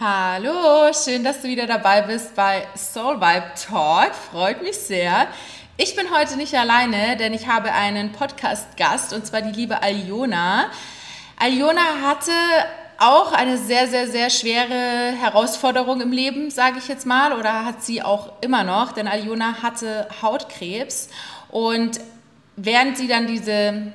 Hallo, 0.00 0.92
schön, 0.92 1.24
dass 1.24 1.42
du 1.42 1.48
wieder 1.48 1.66
dabei 1.66 2.02
bist 2.02 2.36
bei 2.36 2.68
Soul 2.76 3.16
Vibe 3.16 3.50
Talk. 3.68 4.14
Freut 4.14 4.62
mich 4.62 4.76
sehr. 4.76 5.26
Ich 5.76 5.96
bin 5.96 6.06
heute 6.16 6.36
nicht 6.36 6.54
alleine, 6.54 7.16
denn 7.16 7.34
ich 7.34 7.48
habe 7.48 7.72
einen 7.72 8.12
Podcast-Gast 8.12 9.12
und 9.12 9.26
zwar 9.26 9.42
die 9.42 9.50
liebe 9.50 9.82
Aljona. 9.82 10.70
Aljona 11.36 11.80
hatte 12.06 12.30
auch 12.96 13.32
eine 13.32 13.58
sehr, 13.58 13.88
sehr, 13.88 14.06
sehr 14.06 14.30
schwere 14.30 15.16
Herausforderung 15.20 16.00
im 16.00 16.12
Leben, 16.12 16.52
sage 16.52 16.78
ich 16.78 16.86
jetzt 16.86 17.04
mal, 17.04 17.32
oder 17.32 17.64
hat 17.64 17.82
sie 17.82 18.00
auch 18.00 18.34
immer 18.40 18.62
noch, 18.62 18.92
denn 18.92 19.08
Aljona 19.08 19.64
hatte 19.64 20.06
Hautkrebs 20.22 21.08
und 21.50 21.98
während 22.54 22.98
sie 22.98 23.08
dann 23.08 23.26
diese 23.26 23.92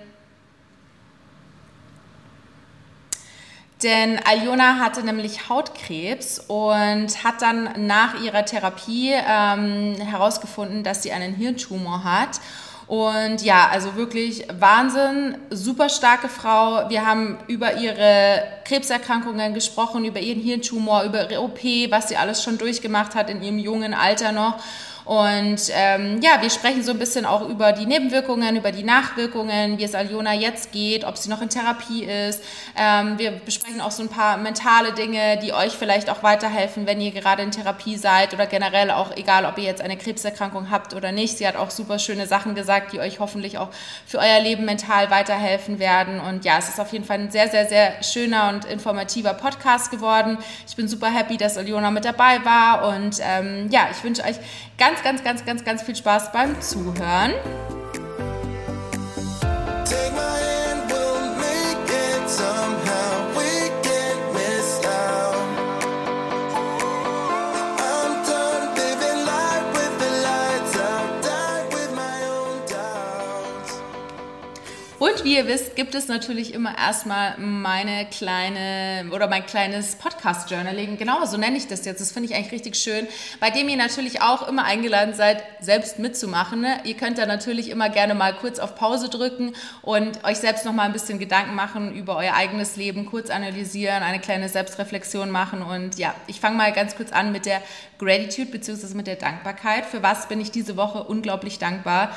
Denn 3.83 4.19
Aljona 4.23 4.79
hatte 4.79 5.03
nämlich 5.03 5.49
Hautkrebs 5.49 6.39
und 6.47 7.23
hat 7.23 7.41
dann 7.41 7.69
nach 7.85 8.21
ihrer 8.21 8.45
Therapie 8.45 9.11
ähm, 9.13 9.95
herausgefunden, 9.99 10.83
dass 10.83 11.03
sie 11.03 11.11
einen 11.11 11.35
Hirntumor 11.35 12.03
hat. 12.03 12.39
Und 12.87 13.41
ja, 13.41 13.69
also 13.71 13.95
wirklich 13.95 14.45
Wahnsinn, 14.59 15.37
super 15.49 15.89
starke 15.89 16.29
Frau. 16.29 16.89
Wir 16.89 17.05
haben 17.05 17.37
über 17.47 17.77
ihre 17.77 18.43
Krebserkrankungen 18.65 19.53
gesprochen, 19.53 20.05
über 20.05 20.19
ihren 20.19 20.41
Hirntumor, 20.41 21.03
über 21.03 21.29
ihre 21.29 21.41
OP, 21.41 21.63
was 21.89 22.09
sie 22.09 22.17
alles 22.17 22.43
schon 22.43 22.57
durchgemacht 22.57 23.15
hat 23.15 23.29
in 23.29 23.41
ihrem 23.41 23.57
jungen 23.57 23.93
Alter 23.93 24.31
noch. 24.31 24.59
Und 25.05 25.61
ähm, 25.71 26.21
ja, 26.21 26.41
wir 26.41 26.49
sprechen 26.49 26.83
so 26.83 26.91
ein 26.91 26.99
bisschen 26.99 27.25
auch 27.25 27.47
über 27.49 27.73
die 27.73 27.85
Nebenwirkungen, 27.85 28.55
über 28.55 28.71
die 28.71 28.83
Nachwirkungen, 28.83 29.77
wie 29.77 29.83
es 29.83 29.95
Aljona 29.95 30.33
jetzt 30.33 30.71
geht, 30.71 31.03
ob 31.03 31.17
sie 31.17 31.29
noch 31.29 31.41
in 31.41 31.49
Therapie 31.49 32.03
ist. 32.03 32.41
Ähm, 32.77 33.17
wir 33.17 33.31
besprechen 33.31 33.81
auch 33.81 33.91
so 33.91 34.03
ein 34.03 34.09
paar 34.09 34.37
mentale 34.37 34.93
Dinge, 34.93 35.37
die 35.37 35.53
euch 35.53 35.73
vielleicht 35.73 36.09
auch 36.09 36.23
weiterhelfen, 36.23 36.87
wenn 36.87 37.01
ihr 37.01 37.11
gerade 37.11 37.43
in 37.43 37.51
Therapie 37.51 37.97
seid 37.97 38.33
oder 38.33 38.45
generell 38.45 38.91
auch 38.91 39.15
egal, 39.15 39.45
ob 39.45 39.57
ihr 39.57 39.65
jetzt 39.65 39.81
eine 39.81 39.97
Krebserkrankung 39.97 40.71
habt 40.71 40.93
oder 40.93 41.11
nicht. 41.11 41.37
Sie 41.37 41.47
hat 41.47 41.55
auch 41.55 41.69
super 41.69 41.99
schöne 41.99 42.25
Sachen 42.25 42.55
gesagt, 42.55 42.93
die 42.93 42.99
euch 42.99 43.19
hoffentlich 43.19 43.57
auch 43.57 43.69
für 44.05 44.19
euer 44.19 44.39
Leben 44.39 44.65
mental 44.65 45.11
weiterhelfen 45.11 45.79
werden. 45.79 46.19
Und 46.21 46.45
ja, 46.45 46.57
es 46.57 46.69
ist 46.69 46.79
auf 46.79 46.93
jeden 46.93 47.03
Fall 47.03 47.19
ein 47.19 47.31
sehr, 47.31 47.49
sehr, 47.49 47.67
sehr 47.67 48.01
schöner 48.03 48.49
und 48.49 48.65
informativer 48.65 49.33
Podcast 49.33 49.91
geworden. 49.91 50.37
Ich 50.67 50.75
bin 50.75 50.87
super 50.87 51.07
happy, 51.07 51.37
dass 51.37 51.57
Aljona 51.57 51.91
mit 51.91 52.05
dabei 52.05 52.43
war 52.45 52.87
und 52.87 53.17
ähm, 53.21 53.69
ja, 53.69 53.87
ich 53.91 54.03
wünsche 54.03 54.23
euch 54.23 54.37
ganz 54.77 54.92
ganz, 54.93 55.03
ganz, 55.03 55.23
ganz, 55.23 55.45
ganz, 55.45 55.63
ganz 55.63 55.83
viel 55.83 55.95
Spaß 55.95 56.31
beim 56.31 56.61
Zuhören. 56.61 57.33
Wie 75.23 75.37
ihr 75.37 75.47
wisst, 75.47 75.77
gibt 75.77 75.95
es 75.95 76.09
natürlich 76.09 76.53
immer 76.53 76.77
erstmal 76.77 77.37
meine 77.37 78.05
kleine 78.07 79.09
oder 79.09 79.29
mein 79.29 79.45
kleines 79.45 79.95
Podcast-Journaling. 79.95 80.97
Genau, 80.97 81.23
so 81.23 81.37
nenne 81.37 81.55
ich 81.55 81.65
das 81.65 81.85
jetzt. 81.85 82.01
Das 82.01 82.11
finde 82.11 82.27
ich 82.27 82.35
eigentlich 82.35 82.51
richtig 82.51 82.75
schön, 82.75 83.07
bei 83.39 83.49
dem 83.49 83.69
ihr 83.69 83.77
natürlich 83.77 84.21
auch 84.21 84.45
immer 84.49 84.65
eingeladen 84.65 85.13
seid, 85.13 85.41
selbst 85.61 85.97
mitzumachen. 85.97 86.59
Ne? 86.59 86.77
Ihr 86.83 86.95
könnt 86.95 87.17
da 87.19 87.25
natürlich 87.25 87.69
immer 87.69 87.87
gerne 87.87 88.15
mal 88.15 88.33
kurz 88.33 88.59
auf 88.59 88.75
Pause 88.75 89.07
drücken 89.07 89.53
und 89.81 90.25
euch 90.25 90.39
selbst 90.39 90.65
noch 90.65 90.73
mal 90.73 90.83
ein 90.83 90.93
bisschen 90.93 91.19
Gedanken 91.19 91.55
machen 91.55 91.95
über 91.95 92.17
euer 92.17 92.33
eigenes 92.33 92.75
Leben, 92.75 93.05
kurz 93.05 93.29
analysieren, 93.29 94.03
eine 94.03 94.19
kleine 94.19 94.49
Selbstreflexion 94.49 95.31
machen. 95.31 95.61
Und 95.61 95.97
ja, 95.97 96.13
ich 96.27 96.41
fange 96.41 96.57
mal 96.57 96.73
ganz 96.73 96.97
kurz 96.97 97.13
an 97.13 97.31
mit 97.31 97.45
der 97.45 97.61
Gratitude 97.97 98.51
bzw. 98.51 98.93
mit 98.93 99.07
der 99.07 99.15
Dankbarkeit. 99.15 99.85
Für 99.85 100.03
was 100.03 100.27
bin 100.27 100.41
ich 100.41 100.51
diese 100.51 100.75
Woche 100.75 101.01
unglaublich 101.01 101.59
dankbar? 101.59 102.13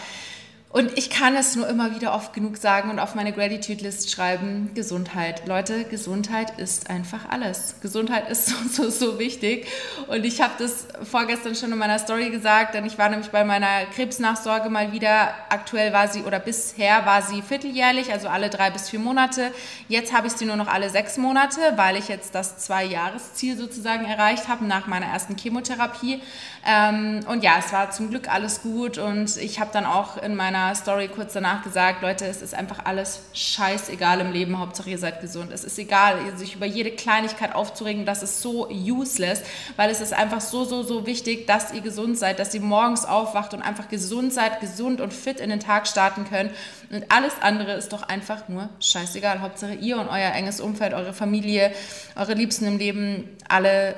Und 0.77 0.99
ich 0.99 1.09
kann 1.09 1.35
es 1.35 1.57
nur 1.57 1.67
immer 1.69 1.95
wieder 1.95 2.13
oft 2.13 2.35
genug 2.35 2.59
sagen 2.59 2.91
und 2.91 2.99
auf 2.99 3.15
meine 3.15 3.33
Gratitude-List 3.33 4.11
schreiben, 4.11 4.73
Gesundheit. 4.75 5.49
Leute, 5.49 5.85
Gesundheit 5.85 6.59
ist 6.59 6.91
einfach 6.91 7.31
alles. 7.31 7.77
Gesundheit 7.81 8.29
ist 8.29 8.47
so, 8.75 8.83
so, 8.83 8.91
so 8.91 9.19
wichtig. 9.19 9.67
Und 10.07 10.27
ich 10.27 10.43
habe 10.43 10.53
das 10.59 10.87
vorgestern 11.03 11.55
schon 11.55 11.73
in 11.73 11.79
meiner 11.79 11.99
Story 11.99 12.29
gesagt, 12.29 12.75
denn 12.75 12.85
ich 12.85 12.99
war 12.99 13.09
nämlich 13.09 13.31
bei 13.31 13.43
meiner 13.43 13.87
Krebsnachsorge 13.95 14.69
mal 14.69 14.93
wieder. 14.93 15.31
Aktuell 15.49 15.95
war 15.95 16.09
sie, 16.09 16.25
oder 16.25 16.41
bisher 16.41 17.07
war 17.07 17.23
sie 17.23 17.41
vierteljährlich, 17.41 18.13
also 18.13 18.29
alle 18.29 18.51
drei 18.51 18.69
bis 18.69 18.91
vier 18.91 19.01
Monate. 19.01 19.53
Jetzt 19.89 20.13
habe 20.13 20.27
ich 20.27 20.35
sie 20.35 20.45
nur 20.45 20.57
noch 20.57 20.69
alle 20.69 20.91
sechs 20.91 21.17
Monate, 21.17 21.59
weil 21.77 21.97
ich 21.97 22.09
jetzt 22.09 22.35
das 22.35 22.59
Zwei-Jahres-Ziel 22.59 23.57
sozusagen 23.57 24.05
erreicht 24.05 24.49
habe 24.49 24.67
nach 24.67 24.87
meiner 24.87 25.07
ersten 25.07 25.39
Chemotherapie. 25.39 26.21
Ähm, 26.67 27.21
und 27.29 27.43
ja, 27.43 27.53
es 27.61 27.73
war 27.73 27.93
zum 27.93 28.11
Glück 28.11 28.29
alles 28.29 28.61
gut 28.61 28.99
und 28.99 29.39
ich 29.39 29.59
habe 29.59 29.71
dann 29.73 29.87
auch 29.87 30.21
in 30.21 30.37
meiner 30.37 30.66
Story 30.75 31.09
kurz 31.09 31.33
danach 31.33 31.63
gesagt, 31.63 32.03
Leute, 32.03 32.27
es 32.27 32.43
ist 32.43 32.55
einfach 32.55 32.85
alles 32.85 33.21
scheißegal 33.33 34.21
im 34.21 34.33
Leben, 34.33 34.59
Hauptsache 34.59 34.91
ihr 34.91 34.99
seid 34.99 35.21
gesund. 35.21 35.53
Es 35.53 35.65
ist 35.65 35.79
egal, 35.79 36.19
sich 36.37 36.55
über 36.55 36.67
jede 36.67 36.91
Kleinigkeit 36.91 37.55
aufzuregen, 37.55 38.07
das 38.07 38.23
ist 38.23 38.43
so 38.43 38.69
useless, 38.69 39.43
weil 39.77 39.91
es 39.91 40.01
ist 40.01 40.13
einfach 40.13 40.41
so, 40.41 40.65
so, 40.65 40.83
so 40.83 41.07
wichtig, 41.07 41.47
dass 41.47 41.73
ihr 41.73 41.81
gesund 41.81 42.19
seid, 42.19 42.39
dass 42.39 42.55
ihr 42.55 42.61
morgens 42.61 43.05
aufwacht 43.05 43.55
und 43.55 43.63
einfach 43.63 43.89
gesund 43.89 44.33
seid, 44.33 44.61
gesund 44.61 45.01
und 45.01 45.13
fit 45.13 45.41
in 45.41 45.51
den 45.51 45.61
Tag 45.61 45.87
starten 45.87 46.25
könnt. 46.29 46.51
Und 46.91 47.05
alles 47.11 47.35
andere 47.41 47.73
ist 47.75 47.93
doch 47.93 48.03
einfach 48.03 48.49
nur 48.49 48.69
scheißegal. 48.81 49.41
Hauptsache 49.41 49.75
ihr 49.75 49.99
und 49.99 50.09
euer 50.09 50.33
enges 50.33 50.61
Umfeld, 50.61 50.95
eure 50.95 51.13
Familie, 51.13 51.73
eure 52.15 52.35
Liebsten 52.35 52.67
im 52.67 52.79
Leben, 52.79 53.29
alle 53.49 53.95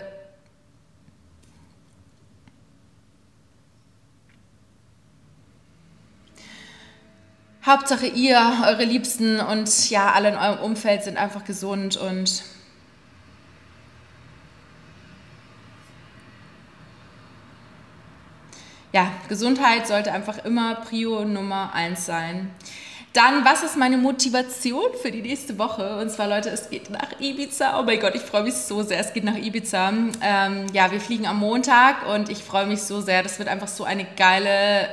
Hauptsache 7.69 8.06
ihr, 8.06 8.41
eure 8.67 8.84
Liebsten 8.84 9.41
und 9.41 9.91
ja, 9.91 10.12
alle 10.12 10.31
in 10.31 10.37
eurem 10.37 10.61
Umfeld 10.61 11.03
sind 11.03 11.19
einfach 11.19 11.45
gesund 11.45 11.99
und 11.99 12.43
ja, 18.93 19.12
Gesundheit 19.28 19.87
sollte 19.87 20.12
einfach 20.12 20.43
immer 20.47 20.77
Prio 20.77 21.27
Nummer 21.27 21.75
eins 21.75 22.07
sein. 22.07 22.51
Dann, 23.12 23.45
was 23.45 23.62
ist 23.62 23.77
meine 23.77 23.99
Motivation 23.99 24.91
für 25.03 25.11
die 25.11 25.21
nächste 25.21 25.59
Woche? 25.59 25.99
Und 25.99 26.11
zwar, 26.11 26.27
Leute, 26.27 26.49
es 26.49 26.71
geht 26.71 26.89
nach 26.89 27.21
Ibiza. 27.21 27.78
Oh 27.78 27.83
mein 27.83 28.01
Gott, 28.01 28.15
ich 28.15 28.23
freue 28.23 28.45
mich 28.45 28.55
so 28.55 28.83
sehr. 28.83 28.99
Es 28.99 29.12
geht 29.12 29.25
nach 29.25 29.37
Ibiza. 29.37 29.93
Ähm, 30.23 30.67
ja, 30.73 30.91
wir 30.91 31.01
fliegen 31.01 31.27
am 31.27 31.39
Montag 31.39 32.07
und 32.07 32.31
ich 32.31 32.45
freue 32.45 32.67
mich 32.67 32.83
so 32.83 33.03
sehr. 33.03 33.23
Das 33.23 33.39
wird 33.39 33.49
einfach 33.49 33.69
so 33.69 33.84
eine 33.84 34.07
geile 34.17 34.89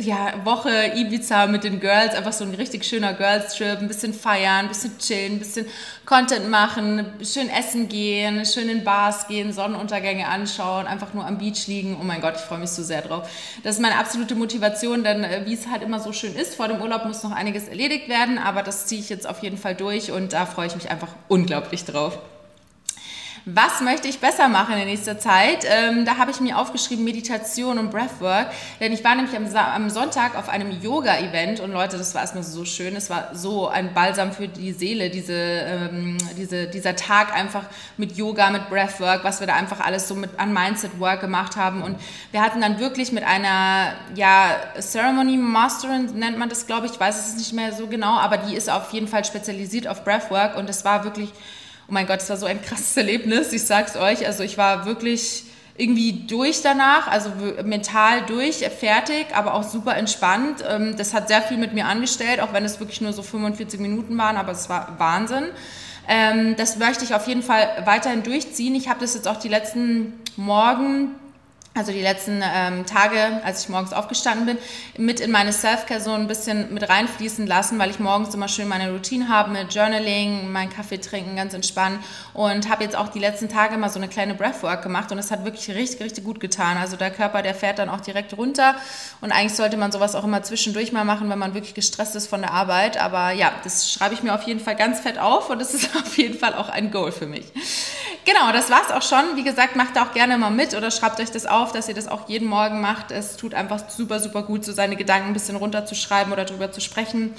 ja, 0.00 0.34
Woche 0.44 0.92
Ibiza 0.94 1.46
mit 1.46 1.64
den 1.64 1.80
Girls, 1.80 2.14
einfach 2.14 2.32
so 2.32 2.44
ein 2.44 2.54
richtig 2.54 2.84
schöner 2.84 3.12
Girls-Trip, 3.12 3.78
ein 3.78 3.88
bisschen 3.88 4.14
feiern, 4.14 4.66
ein 4.66 4.68
bisschen 4.68 4.98
chillen, 4.98 5.34
ein 5.34 5.38
bisschen 5.38 5.66
Content 6.06 6.48
machen, 6.48 7.06
schön 7.22 7.48
essen 7.48 7.88
gehen, 7.88 8.44
schön 8.44 8.68
in 8.68 8.84
Bars 8.84 9.28
gehen, 9.28 9.52
Sonnenuntergänge 9.52 10.26
anschauen, 10.26 10.86
einfach 10.86 11.14
nur 11.14 11.26
am 11.26 11.38
Beach 11.38 11.66
liegen. 11.66 11.96
Oh 12.00 12.04
mein 12.04 12.20
Gott, 12.20 12.34
ich 12.36 12.42
freue 12.42 12.58
mich 12.58 12.70
so 12.70 12.82
sehr 12.82 13.02
drauf. 13.02 13.28
Das 13.62 13.76
ist 13.76 13.82
meine 13.82 13.98
absolute 13.98 14.34
Motivation, 14.34 15.04
denn 15.04 15.24
äh, 15.24 15.42
wie 15.44 15.54
es 15.54 15.68
halt 15.68 15.82
immer 15.82 16.00
so 16.00 16.12
schön 16.12 16.34
ist, 16.34 16.54
vor 16.54 16.68
dem 16.68 16.80
Urlaub 16.80 17.04
muss 17.04 17.22
noch 17.22 17.32
einiges 17.32 17.68
erledigt 17.68 18.08
werden, 18.08 18.38
aber 18.38 18.62
das 18.62 18.86
ziehe 18.86 19.00
ich 19.00 19.08
jetzt 19.08 19.28
auf 19.28 19.42
jeden 19.42 19.58
Fall 19.58 19.74
durch 19.74 20.12
und 20.12 20.32
da 20.32 20.46
freue 20.46 20.66
ich 20.66 20.74
mich 20.74 20.90
einfach 20.90 21.14
unglaublich 21.28 21.84
drauf. 21.84 22.18
Was 23.46 23.80
möchte 23.80 24.06
ich 24.06 24.20
besser 24.20 24.48
machen 24.48 24.76
in 24.76 24.84
nächster 24.84 25.18
Zeit? 25.18 25.64
Ähm, 25.64 26.04
da 26.04 26.18
habe 26.18 26.30
ich 26.30 26.40
mir 26.40 26.58
aufgeschrieben 26.58 27.04
Meditation 27.04 27.78
und 27.78 27.90
Breathwork, 27.90 28.48
denn 28.80 28.92
ich 28.92 29.02
war 29.02 29.14
nämlich 29.14 29.34
am, 29.34 29.46
am 29.56 29.88
Sonntag 29.88 30.36
auf 30.36 30.48
einem 30.48 30.70
Yoga-Event 30.82 31.60
und 31.60 31.72
Leute, 31.72 31.96
das 31.96 32.14
war 32.14 32.20
erstmal 32.20 32.44
so 32.44 32.64
schön. 32.66 32.94
Es 32.96 33.08
war 33.08 33.34
so 33.34 33.68
ein 33.68 33.94
Balsam 33.94 34.32
für 34.32 34.46
die 34.46 34.72
Seele, 34.72 35.08
diese, 35.08 35.32
ähm, 35.32 36.18
diese, 36.36 36.66
dieser 36.66 36.96
Tag 36.96 37.34
einfach 37.34 37.64
mit 37.96 38.16
Yoga, 38.16 38.50
mit 38.50 38.68
Breathwork, 38.68 39.24
was 39.24 39.40
wir 39.40 39.46
da 39.46 39.54
einfach 39.54 39.80
alles 39.80 40.06
so 40.06 40.14
mit 40.14 40.38
an 40.38 40.52
Mindset-Work 40.52 41.22
gemacht 41.22 41.56
haben. 41.56 41.82
Und 41.82 41.96
wir 42.32 42.42
hatten 42.42 42.60
dann 42.60 42.78
wirklich 42.78 43.10
mit 43.10 43.24
einer 43.24 43.94
ja, 44.14 44.56
Ceremony 44.78 45.38
Masterin, 45.38 46.10
nennt 46.14 46.38
man 46.38 46.50
das, 46.50 46.66
glaube 46.66 46.86
ich, 46.86 46.92
ich 46.92 47.00
weiß 47.00 47.28
es 47.28 47.36
nicht 47.36 47.52
mehr 47.54 47.72
so 47.72 47.86
genau, 47.86 48.18
aber 48.18 48.36
die 48.36 48.54
ist 48.54 48.68
auf 48.68 48.92
jeden 48.92 49.08
Fall 49.08 49.24
spezialisiert 49.24 49.86
auf 49.86 50.04
Breathwork 50.04 50.56
und 50.58 50.68
es 50.68 50.84
war 50.84 51.04
wirklich 51.04 51.30
oh 51.90 51.92
mein 51.92 52.06
Gott, 52.06 52.20
es 52.20 52.30
war 52.30 52.36
so 52.36 52.46
ein 52.46 52.62
krasses 52.62 52.96
Erlebnis, 52.96 53.52
ich 53.52 53.64
sag's 53.64 53.96
euch. 53.96 54.24
Also 54.26 54.44
ich 54.44 54.56
war 54.56 54.86
wirklich 54.86 55.44
irgendwie 55.76 56.12
durch 56.26 56.62
danach, 56.62 57.08
also 57.08 57.30
mental 57.64 58.22
durch, 58.26 58.58
fertig, 58.58 59.26
aber 59.34 59.54
auch 59.54 59.64
super 59.64 59.96
entspannt. 59.96 60.62
Ähm, 60.68 60.94
das 60.96 61.14
hat 61.14 61.28
sehr 61.28 61.42
viel 61.42 61.56
mit 61.56 61.72
mir 61.72 61.86
angestellt, 61.86 62.40
auch 62.40 62.52
wenn 62.52 62.64
es 62.64 62.78
wirklich 62.78 63.00
nur 63.00 63.12
so 63.12 63.22
45 63.22 63.80
Minuten 63.80 64.16
waren, 64.18 64.36
aber 64.36 64.52
es 64.52 64.68
war 64.68 64.94
Wahnsinn. 64.98 65.46
Ähm, 66.06 66.54
das 66.56 66.76
möchte 66.76 67.04
ich 67.04 67.14
auf 67.14 67.26
jeden 67.26 67.42
Fall 67.42 67.82
weiterhin 67.86 68.22
durchziehen. 68.22 68.74
Ich 68.74 68.88
habe 68.88 69.00
das 69.00 69.14
jetzt 69.14 69.26
auch 69.26 69.38
die 69.38 69.48
letzten 69.48 70.12
Morgen 70.36 71.14
also 71.72 71.92
die 71.92 72.02
letzten 72.02 72.42
ähm, 72.42 72.84
Tage, 72.84 73.40
als 73.44 73.62
ich 73.62 73.68
morgens 73.68 73.92
aufgestanden 73.92 74.44
bin, 74.44 74.58
mit 74.98 75.20
in 75.20 75.30
meine 75.30 75.52
Self-Care 75.52 76.00
so 76.00 76.12
ein 76.12 76.26
bisschen 76.26 76.74
mit 76.74 76.88
reinfließen 76.88 77.46
lassen, 77.46 77.78
weil 77.78 77.90
ich 77.90 78.00
morgens 78.00 78.34
immer 78.34 78.48
schön 78.48 78.66
meine 78.66 78.90
Routine 78.90 79.28
habe 79.28 79.52
mit 79.52 79.72
Journaling, 79.72 80.50
meinen 80.50 80.70
Kaffee 80.70 80.98
trinken, 80.98 81.36
ganz 81.36 81.54
entspannen 81.54 82.00
und 82.34 82.68
habe 82.68 82.82
jetzt 82.82 82.96
auch 82.96 83.08
die 83.08 83.20
letzten 83.20 83.48
Tage 83.48 83.78
mal 83.78 83.88
so 83.88 84.00
eine 84.00 84.08
kleine 84.08 84.34
Breathwork 84.34 84.82
gemacht 84.82 85.12
und 85.12 85.18
es 85.18 85.30
hat 85.30 85.44
wirklich 85.44 85.70
richtig, 85.70 86.00
richtig 86.00 86.24
gut 86.24 86.40
getan. 86.40 86.76
Also 86.76 86.96
der 86.96 87.12
Körper, 87.12 87.40
der 87.40 87.54
fährt 87.54 87.78
dann 87.78 87.88
auch 87.88 88.00
direkt 88.00 88.36
runter 88.36 88.74
und 89.20 89.30
eigentlich 89.30 89.54
sollte 89.54 89.76
man 89.76 89.92
sowas 89.92 90.16
auch 90.16 90.24
immer 90.24 90.42
zwischendurch 90.42 90.90
mal 90.90 91.04
machen, 91.04 91.30
wenn 91.30 91.38
man 91.38 91.54
wirklich 91.54 91.74
gestresst 91.74 92.16
ist 92.16 92.26
von 92.26 92.40
der 92.40 92.50
Arbeit. 92.50 93.00
Aber 93.00 93.30
ja, 93.30 93.52
das 93.62 93.92
schreibe 93.92 94.14
ich 94.14 94.24
mir 94.24 94.34
auf 94.34 94.42
jeden 94.42 94.60
Fall 94.60 94.74
ganz 94.74 94.98
fett 94.98 95.20
auf 95.20 95.48
und 95.50 95.60
das 95.60 95.72
ist 95.74 95.94
auf 95.94 96.18
jeden 96.18 96.36
Fall 96.36 96.54
auch 96.54 96.68
ein 96.68 96.90
Goal 96.90 97.12
für 97.12 97.26
mich. 97.26 97.44
Genau, 98.24 98.52
das 98.52 98.70
war's 98.70 98.90
auch 98.90 99.02
schon. 99.02 99.36
Wie 99.36 99.42
gesagt, 99.42 99.76
macht 99.76 99.98
auch 99.98 100.12
gerne 100.12 100.36
mal 100.36 100.50
mit 100.50 100.74
oder 100.74 100.90
schreibt 100.90 101.20
euch 101.20 101.30
das 101.30 101.46
auf, 101.46 101.59
dass 101.68 101.88
ihr 101.88 101.94
das 101.94 102.08
auch 102.08 102.28
jeden 102.28 102.48
Morgen 102.48 102.80
macht. 102.80 103.10
Es 103.10 103.36
tut 103.36 103.54
einfach 103.54 103.88
super, 103.88 104.18
super 104.20 104.42
gut, 104.42 104.64
so 104.64 104.72
seine 104.72 104.96
Gedanken 104.96 105.28
ein 105.28 105.32
bisschen 105.32 105.56
runterzuschreiben 105.56 106.32
oder 106.32 106.44
darüber 106.44 106.72
zu 106.72 106.80
sprechen. 106.80 107.34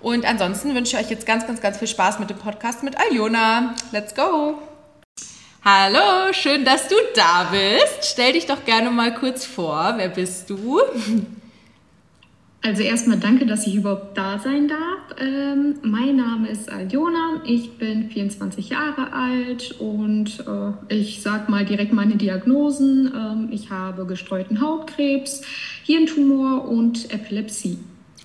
Und 0.00 0.24
ansonsten 0.24 0.74
wünsche 0.74 0.96
ich 0.96 1.04
euch 1.04 1.10
jetzt 1.10 1.26
ganz, 1.26 1.46
ganz, 1.46 1.60
ganz 1.60 1.78
viel 1.78 1.88
Spaß 1.88 2.18
mit 2.18 2.30
dem 2.30 2.38
Podcast 2.38 2.82
mit 2.82 2.98
Aljona. 2.98 3.74
Let's 3.92 4.14
go! 4.14 4.58
Hallo, 5.64 6.32
schön, 6.32 6.64
dass 6.64 6.88
du 6.88 6.94
da 7.14 7.48
bist. 7.50 8.12
Stell 8.12 8.32
dich 8.34 8.46
doch 8.46 8.64
gerne 8.64 8.90
mal 8.90 9.14
kurz 9.14 9.44
vor. 9.44 9.94
Wer 9.96 10.08
bist 10.08 10.48
du? 10.48 10.80
Also 12.66 12.82
erstmal 12.82 13.18
danke, 13.18 13.46
dass 13.46 13.64
ich 13.68 13.76
überhaupt 13.76 14.18
da 14.18 14.40
sein 14.40 14.66
darf. 14.66 15.20
Ähm, 15.20 15.78
mein 15.82 16.16
Name 16.16 16.48
ist 16.48 16.68
Aljona, 16.68 17.40
ich 17.44 17.78
bin 17.78 18.10
24 18.10 18.70
Jahre 18.70 19.12
alt 19.12 19.70
und 19.78 20.40
äh, 20.40 20.92
ich 20.92 21.22
sage 21.22 21.48
mal 21.48 21.64
direkt 21.64 21.92
meine 21.92 22.16
Diagnosen. 22.16 23.12
Ähm, 23.14 23.48
ich 23.52 23.70
habe 23.70 24.04
gestreuten 24.04 24.60
Hautkrebs, 24.60 25.42
Hirntumor 25.84 26.68
und 26.68 27.12
Epilepsie. 27.14 27.78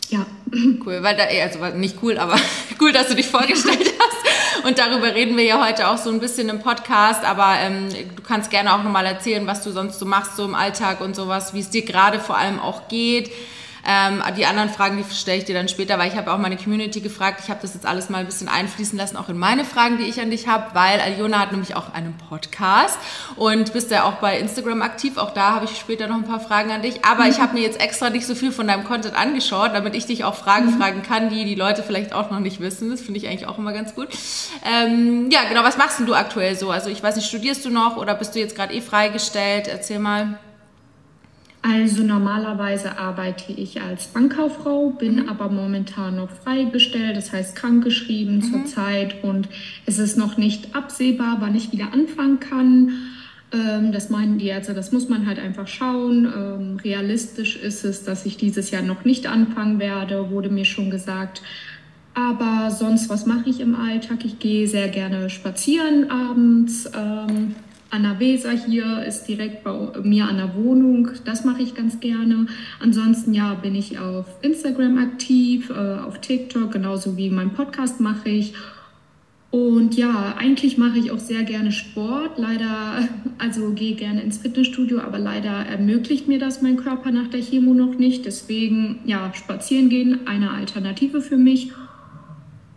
Ja. 0.09 0.25
Cool, 0.83 1.03
weil 1.03 1.15
da, 1.15 1.25
also 1.43 1.77
nicht 1.77 1.97
cool, 2.01 2.17
aber 2.17 2.35
cool, 2.81 2.91
dass 2.91 3.09
du 3.09 3.15
dich 3.15 3.27
vorgestellt 3.27 3.77
hast. 3.99 4.65
Und 4.65 4.79
darüber 4.79 5.13
reden 5.13 5.37
wir 5.37 5.43
ja 5.43 5.63
heute 5.63 5.87
auch 5.87 5.97
so 5.97 6.09
ein 6.09 6.19
bisschen 6.19 6.49
im 6.49 6.59
Podcast. 6.59 7.23
Aber 7.23 7.53
ähm, 7.59 7.89
du 8.15 8.23
kannst 8.23 8.49
gerne 8.49 8.73
auch 8.73 8.83
nochmal 8.83 9.05
erzählen, 9.05 9.45
was 9.45 9.63
du 9.63 9.69
sonst 9.69 9.99
so 9.99 10.05
machst, 10.07 10.35
so 10.35 10.45
im 10.45 10.55
Alltag 10.55 10.99
und 10.99 11.15
sowas, 11.15 11.53
wie 11.53 11.59
es 11.59 11.69
dir 11.69 11.85
gerade 11.85 12.19
vor 12.19 12.37
allem 12.37 12.59
auch 12.59 12.87
geht. 12.87 13.29
Ähm, 13.87 14.23
die 14.37 14.45
anderen 14.45 14.69
Fragen, 14.69 14.97
die 14.97 15.15
stelle 15.15 15.39
ich 15.39 15.45
dir 15.45 15.55
dann 15.55 15.67
später, 15.67 15.97
weil 15.97 16.09
ich 16.09 16.15
habe 16.15 16.31
auch 16.31 16.37
meine 16.37 16.57
Community 16.57 17.01
gefragt. 17.01 17.41
Ich 17.43 17.49
habe 17.49 17.61
das 17.61 17.73
jetzt 17.73 17.85
alles 17.85 18.09
mal 18.09 18.19
ein 18.19 18.25
bisschen 18.25 18.47
einfließen 18.47 18.97
lassen, 18.97 19.17
auch 19.17 19.29
in 19.29 19.37
meine 19.37 19.65
Fragen, 19.65 19.97
die 19.97 20.03
ich 20.03 20.21
an 20.21 20.29
dich 20.29 20.47
habe, 20.47 20.73
weil 20.73 20.99
Aljona 20.99 21.39
hat 21.39 21.51
nämlich 21.51 21.75
auch 21.75 21.93
einen 21.93 22.15
Podcast 22.17 22.97
und 23.35 23.73
bist 23.73 23.91
ja 23.91 24.03
auch 24.03 24.15
bei 24.15 24.37
Instagram 24.37 24.81
aktiv. 24.81 25.17
Auch 25.17 25.33
da 25.33 25.55
habe 25.55 25.65
ich 25.65 25.77
später 25.77 26.07
noch 26.07 26.15
ein 26.15 26.25
paar 26.25 26.39
Fragen 26.39 26.71
an 26.71 26.81
dich. 26.81 27.03
Aber 27.05 27.23
mhm. 27.23 27.31
ich 27.31 27.39
habe 27.39 27.53
mir 27.53 27.61
jetzt 27.61 27.81
extra 27.81 28.09
nicht 28.09 28.25
so 28.25 28.35
viel 28.35 28.51
von 28.51 28.67
deinem 28.67 28.83
Content 28.83 29.15
angeschaut, 29.15 29.71
damit 29.73 29.95
ich 29.95 30.05
dich 30.05 30.23
auch 30.23 30.35
Fragen 30.35 30.67
mhm. 30.67 30.79
fragen 30.79 31.01
kann, 31.01 31.29
die 31.29 31.45
die 31.45 31.55
Leute 31.55 31.83
vielleicht 31.83 32.13
auch 32.13 32.29
noch 32.29 32.39
nicht 32.39 32.59
wissen. 32.59 32.89
Das 32.91 33.01
finde 33.01 33.19
ich 33.19 33.27
eigentlich 33.27 33.47
auch 33.47 33.57
immer 33.57 33.73
ganz 33.73 33.95
gut. 33.95 34.09
Ähm, 34.65 35.29
ja, 35.31 35.41
genau. 35.49 35.63
Was 35.63 35.77
machst 35.77 35.99
denn 35.99 36.05
du 36.05 36.13
aktuell 36.13 36.55
so? 36.55 36.69
Also 36.71 36.89
ich 36.89 37.01
weiß 37.01 37.15
nicht, 37.15 37.27
studierst 37.27 37.65
du 37.65 37.69
noch 37.69 37.97
oder 37.97 38.13
bist 38.15 38.35
du 38.35 38.39
jetzt 38.39 38.55
gerade 38.55 38.73
eh 38.73 38.81
freigestellt? 38.81 39.67
Erzähl 39.67 39.99
mal. 39.99 40.37
Also 41.63 42.01
normalerweise 42.01 42.97
arbeite 42.97 43.53
ich 43.53 43.81
als 43.81 44.07
Bankkauffrau, 44.07 44.89
bin 44.89 45.23
mhm. 45.23 45.29
aber 45.29 45.47
momentan 45.49 46.15
noch 46.15 46.29
freigestellt, 46.29 47.15
das 47.15 47.31
heißt 47.31 47.55
krankgeschrieben 47.55 48.37
mhm. 48.37 48.41
zurzeit 48.41 49.23
und 49.23 49.47
es 49.85 49.99
ist 49.99 50.17
noch 50.17 50.37
nicht 50.37 50.75
absehbar, 50.75 51.37
wann 51.39 51.55
ich 51.55 51.71
wieder 51.71 51.93
anfangen 51.93 52.39
kann. 52.39 52.93
Ähm, 53.53 53.91
das 53.91 54.09
meinen 54.09 54.39
die 54.39 54.47
Ärzte, 54.47 54.73
das 54.73 54.91
muss 54.91 55.07
man 55.07 55.27
halt 55.27 55.37
einfach 55.37 55.67
schauen. 55.67 56.25
Ähm, 56.25 56.77
realistisch 56.83 57.57
ist 57.57 57.85
es, 57.85 58.03
dass 58.03 58.25
ich 58.25 58.37
dieses 58.37 58.71
Jahr 58.71 58.81
noch 58.81 59.05
nicht 59.05 59.27
anfangen 59.27 59.77
werde, 59.77 60.31
wurde 60.31 60.49
mir 60.49 60.65
schon 60.65 60.89
gesagt. 60.89 61.43
Aber 62.15 62.71
sonst, 62.71 63.07
was 63.09 63.25
mache 63.25 63.49
ich 63.49 63.59
im 63.59 63.75
Alltag? 63.75 64.25
Ich 64.25 64.39
gehe 64.39 64.67
sehr 64.67 64.89
gerne 64.89 65.29
spazieren 65.29 66.09
abends. 66.09 66.89
Ähm, 66.93 67.55
Anna 67.91 68.19
Weser 68.19 68.51
hier 68.51 69.03
ist 69.05 69.25
direkt 69.25 69.65
bei 69.65 69.71
mir 70.01 70.25
an 70.25 70.37
der 70.37 70.55
Wohnung. 70.55 71.09
Das 71.25 71.43
mache 71.43 71.61
ich 71.61 71.75
ganz 71.75 71.99
gerne. 71.99 72.47
Ansonsten 72.79 73.33
ja, 73.33 73.53
bin 73.53 73.75
ich 73.75 73.99
auf 73.99 74.25
Instagram 74.41 74.97
aktiv, 74.97 75.69
äh, 75.69 75.99
auf 75.99 76.21
TikTok, 76.21 76.71
genauso 76.71 77.17
wie 77.17 77.29
mein 77.29 77.51
Podcast 77.51 77.99
mache 77.99 78.29
ich. 78.29 78.53
Und 79.51 79.97
ja, 79.97 80.35
eigentlich 80.37 80.77
mache 80.77 80.97
ich 80.99 81.11
auch 81.11 81.19
sehr 81.19 81.43
gerne 81.43 81.73
Sport. 81.73 82.37
Leider, 82.37 83.09
also 83.37 83.71
gehe 83.71 83.95
gerne 83.95 84.21
ins 84.21 84.37
Fitnessstudio, 84.37 85.01
aber 85.01 85.19
leider 85.19 85.51
ermöglicht 85.51 86.29
mir 86.29 86.39
das 86.39 86.61
mein 86.61 86.77
Körper 86.77 87.11
nach 87.11 87.27
der 87.27 87.41
Chemo 87.41 87.73
noch 87.73 87.97
nicht. 87.97 88.25
Deswegen, 88.25 88.99
ja, 89.05 89.33
spazieren 89.33 89.89
gehen, 89.89 90.21
eine 90.25 90.51
Alternative 90.51 91.19
für 91.19 91.37
mich. 91.37 91.73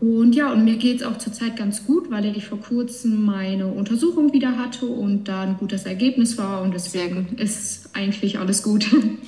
Und 0.05 0.35
ja, 0.35 0.53
und 0.53 0.65
mir 0.65 0.77
geht 0.77 1.01
es 1.01 1.03
auch 1.03 1.17
zurzeit 1.17 1.57
ganz 1.57 1.87
gut, 1.87 2.11
weil 2.11 2.27
ich 2.27 2.45
vor 2.45 2.61
kurzem 2.61 3.25
meine 3.25 3.69
Untersuchung 3.69 4.35
wieder 4.35 4.59
hatte 4.59 4.85
und 4.85 5.25
da 5.25 5.43
ein 5.43 5.57
gutes 5.57 5.85
Ergebnis 5.85 6.37
war 6.37 6.61
und 6.61 6.75
deswegen 6.75 7.37
ist 7.39 7.89
eigentlich 7.95 8.39
alles 8.39 8.63
gut. 8.63 8.87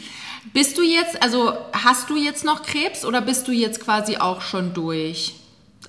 Bist 0.53 0.77
du 0.77 0.83
jetzt, 0.83 1.23
also 1.23 1.53
hast 1.73 2.11
du 2.11 2.17
jetzt 2.17 2.45
noch 2.45 2.63
Krebs 2.63 3.05
oder 3.05 3.21
bist 3.21 3.49
du 3.49 3.53
jetzt 3.53 3.81
quasi 3.81 4.17
auch 4.17 4.41
schon 4.43 4.75
durch? 4.75 5.35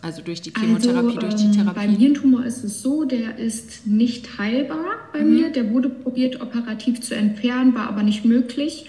Also 0.01 0.21
durch 0.21 0.41
die 0.41 0.51
Chemotherapie, 0.51 1.07
also, 1.07 1.19
durch 1.19 1.35
die 1.35 1.51
Therapie? 1.51 1.79
Beim 1.79 1.95
Hirntumor 1.95 2.43
ist 2.43 2.63
es 2.63 2.81
so, 2.81 3.03
der 3.03 3.37
ist 3.37 3.85
nicht 3.85 4.37
heilbar 4.37 4.97
bei 5.13 5.21
mhm. 5.21 5.35
mir. 5.35 5.49
Der 5.51 5.71
wurde 5.71 5.89
probiert 5.89 6.41
operativ 6.41 7.01
zu 7.01 7.15
entfernen, 7.15 7.75
war 7.75 7.87
aber 7.87 8.03
nicht 8.03 8.25
möglich, 8.25 8.87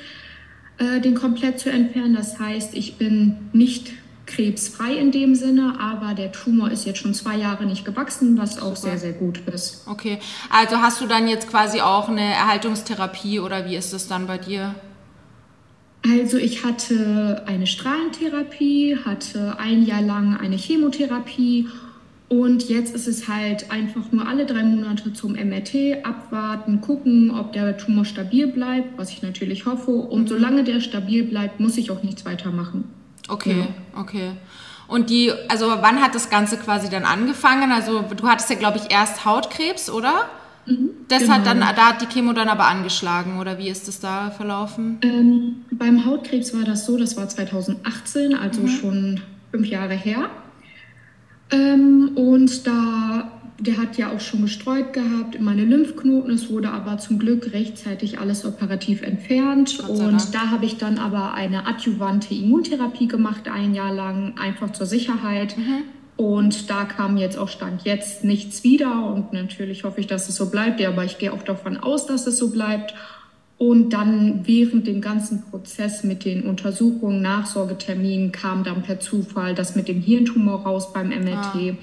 äh, 0.78 1.00
den 1.00 1.14
komplett 1.14 1.60
zu 1.60 1.70
entfernen. 1.70 2.14
Das 2.14 2.40
heißt, 2.40 2.74
ich 2.74 2.96
bin 2.96 3.36
nicht 3.52 3.92
krebsfrei 4.28 4.94
in 4.94 5.10
dem 5.10 5.34
Sinne, 5.34 5.74
aber 5.80 6.14
der 6.14 6.30
Tumor 6.30 6.70
ist 6.70 6.86
jetzt 6.86 6.98
schon 6.98 7.14
zwei 7.14 7.36
Jahre 7.36 7.66
nicht 7.66 7.84
gewachsen, 7.84 8.38
was 8.38 8.58
auch 8.58 8.76
Super. 8.76 8.90
sehr, 8.90 8.98
sehr 8.98 9.12
gut 9.12 9.40
ist. 9.52 9.84
Okay, 9.88 10.18
also 10.50 10.76
hast 10.76 11.00
du 11.00 11.06
dann 11.06 11.26
jetzt 11.26 11.48
quasi 11.48 11.80
auch 11.80 12.08
eine 12.08 12.22
Erhaltungstherapie 12.22 13.40
oder 13.40 13.66
wie 13.66 13.76
ist 13.76 13.92
das 13.92 14.06
dann 14.06 14.26
bei 14.26 14.38
dir? 14.38 14.74
Also 16.06 16.36
ich 16.36 16.64
hatte 16.64 17.42
eine 17.46 17.66
Strahlentherapie, 17.66 18.98
hatte 19.04 19.58
ein 19.58 19.84
Jahr 19.84 20.02
lang 20.02 20.36
eine 20.36 20.56
Chemotherapie 20.56 21.68
und 22.28 22.68
jetzt 22.68 22.94
ist 22.94 23.08
es 23.08 23.26
halt 23.26 23.70
einfach 23.70 24.12
nur 24.12 24.28
alle 24.28 24.44
drei 24.44 24.62
Monate 24.62 25.14
zum 25.14 25.32
MRT 25.32 26.04
abwarten, 26.04 26.82
gucken, 26.82 27.30
ob 27.30 27.54
der 27.54 27.76
Tumor 27.78 28.04
stabil 28.04 28.46
bleibt, 28.46 28.98
was 28.98 29.10
ich 29.10 29.22
natürlich 29.22 29.64
hoffe. 29.64 29.90
Und 29.90 30.24
mhm. 30.24 30.28
solange 30.28 30.64
der 30.64 30.80
stabil 30.80 31.24
bleibt, 31.24 31.58
muss 31.58 31.78
ich 31.78 31.90
auch 31.90 32.02
nichts 32.02 32.26
weitermachen. 32.26 32.84
Okay, 33.28 33.60
ja. 33.60 34.00
okay. 34.00 34.32
Und 34.88 35.10
die, 35.10 35.32
also 35.48 35.68
wann 35.80 36.00
hat 36.00 36.14
das 36.14 36.30
Ganze 36.30 36.56
quasi 36.56 36.88
dann 36.88 37.04
angefangen? 37.04 37.72
Also 37.72 38.02
du 38.02 38.26
hattest 38.26 38.48
ja, 38.48 38.56
glaube 38.56 38.78
ich, 38.78 38.90
erst 38.90 39.26
Hautkrebs, 39.26 39.90
oder? 39.90 40.30
Mhm, 40.64 40.90
das 41.08 41.22
genau. 41.22 41.34
hat 41.34 41.46
dann, 41.46 41.60
da 41.60 41.88
hat 41.88 42.00
die 42.00 42.06
Chemo 42.06 42.32
dann 42.32 42.48
aber 42.48 42.66
angeschlagen, 42.66 43.38
oder 43.38 43.58
wie 43.58 43.68
ist 43.68 43.86
das 43.86 44.00
da 44.00 44.30
verlaufen? 44.30 44.98
Ähm, 45.02 45.64
beim 45.70 46.06
Hautkrebs 46.06 46.54
war 46.54 46.64
das 46.64 46.86
so, 46.86 46.96
das 46.96 47.16
war 47.16 47.28
2018, 47.28 48.34
also 48.34 48.62
mhm. 48.62 48.68
schon 48.68 49.20
fünf 49.50 49.66
Jahre 49.66 49.94
her. 49.94 50.30
Ähm, 51.50 52.12
und 52.14 52.66
da 52.66 53.30
der 53.60 53.76
hat 53.76 53.98
ja 53.98 54.12
auch 54.12 54.20
schon 54.20 54.42
gestreut 54.42 54.92
gehabt 54.92 55.34
in 55.34 55.42
meine 55.42 55.64
Lymphknoten. 55.64 56.30
Es 56.30 56.48
wurde 56.48 56.70
aber 56.70 56.98
zum 56.98 57.18
Glück 57.18 57.52
rechtzeitig 57.52 58.20
alles 58.20 58.44
operativ 58.44 59.02
entfernt. 59.02 59.80
Und 59.80 60.32
da 60.32 60.50
habe 60.50 60.64
ich 60.64 60.76
dann 60.76 60.98
aber 60.98 61.34
eine 61.34 61.66
adjuvante 61.66 62.34
Immuntherapie 62.34 63.08
gemacht, 63.08 63.48
ein 63.48 63.74
Jahr 63.74 63.92
lang, 63.92 64.38
einfach 64.38 64.72
zur 64.72 64.86
Sicherheit. 64.86 65.58
Mhm. 65.58 65.82
Und 66.16 66.70
da 66.70 66.84
kam 66.84 67.16
jetzt 67.16 67.36
auch 67.36 67.48
Stand 67.48 67.82
jetzt 67.84 68.22
nichts 68.22 68.62
wieder. 68.62 69.12
Und 69.12 69.32
natürlich 69.32 69.82
hoffe 69.82 70.00
ich, 70.00 70.06
dass 70.06 70.28
es 70.28 70.36
so 70.36 70.50
bleibt. 70.50 70.78
Ja, 70.78 70.90
aber 70.90 71.04
ich 71.04 71.18
gehe 71.18 71.32
auch 71.32 71.42
davon 71.42 71.76
aus, 71.78 72.06
dass 72.06 72.28
es 72.28 72.38
so 72.38 72.50
bleibt. 72.50 72.94
Und 73.56 73.92
dann 73.92 74.46
während 74.46 74.86
dem 74.86 75.00
ganzen 75.00 75.42
Prozess 75.42 76.04
mit 76.04 76.24
den 76.24 76.44
Untersuchungen, 76.44 77.22
Nachsorgeterminen 77.22 78.30
kam 78.30 78.62
dann 78.62 78.82
per 78.82 79.00
Zufall 79.00 79.56
das 79.56 79.74
mit 79.74 79.88
dem 79.88 80.00
Hirntumor 80.00 80.62
raus 80.62 80.92
beim 80.92 81.08
MRT. 81.08 81.54
Ah. 81.54 81.76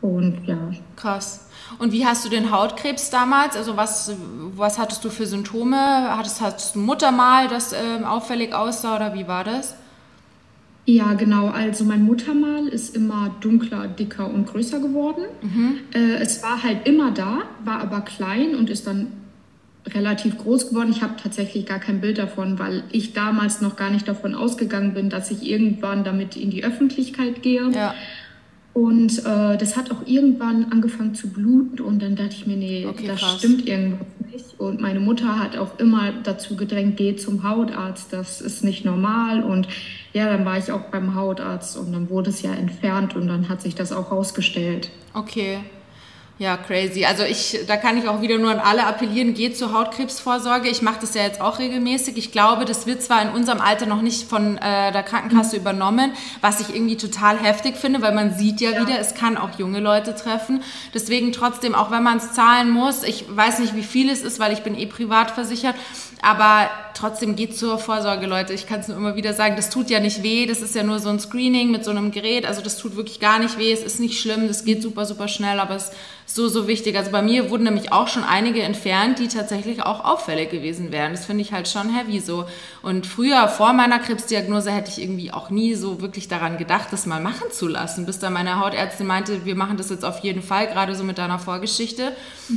Und 0.00 0.46
ja. 0.46 0.56
Krass. 0.94 1.48
Und 1.78 1.92
wie 1.92 2.06
hast 2.06 2.24
du 2.24 2.28
den 2.28 2.50
Hautkrebs 2.50 3.10
damals? 3.10 3.56
Also 3.56 3.76
was, 3.76 4.12
was 4.54 4.78
hattest 4.78 5.04
du 5.04 5.10
für 5.10 5.26
Symptome? 5.26 5.76
Hattest, 5.76 6.40
hattest 6.40 6.74
du 6.74 6.80
Muttermal, 6.80 7.48
das 7.48 7.72
äh, 7.72 8.04
auffällig 8.04 8.54
aussah 8.54 8.96
oder 8.96 9.14
wie 9.14 9.26
war 9.26 9.44
das? 9.44 9.74
Ja, 10.84 11.14
genau. 11.14 11.48
Also 11.48 11.84
mein 11.84 12.04
Muttermal 12.04 12.68
ist 12.68 12.94
immer 12.94 13.34
dunkler, 13.40 13.88
dicker 13.88 14.32
und 14.32 14.46
größer 14.46 14.78
geworden. 14.78 15.24
Mhm. 15.42 15.78
Äh, 15.92 16.18
es 16.18 16.42
war 16.44 16.62
halt 16.62 16.86
immer 16.86 17.10
da, 17.10 17.40
war 17.64 17.80
aber 17.80 18.02
klein 18.02 18.54
und 18.54 18.70
ist 18.70 18.86
dann 18.86 19.08
relativ 19.88 20.38
groß 20.38 20.68
geworden. 20.68 20.90
Ich 20.90 21.02
habe 21.02 21.14
tatsächlich 21.20 21.66
gar 21.66 21.80
kein 21.80 22.00
Bild 22.00 22.18
davon, 22.18 22.60
weil 22.60 22.84
ich 22.92 23.12
damals 23.12 23.60
noch 23.60 23.74
gar 23.74 23.90
nicht 23.90 24.06
davon 24.06 24.36
ausgegangen 24.36 24.94
bin, 24.94 25.10
dass 25.10 25.30
ich 25.32 25.44
irgendwann 25.44 26.04
damit 26.04 26.36
in 26.36 26.50
die 26.50 26.64
Öffentlichkeit 26.64 27.42
gehe. 27.42 27.68
Ja. 27.72 27.94
Und 28.76 29.24
äh, 29.24 29.56
das 29.56 29.74
hat 29.74 29.90
auch 29.90 30.02
irgendwann 30.04 30.70
angefangen 30.70 31.14
zu 31.14 31.30
bluten 31.30 31.80
und 31.80 32.02
dann 32.02 32.14
dachte 32.14 32.34
ich 32.34 32.46
mir, 32.46 32.58
nee, 32.58 32.84
okay, 32.84 33.06
das 33.06 33.20
krass. 33.20 33.38
stimmt 33.38 33.66
irgendwas 33.66 34.06
nicht. 34.30 34.60
Und 34.60 34.82
meine 34.82 35.00
Mutter 35.00 35.38
hat 35.38 35.56
auch 35.56 35.78
immer 35.78 36.12
dazu 36.22 36.56
gedrängt, 36.56 36.98
geh 36.98 37.16
zum 37.16 37.42
Hautarzt, 37.42 38.12
das 38.12 38.42
ist 38.42 38.64
nicht 38.64 38.84
normal. 38.84 39.42
Und 39.42 39.66
ja, 40.12 40.28
dann 40.28 40.44
war 40.44 40.58
ich 40.58 40.70
auch 40.72 40.90
beim 40.90 41.14
Hautarzt 41.14 41.78
und 41.78 41.90
dann 41.90 42.10
wurde 42.10 42.28
es 42.28 42.42
ja 42.42 42.52
entfernt 42.52 43.16
und 43.16 43.28
dann 43.28 43.48
hat 43.48 43.62
sich 43.62 43.74
das 43.74 43.92
auch 43.92 44.12
rausgestellt. 44.12 44.90
Okay. 45.14 45.60
Ja, 46.38 46.58
crazy. 46.58 47.06
Also 47.06 47.22
ich, 47.22 47.60
da 47.66 47.78
kann 47.78 47.96
ich 47.96 48.06
auch 48.06 48.20
wieder 48.20 48.36
nur 48.36 48.50
an 48.50 48.58
alle 48.58 48.86
appellieren, 48.86 49.32
geht 49.32 49.56
zur 49.56 49.72
Hautkrebsvorsorge. 49.72 50.68
Ich 50.68 50.82
mache 50.82 50.98
das 51.00 51.14
ja 51.14 51.22
jetzt 51.22 51.40
auch 51.40 51.58
regelmäßig. 51.58 52.18
Ich 52.18 52.30
glaube, 52.30 52.66
das 52.66 52.86
wird 52.86 53.02
zwar 53.02 53.22
in 53.22 53.30
unserem 53.30 53.62
Alter 53.62 53.86
noch 53.86 54.02
nicht 54.02 54.28
von 54.28 54.58
äh, 54.58 54.92
der 54.92 55.02
Krankenkasse 55.02 55.56
mhm. 55.56 55.62
übernommen, 55.62 56.12
was 56.42 56.60
ich 56.60 56.74
irgendwie 56.74 56.98
total 56.98 57.38
heftig 57.38 57.76
finde, 57.76 58.02
weil 58.02 58.14
man 58.14 58.34
sieht 58.34 58.60
ja, 58.60 58.72
ja, 58.72 58.82
wieder, 58.82 59.00
es 59.00 59.14
kann 59.14 59.38
auch 59.38 59.58
junge 59.58 59.80
Leute 59.80 60.14
treffen. 60.14 60.62
Deswegen 60.92 61.32
trotzdem, 61.32 61.74
auch 61.74 61.90
wenn 61.90 62.02
man 62.02 62.18
es 62.18 62.34
zahlen 62.34 62.68
muss, 62.68 63.02
ich 63.02 63.24
weiß 63.34 63.60
nicht, 63.60 63.74
wie 63.74 63.82
viel 63.82 64.10
es 64.10 64.20
ist, 64.20 64.38
weil 64.38 64.52
ich 64.52 64.62
bin 64.62 64.78
eh 64.78 64.84
privat 64.84 65.30
versichert, 65.30 65.74
aber 66.22 66.70
trotzdem 66.94 67.36
geht 67.36 67.56
zur 67.56 67.78
Vorsorge, 67.78 68.26
Leute. 68.26 68.52
Ich 68.52 68.66
kann 68.66 68.80
es 68.80 68.88
nur 68.88 68.96
immer 68.96 69.16
wieder 69.16 69.34
sagen, 69.34 69.56
das 69.56 69.70
tut 69.70 69.90
ja 69.90 70.00
nicht 70.00 70.22
weh. 70.22 70.46
Das 70.46 70.62
ist 70.62 70.74
ja 70.74 70.82
nur 70.82 70.98
so 70.98 71.08
ein 71.08 71.20
Screening 71.20 71.70
mit 71.70 71.84
so 71.84 71.90
einem 71.90 72.10
Gerät. 72.10 72.46
Also 72.46 72.62
das 72.62 72.78
tut 72.78 72.96
wirklich 72.96 73.20
gar 73.20 73.38
nicht 73.38 73.58
weh. 73.58 73.72
Es 73.72 73.82
ist 73.82 74.00
nicht 74.00 74.20
schlimm. 74.20 74.48
Das 74.48 74.64
geht 74.64 74.82
super, 74.82 75.04
super 75.04 75.28
schnell, 75.28 75.60
aber 75.60 75.76
es 75.76 75.92
so, 76.26 76.48
so 76.48 76.66
wichtig. 76.66 76.96
Also 76.96 77.12
bei 77.12 77.22
mir 77.22 77.50
wurden 77.50 77.62
nämlich 77.62 77.92
auch 77.92 78.08
schon 78.08 78.24
einige 78.24 78.60
entfernt, 78.62 79.20
die 79.20 79.28
tatsächlich 79.28 79.82
auch 79.82 80.04
auffällig 80.04 80.50
gewesen 80.50 80.90
wären. 80.90 81.12
Das 81.12 81.24
finde 81.24 81.42
ich 81.42 81.52
halt 81.52 81.68
schon 81.68 81.88
heavy 81.88 82.18
so. 82.18 82.46
Und 82.82 83.06
früher, 83.06 83.46
vor 83.48 83.72
meiner 83.72 84.00
Krebsdiagnose, 84.00 84.72
hätte 84.72 84.90
ich 84.90 85.00
irgendwie 85.00 85.32
auch 85.32 85.50
nie 85.50 85.74
so 85.74 86.00
wirklich 86.02 86.26
daran 86.26 86.58
gedacht, 86.58 86.88
das 86.90 87.06
mal 87.06 87.20
machen 87.20 87.52
zu 87.52 87.68
lassen, 87.68 88.06
bis 88.06 88.18
dann 88.18 88.32
meine 88.32 88.60
Hautärztin 88.60 89.06
meinte, 89.06 89.44
wir 89.44 89.54
machen 89.54 89.76
das 89.76 89.88
jetzt 89.88 90.04
auf 90.04 90.18
jeden 90.20 90.42
Fall, 90.42 90.66
gerade 90.66 90.96
so 90.96 91.04
mit 91.04 91.18
deiner 91.18 91.38
Vorgeschichte 91.38 92.12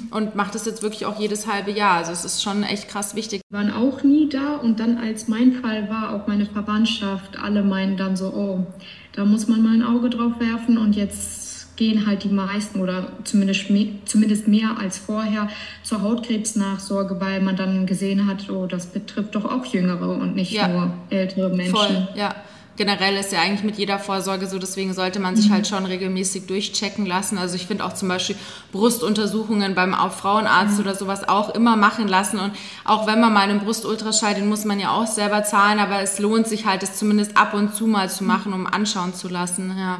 und 0.10 0.36
macht 0.36 0.56
das 0.56 0.66
jetzt 0.66 0.82
wirklich 0.82 1.06
auch 1.06 1.20
jedes 1.20 1.46
halbe 1.46 1.72
Jahr. 1.72 1.98
Also 1.98 2.12
es 2.12 2.25
ist 2.25 2.42
schon 2.42 2.63
echt 2.63 2.89
krass 2.89 3.13
wichtig. 3.16 3.42
Waren 3.60 3.74
auch 3.74 4.04
nie 4.04 4.30
da 4.30 4.56
und 4.56 4.80
dann, 4.80 4.98
als 4.98 5.28
mein 5.28 5.51
Fall 5.51 5.89
war, 5.89 6.16
auch 6.16 6.28
meine 6.28 6.46
Verwandtschaft, 6.46 7.38
alle 7.38 7.62
meinen 7.62 7.98
dann 7.98 8.16
so, 8.16 8.28
oh, 8.28 8.66
da 9.12 9.25
muss 9.25 9.50
man 9.50 9.62
mal 9.62 9.74
ein 9.74 9.84
Auge 9.84 10.10
drauf 10.10 10.39
werfen 10.39 10.78
und 10.78 10.96
jetzt 10.96 11.75
gehen 11.75 12.08
halt 12.08 12.24
die 12.24 12.30
meisten 12.30 12.80
oder 12.80 13.12
zumindest, 13.25 13.66
zumindest 14.06 14.48
mehr 14.48 14.78
als 14.80 14.98
vorher 14.98 15.50
zur 15.84 16.01
Hautkrebsnachsorge, 16.01 17.20
weil 17.20 17.42
man 17.42 17.58
dann 17.58 17.86
gesehen 17.86 18.28
hat, 18.28 18.50
oh, 18.50 18.66
das 18.66 18.86
betrifft 18.86 19.36
doch 19.36 19.44
auch 19.44 19.66
Jüngere 19.66 20.08
und 20.08 20.36
nicht 20.36 20.54
ja. 20.54 20.70
nur 20.70 20.94
ältere 21.10 21.50
Menschen. 21.50 21.75
Voll, 21.75 22.08
ja. 22.16 22.34
Generell 22.79 23.17
ist 23.17 23.33
ja 23.33 23.41
eigentlich 23.41 23.65
mit 23.65 23.77
jeder 23.77 24.00
Vorsorge 24.00 24.48
so, 24.48 24.57
deswegen 24.57 24.93
sollte 24.93 25.19
man 25.19 25.36
sich 25.36 25.50
mhm. 25.50 25.55
halt 25.55 25.67
schon 25.67 25.86
regelmäßig 25.86 26.48
durchchecken 26.48 27.05
lassen. 27.05 27.38
Also 27.38 27.57
ich 27.57 27.67
finde 27.67 27.83
auch 27.83 27.93
zum 27.93 28.07
Beispiel 28.07 28.38
Brustuntersuchungen 28.71 29.75
beim 29.75 29.93
Frauenarzt 29.93 30.75
mhm. 30.75 30.86
oder 30.86 30.95
sowas 30.95 31.27
auch 31.27 31.53
immer 31.53 31.75
machen 31.75 32.07
lassen. 32.07 32.39
Und 32.39 32.53
auch 32.86 33.05
wenn 33.05 33.19
man 33.19 33.33
mal 33.33 33.41
einen 33.41 33.59
Brustultraschall, 33.59 34.33
den 34.33 34.48
muss 34.48 34.63
man 34.63 34.79
ja 34.79 34.91
auch 34.91 35.07
selber 35.07 35.43
zahlen, 35.43 35.77
aber 35.79 36.00
es 36.00 36.19
lohnt 36.19 36.48
sich 36.48 36.65
halt, 36.65 36.81
es 36.81 36.95
zumindest 36.95 37.36
ab 37.36 37.53
und 37.53 37.75
zu 37.75 37.86
mal 37.86 38.09
zu 38.09 38.24
machen, 38.24 38.53
um 38.53 38.65
anschauen 38.65 39.13
zu 39.13 39.27
lassen. 39.27 39.75
Ja, 39.77 40.00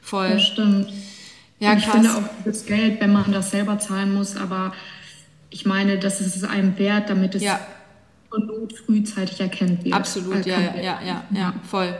voll. 0.00 0.30
Das 0.30 0.44
stimmt. 0.44 0.92
Ja, 1.58 1.74
ich 1.74 1.88
finde 1.88 2.08
auch 2.08 2.22
das 2.44 2.66
Geld, 2.66 3.00
wenn 3.00 3.12
man 3.12 3.32
das 3.32 3.50
selber 3.50 3.80
zahlen 3.80 4.14
muss, 4.14 4.36
aber 4.36 4.70
ich 5.50 5.66
meine, 5.66 5.98
das 5.98 6.20
ist 6.20 6.36
es 6.36 6.44
einem 6.44 6.78
wert, 6.78 7.10
damit 7.10 7.34
es 7.34 7.42
ja. 7.42 7.58
Von 8.32 8.46
Not 8.46 8.72
frühzeitig 8.72 9.40
erkennt 9.40 9.84
wird. 9.84 9.94
Absolut, 9.94 10.46
ja, 10.46 10.58
ja, 10.58 10.74
ja, 10.76 11.00
ja, 11.06 11.24
ja, 11.34 11.54
voll. 11.68 11.94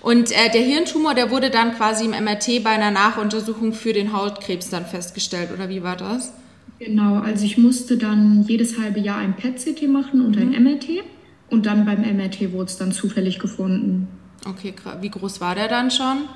Und 0.00 0.32
äh, 0.32 0.50
der 0.52 0.62
Hirntumor, 0.62 1.14
der 1.14 1.30
wurde 1.30 1.50
dann 1.50 1.74
quasi 1.74 2.04
im 2.04 2.10
MRT 2.12 2.64
bei 2.64 2.70
einer 2.70 2.90
Nachuntersuchung 2.90 3.72
für 3.72 3.92
den 3.92 4.12
Hautkrebs 4.12 4.70
dann 4.70 4.86
festgestellt, 4.86 5.50
oder 5.52 5.68
wie 5.68 5.82
war 5.82 5.96
das? 5.96 6.32
Genau, 6.78 7.20
also 7.20 7.44
ich 7.44 7.58
musste 7.58 7.96
dann 7.96 8.44
jedes 8.48 8.78
halbe 8.78 9.00
Jahr 9.00 9.18
ein 9.18 9.36
PET-CT 9.36 9.88
machen 9.88 10.24
und 10.24 10.36
mhm. 10.36 10.54
ein 10.54 10.64
MRT 10.64 11.04
und 11.50 11.66
dann 11.66 11.84
beim 11.84 12.00
MRT 12.00 12.52
wurde 12.52 12.66
es 12.66 12.76
dann 12.76 12.92
zufällig 12.92 13.38
gefunden. 13.38 14.08
Okay, 14.46 14.74
wie 15.00 15.10
groß 15.10 15.40
war 15.40 15.54
der 15.54 15.68
dann 15.68 15.90
schon? 15.90 16.28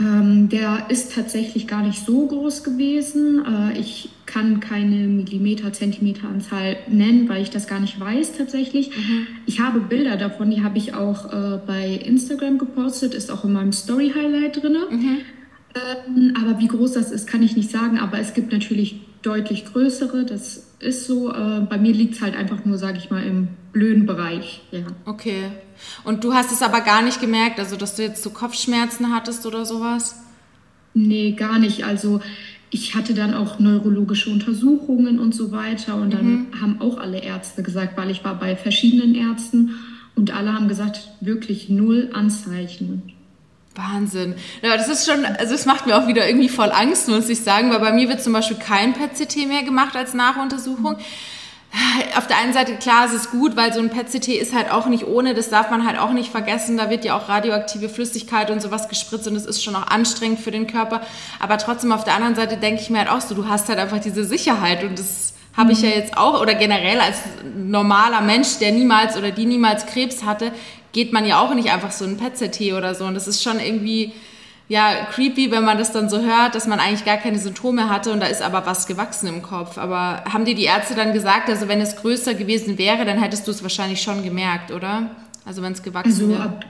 Ähm, 0.00 0.48
der 0.48 0.86
ist 0.90 1.14
tatsächlich 1.14 1.66
gar 1.66 1.82
nicht 1.82 2.04
so 2.04 2.26
groß 2.26 2.62
gewesen. 2.62 3.44
Äh, 3.44 3.78
ich 3.78 4.10
kann 4.26 4.60
keine 4.60 5.08
Millimeter, 5.08 5.72
Zentimeter 5.72 6.28
Anzahl 6.28 6.76
nennen, 6.88 7.28
weil 7.28 7.42
ich 7.42 7.50
das 7.50 7.66
gar 7.66 7.80
nicht 7.80 7.98
weiß 7.98 8.36
tatsächlich. 8.36 8.90
Mhm. 8.90 9.26
Ich 9.46 9.60
habe 9.60 9.80
Bilder 9.80 10.16
davon, 10.16 10.50
die 10.50 10.62
habe 10.62 10.78
ich 10.78 10.94
auch 10.94 11.32
äh, 11.32 11.58
bei 11.66 11.88
Instagram 11.88 12.58
gepostet, 12.58 13.14
ist 13.14 13.30
auch 13.30 13.44
in 13.44 13.52
meinem 13.52 13.72
Story 13.72 14.12
Highlight 14.14 14.62
drin. 14.62 14.76
Mhm. 14.90 15.18
Ähm, 15.74 16.34
aber 16.40 16.60
wie 16.60 16.68
groß 16.68 16.92
das 16.92 17.10
ist, 17.10 17.26
kann 17.26 17.42
ich 17.42 17.56
nicht 17.56 17.70
sagen. 17.70 17.98
Aber 17.98 18.20
es 18.20 18.34
gibt 18.34 18.52
natürlich 18.52 19.00
deutlich 19.22 19.64
größere. 19.64 20.24
Das 20.24 20.67
ist 20.80 21.06
so. 21.06 21.32
Äh, 21.32 21.60
bei 21.68 21.78
mir 21.78 21.92
liegt 21.92 22.14
es 22.14 22.20
halt 22.20 22.36
einfach 22.36 22.64
nur, 22.64 22.78
sage 22.78 22.98
ich 22.98 23.10
mal, 23.10 23.22
im 23.22 23.48
blöden 23.72 24.06
Bereich. 24.06 24.62
Ja. 24.70 24.86
Okay. 25.04 25.50
Und 26.04 26.24
du 26.24 26.34
hast 26.34 26.52
es 26.52 26.62
aber 26.62 26.80
gar 26.80 27.02
nicht 27.02 27.20
gemerkt, 27.20 27.58
also 27.58 27.76
dass 27.76 27.94
du 27.94 28.02
jetzt 28.02 28.22
so 28.22 28.30
Kopfschmerzen 28.30 29.14
hattest 29.14 29.46
oder 29.46 29.64
sowas? 29.64 30.16
Nee, 30.94 31.32
gar 31.32 31.58
nicht. 31.58 31.84
Also 31.84 32.20
ich 32.70 32.94
hatte 32.94 33.14
dann 33.14 33.34
auch 33.34 33.58
neurologische 33.58 34.30
Untersuchungen 34.30 35.18
und 35.18 35.34
so 35.34 35.52
weiter. 35.52 35.94
Und 35.96 36.12
dann 36.12 36.26
mhm. 36.26 36.60
haben 36.60 36.80
auch 36.80 36.98
alle 36.98 37.22
Ärzte 37.22 37.62
gesagt, 37.62 37.96
weil 37.96 38.10
ich 38.10 38.24
war 38.24 38.38
bei 38.38 38.56
verschiedenen 38.56 39.14
Ärzten 39.14 39.74
und 40.14 40.34
alle 40.34 40.52
haben 40.52 40.68
gesagt, 40.68 41.08
wirklich 41.20 41.68
null 41.68 42.10
Anzeichen. 42.12 43.12
Wahnsinn. 43.78 44.34
Ja, 44.60 44.76
das 44.76 44.88
ist 44.88 45.08
schon, 45.08 45.24
also 45.24 45.54
es 45.54 45.64
macht 45.64 45.86
mir 45.86 45.96
auch 45.96 46.08
wieder 46.08 46.26
irgendwie 46.26 46.48
voll 46.48 46.72
Angst, 46.72 47.08
muss 47.08 47.28
ich 47.28 47.42
sagen, 47.42 47.70
weil 47.70 47.78
bei 47.78 47.92
mir 47.92 48.08
wird 48.08 48.22
zum 48.22 48.32
Beispiel 48.32 48.56
kein 48.56 48.92
PET-CT 48.92 49.46
mehr 49.46 49.62
gemacht 49.62 49.96
als 49.96 50.14
Nachuntersuchung. 50.14 50.96
Auf 52.16 52.26
der 52.26 52.38
einen 52.38 52.54
Seite, 52.54 52.76
klar, 52.76 53.06
es 53.06 53.12
ist 53.12 53.30
gut, 53.30 53.54
weil 53.54 53.72
so 53.72 53.80
ein 53.80 53.90
PET-CT 53.90 54.28
ist 54.28 54.54
halt 54.54 54.72
auch 54.72 54.86
nicht 54.86 55.06
ohne, 55.06 55.34
das 55.34 55.50
darf 55.50 55.70
man 55.70 55.86
halt 55.86 55.98
auch 55.98 56.12
nicht 56.12 56.32
vergessen. 56.32 56.76
Da 56.76 56.90
wird 56.90 57.04
ja 57.04 57.16
auch 57.16 57.28
radioaktive 57.28 57.88
Flüssigkeit 57.88 58.50
und 58.50 58.60
sowas 58.60 58.88
gespritzt 58.88 59.28
und 59.28 59.34
das 59.34 59.44
ist 59.46 59.62
schon 59.62 59.76
auch 59.76 59.86
anstrengend 59.86 60.40
für 60.40 60.50
den 60.50 60.66
Körper. 60.66 61.02
Aber 61.38 61.58
trotzdem, 61.58 61.92
auf 61.92 62.04
der 62.04 62.14
anderen 62.14 62.34
Seite 62.34 62.56
denke 62.56 62.80
ich 62.80 62.90
mir 62.90 62.98
halt 62.98 63.10
auch 63.10 63.20
so, 63.20 63.34
du 63.34 63.48
hast 63.48 63.68
halt 63.68 63.78
einfach 63.78 64.00
diese 64.00 64.24
Sicherheit 64.24 64.82
und 64.82 64.98
das 64.98 65.34
habe 65.56 65.72
ich 65.72 65.82
ja 65.82 65.90
jetzt 65.90 66.16
auch, 66.16 66.40
oder 66.40 66.54
generell 66.54 67.00
als 67.00 67.18
normaler 67.54 68.20
Mensch, 68.22 68.58
der 68.58 68.72
niemals 68.72 69.16
oder 69.16 69.32
die 69.32 69.44
niemals 69.44 69.86
Krebs 69.86 70.22
hatte, 70.24 70.52
geht 70.98 71.12
man 71.12 71.24
ja 71.24 71.38
auch 71.38 71.54
nicht 71.54 71.70
einfach 71.70 71.92
so 71.92 72.04
ein 72.04 72.16
PET-CT 72.16 72.72
oder 72.72 72.92
so. 72.92 73.04
Und 73.04 73.14
das 73.14 73.28
ist 73.28 73.40
schon 73.40 73.60
irgendwie, 73.60 74.12
ja, 74.66 75.06
creepy, 75.12 75.52
wenn 75.52 75.64
man 75.64 75.78
das 75.78 75.92
dann 75.92 76.10
so 76.10 76.18
hört, 76.22 76.56
dass 76.56 76.66
man 76.66 76.80
eigentlich 76.80 77.04
gar 77.04 77.18
keine 77.18 77.38
Symptome 77.38 77.88
hatte 77.88 78.10
und 78.10 78.18
da 78.18 78.26
ist 78.26 78.42
aber 78.42 78.66
was 78.66 78.88
gewachsen 78.88 79.28
im 79.28 79.40
Kopf. 79.40 79.78
Aber 79.78 80.24
haben 80.24 80.44
dir 80.44 80.56
die 80.56 80.64
Ärzte 80.64 80.96
dann 80.96 81.12
gesagt, 81.12 81.48
also 81.50 81.68
wenn 81.68 81.80
es 81.80 81.94
größer 81.94 82.34
gewesen 82.34 82.78
wäre, 82.78 83.04
dann 83.04 83.22
hättest 83.22 83.46
du 83.46 83.52
es 83.52 83.62
wahrscheinlich 83.62 84.02
schon 84.02 84.24
gemerkt, 84.24 84.72
oder? 84.72 85.10
Also 85.44 85.62
wenn 85.62 85.72
es 85.72 85.84
gewachsen 85.84 86.10
also 86.10 86.28
wäre. 86.30 86.42
Ab, 86.42 86.64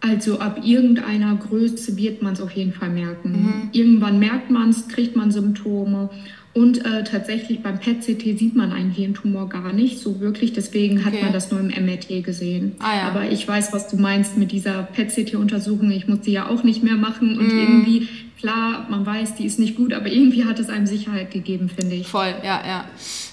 also 0.00 0.40
ab 0.40 0.58
irgendeiner 0.64 1.36
Größe 1.36 1.96
wird 1.96 2.22
man 2.22 2.32
es 2.32 2.40
auf 2.40 2.50
jeden 2.50 2.72
Fall 2.72 2.90
merken. 2.90 3.30
Mhm. 3.30 3.68
Irgendwann 3.70 4.18
merkt 4.18 4.50
man 4.50 4.70
es, 4.70 4.88
kriegt 4.88 5.14
man 5.14 5.30
Symptome 5.30 6.10
und 6.56 6.86
äh, 6.86 7.04
tatsächlich 7.04 7.62
beim 7.62 7.78
PET-CT 7.78 8.38
sieht 8.38 8.56
man 8.56 8.72
einen 8.72 8.90
Hirntumor 8.90 9.46
gar 9.46 9.74
nicht 9.74 9.98
so 9.98 10.20
wirklich. 10.20 10.54
Deswegen 10.54 11.04
hat 11.04 11.12
okay. 11.12 11.24
man 11.24 11.34
das 11.34 11.50
nur 11.50 11.60
im 11.60 11.66
MRT 11.66 12.24
gesehen. 12.24 12.76
Ah, 12.78 12.96
ja. 12.96 13.02
Aber 13.08 13.30
ich 13.30 13.46
weiß, 13.46 13.74
was 13.74 13.88
du 13.88 13.98
meinst 13.98 14.38
mit 14.38 14.52
dieser 14.52 14.84
PET-CT-Untersuchung. 14.84 15.90
Ich 15.90 16.08
muss 16.08 16.22
die 16.22 16.32
ja 16.32 16.48
auch 16.48 16.64
nicht 16.64 16.82
mehr 16.82 16.94
machen. 16.94 17.38
Und 17.38 17.48
mm. 17.48 17.58
irgendwie, 17.58 18.08
klar, 18.40 18.86
man 18.88 19.04
weiß, 19.04 19.34
die 19.34 19.44
ist 19.44 19.58
nicht 19.58 19.76
gut, 19.76 19.92
aber 19.92 20.06
irgendwie 20.06 20.46
hat 20.46 20.58
es 20.58 20.70
einem 20.70 20.86
Sicherheit 20.86 21.30
gegeben, 21.30 21.68
finde 21.68 21.96
ich. 21.96 22.08
Voll, 22.08 22.34
ja, 22.42 22.62
ja. 22.66 22.84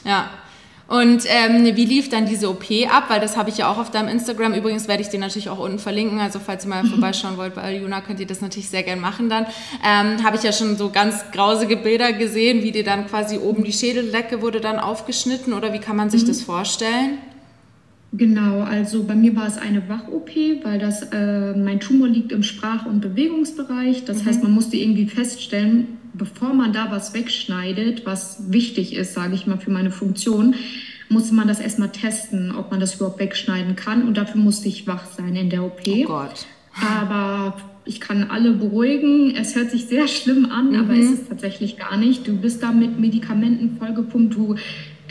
Ja, 0.04 0.30
und 0.94 1.24
ähm, 1.26 1.76
wie 1.76 1.86
lief 1.86 2.10
dann 2.10 2.28
diese 2.28 2.48
OP 2.52 2.66
ab? 2.88 3.06
Weil 3.08 3.20
das 3.20 3.36
habe 3.36 3.50
ich 3.50 3.58
ja 3.58 3.72
auch 3.72 3.80
auf 3.80 3.90
deinem 3.90 4.10
Instagram. 4.10 4.54
Übrigens 4.54 4.88
werde 4.88 5.02
ich 5.02 5.10
den 5.10 5.22
natürlich 5.22 5.50
auch 5.50 5.58
unten 5.58 5.80
verlinken. 5.80 6.20
Also 6.20 6.38
falls 6.38 6.66
ihr 6.66 6.70
mal 6.70 6.84
mhm. 6.84 6.90
vorbeischauen 6.90 7.36
wollt 7.36 7.56
bei 7.56 7.64
Aljuna, 7.64 8.02
könnt 8.02 8.20
ihr 8.20 8.28
das 8.28 8.42
natürlich 8.42 8.70
sehr 8.70 8.84
gern 8.84 9.00
machen 9.00 9.28
dann. 9.28 9.48
Ähm, 9.84 10.24
habe 10.24 10.38
ich 10.38 10.44
ja 10.44 10.54
schon 10.54 10.78
so 10.78 10.92
ganz 10.92 11.32
grausige 11.32 11.78
Bilder 11.78 12.14
gesehen, 12.14 12.62
wie 12.62 12.72
dir 12.72 12.84
dann 12.84 13.08
quasi 13.08 13.40
oben 13.40 13.64
die 13.64 13.74
Schädeldecke 13.74 14.44
wurde 14.44 14.62
dann 14.62 14.78
aufgeschnitten. 14.78 15.54
Oder 15.54 15.74
wie 15.74 15.80
kann 15.80 15.96
man 15.96 16.12
sich 16.12 16.26
mhm. 16.26 16.28
das 16.28 16.44
vorstellen? 16.44 17.18
Genau, 18.12 18.62
also 18.62 19.02
bei 19.02 19.16
mir 19.16 19.36
war 19.36 19.48
es 19.48 19.58
eine 19.58 19.90
Wach-OP, 19.90 20.30
weil 20.64 20.78
das, 20.78 21.02
äh, 21.12 21.56
mein 21.56 21.80
Tumor 21.80 22.08
liegt 22.08 22.32
im 22.32 22.44
Sprach- 22.44 22.86
und 22.86 23.02
Bewegungsbereich. 23.02 24.06
Das 24.06 24.22
mhm. 24.22 24.26
heißt, 24.28 24.44
man 24.44 24.52
musste 24.52 24.78
irgendwie 24.78 25.08
feststellen, 25.08 25.98
bevor 26.14 26.54
man 26.54 26.74
da 26.74 26.92
was 26.92 27.14
wegschneidet, 27.14 28.06
was 28.06 28.52
wichtig 28.52 28.96
ist, 28.96 29.14
sage 29.14 29.36
ich 29.36 29.48
mal, 29.48 29.58
für 29.58 29.72
meine 29.72 29.92
Funktion, 29.92 30.56
musste 31.10 31.34
man 31.34 31.48
das 31.48 31.60
erstmal 31.60 31.90
testen, 31.90 32.56
ob 32.56 32.72
man 32.72 32.80
das 32.80 32.96
überhaupt 32.96 33.20
wegschneiden 33.20 33.76
kann. 33.76 34.08
Und 34.08 34.18
dafür 34.18 34.42
musste 34.42 34.68
ich 34.68 34.88
wach 34.88 35.06
sein 35.06 35.36
in 35.36 35.50
der 35.50 35.64
OP. 35.64 35.82
Oh 35.88 36.04
Gott. 36.06 36.46
Aber 36.82 37.58
ich 37.86 38.00
kann 38.00 38.30
alle 38.30 38.54
beruhigen. 38.54 39.36
Es 39.36 39.56
hört 39.56 39.72
sich 39.72 39.86
sehr 39.86 40.08
schlimm 40.08 40.46
an, 40.46 40.72
mhm. 40.72 40.76
aber 40.80 40.94
es 40.94 41.12
ist 41.12 41.30
tatsächlich 41.30 41.78
gar 41.78 41.98
nicht. 41.98 42.28
Du 42.28 42.36
bist 42.36 42.64
da 42.64 42.72
mit 42.72 43.00
Medikamenten 43.00 43.78
vollgepumpt. 43.78 44.36
Du, 44.36 44.56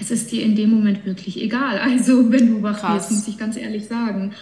es 0.01 0.11
ist 0.11 0.33
dir 0.33 0.43
in 0.43 0.57
dem 0.57 0.71
Moment 0.71 1.05
wirklich 1.05 1.41
egal. 1.41 1.79
Also 1.79 2.31
wenn 2.33 2.49
du 2.49 2.63
wach 2.63 2.95
wirst, 2.95 3.11
muss 3.11 3.29
ich 3.29 3.39
ganz 3.39 3.57
ehrlich 3.57 3.87
sagen. 3.87 4.33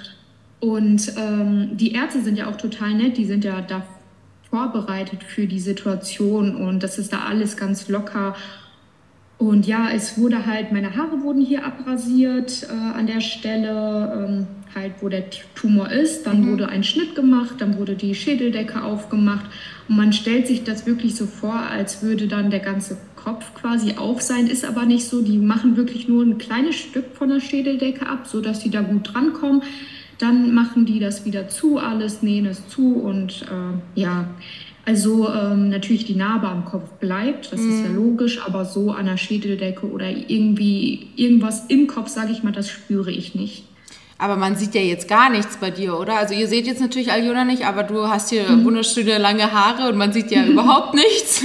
Und 0.60 1.12
ähm, 1.16 1.70
die 1.72 1.92
Ärzte 1.92 2.22
sind 2.22 2.36
ja 2.36 2.48
auch 2.48 2.56
total 2.56 2.94
nett. 2.94 3.16
Die 3.16 3.24
sind 3.24 3.44
ja 3.44 3.60
da 3.60 3.82
vorbereitet 4.50 5.22
für 5.22 5.46
die 5.46 5.60
Situation 5.60 6.56
und 6.56 6.82
das 6.82 6.98
ist 6.98 7.12
da 7.12 7.20
alles 7.20 7.56
ganz 7.56 7.88
locker. 7.88 8.34
Und 9.38 9.66
ja, 9.66 9.88
es 9.90 10.18
wurde 10.18 10.44
halt, 10.44 10.70
meine 10.70 10.94
Haare 10.96 11.22
wurden 11.22 11.40
hier 11.40 11.64
abrasiert 11.64 12.64
äh, 12.64 12.98
an 12.98 13.06
der 13.06 13.22
Stelle, 13.22 14.28
ähm, 14.28 14.46
halt 14.74 14.92
wo 15.00 15.08
der 15.08 15.24
Tumor 15.54 15.90
ist. 15.90 16.26
Dann 16.26 16.42
mhm. 16.42 16.50
wurde 16.50 16.68
ein 16.68 16.84
Schnitt 16.84 17.14
gemacht, 17.14 17.54
dann 17.56 17.78
wurde 17.78 17.94
die 17.94 18.14
Schädeldecke 18.14 18.82
aufgemacht. 18.82 19.46
Und 19.88 19.96
man 19.96 20.12
stellt 20.12 20.46
sich 20.46 20.64
das 20.64 20.84
wirklich 20.84 21.14
so 21.14 21.24
vor, 21.24 21.54
als 21.54 22.02
würde 22.02 22.28
dann 22.28 22.50
der 22.50 22.60
ganze 22.60 22.98
Kopf 23.16 23.54
quasi 23.54 23.94
auf 23.96 24.20
sein, 24.20 24.46
ist 24.46 24.66
aber 24.66 24.84
nicht 24.84 25.06
so. 25.06 25.22
Die 25.22 25.38
machen 25.38 25.74
wirklich 25.74 26.06
nur 26.06 26.22
ein 26.22 26.36
kleines 26.36 26.76
Stück 26.76 27.06
von 27.14 27.30
der 27.30 27.40
Schädeldecke 27.40 28.06
ab, 28.06 28.26
sodass 28.26 28.60
sie 28.60 28.70
da 28.70 28.82
gut 28.82 29.14
drankommen. 29.14 29.62
Dann 30.20 30.54
machen 30.54 30.86
die 30.86 31.00
das 31.00 31.24
wieder 31.24 31.48
zu, 31.48 31.78
alles 31.78 32.22
nähen 32.22 32.46
es 32.46 32.68
zu 32.68 32.94
und 32.94 33.42
äh, 33.42 34.00
ja, 34.00 34.28
also 34.84 35.28
ähm, 35.28 35.68
natürlich 35.68 36.04
die 36.04 36.14
Narbe 36.14 36.48
am 36.48 36.64
Kopf 36.64 36.90
bleibt, 37.00 37.52
das 37.52 37.60
mm. 37.60 37.70
ist 37.70 37.82
ja 37.84 37.88
mhm. 37.88 37.96
logisch, 37.96 38.40
aber 38.44 38.64
so 38.64 38.92
an 38.92 39.06
der 39.06 39.16
Schädeldecke 39.16 39.86
oder 39.86 40.08
irgendwie 40.08 41.08
irgendwas 41.16 41.66
im 41.68 41.86
Kopf, 41.86 42.08
sage 42.08 42.32
ich 42.32 42.42
mal, 42.42 42.52
das 42.52 42.68
spüre 42.68 43.10
ich 43.10 43.34
nicht. 43.34 43.64
Aber 44.18 44.36
man 44.36 44.56
sieht 44.56 44.74
ja 44.74 44.82
jetzt 44.82 45.08
gar 45.08 45.30
nichts 45.30 45.56
bei 45.56 45.70
dir, 45.70 45.98
oder? 45.98 46.16
Also 46.16 46.34
ihr 46.34 46.46
seht 46.46 46.66
jetzt 46.66 46.80
natürlich 46.80 47.10
Aljona 47.10 47.44
nicht, 47.44 47.64
aber 47.64 47.84
du 47.84 48.08
hast 48.08 48.28
hier 48.28 48.50
mhm. 48.50 48.64
wunderschöne 48.64 49.16
lange 49.16 49.50
Haare 49.52 49.88
und 49.88 49.96
man 49.96 50.12
sieht 50.12 50.30
ja 50.30 50.44
überhaupt 50.46 50.94
nichts. 50.94 51.42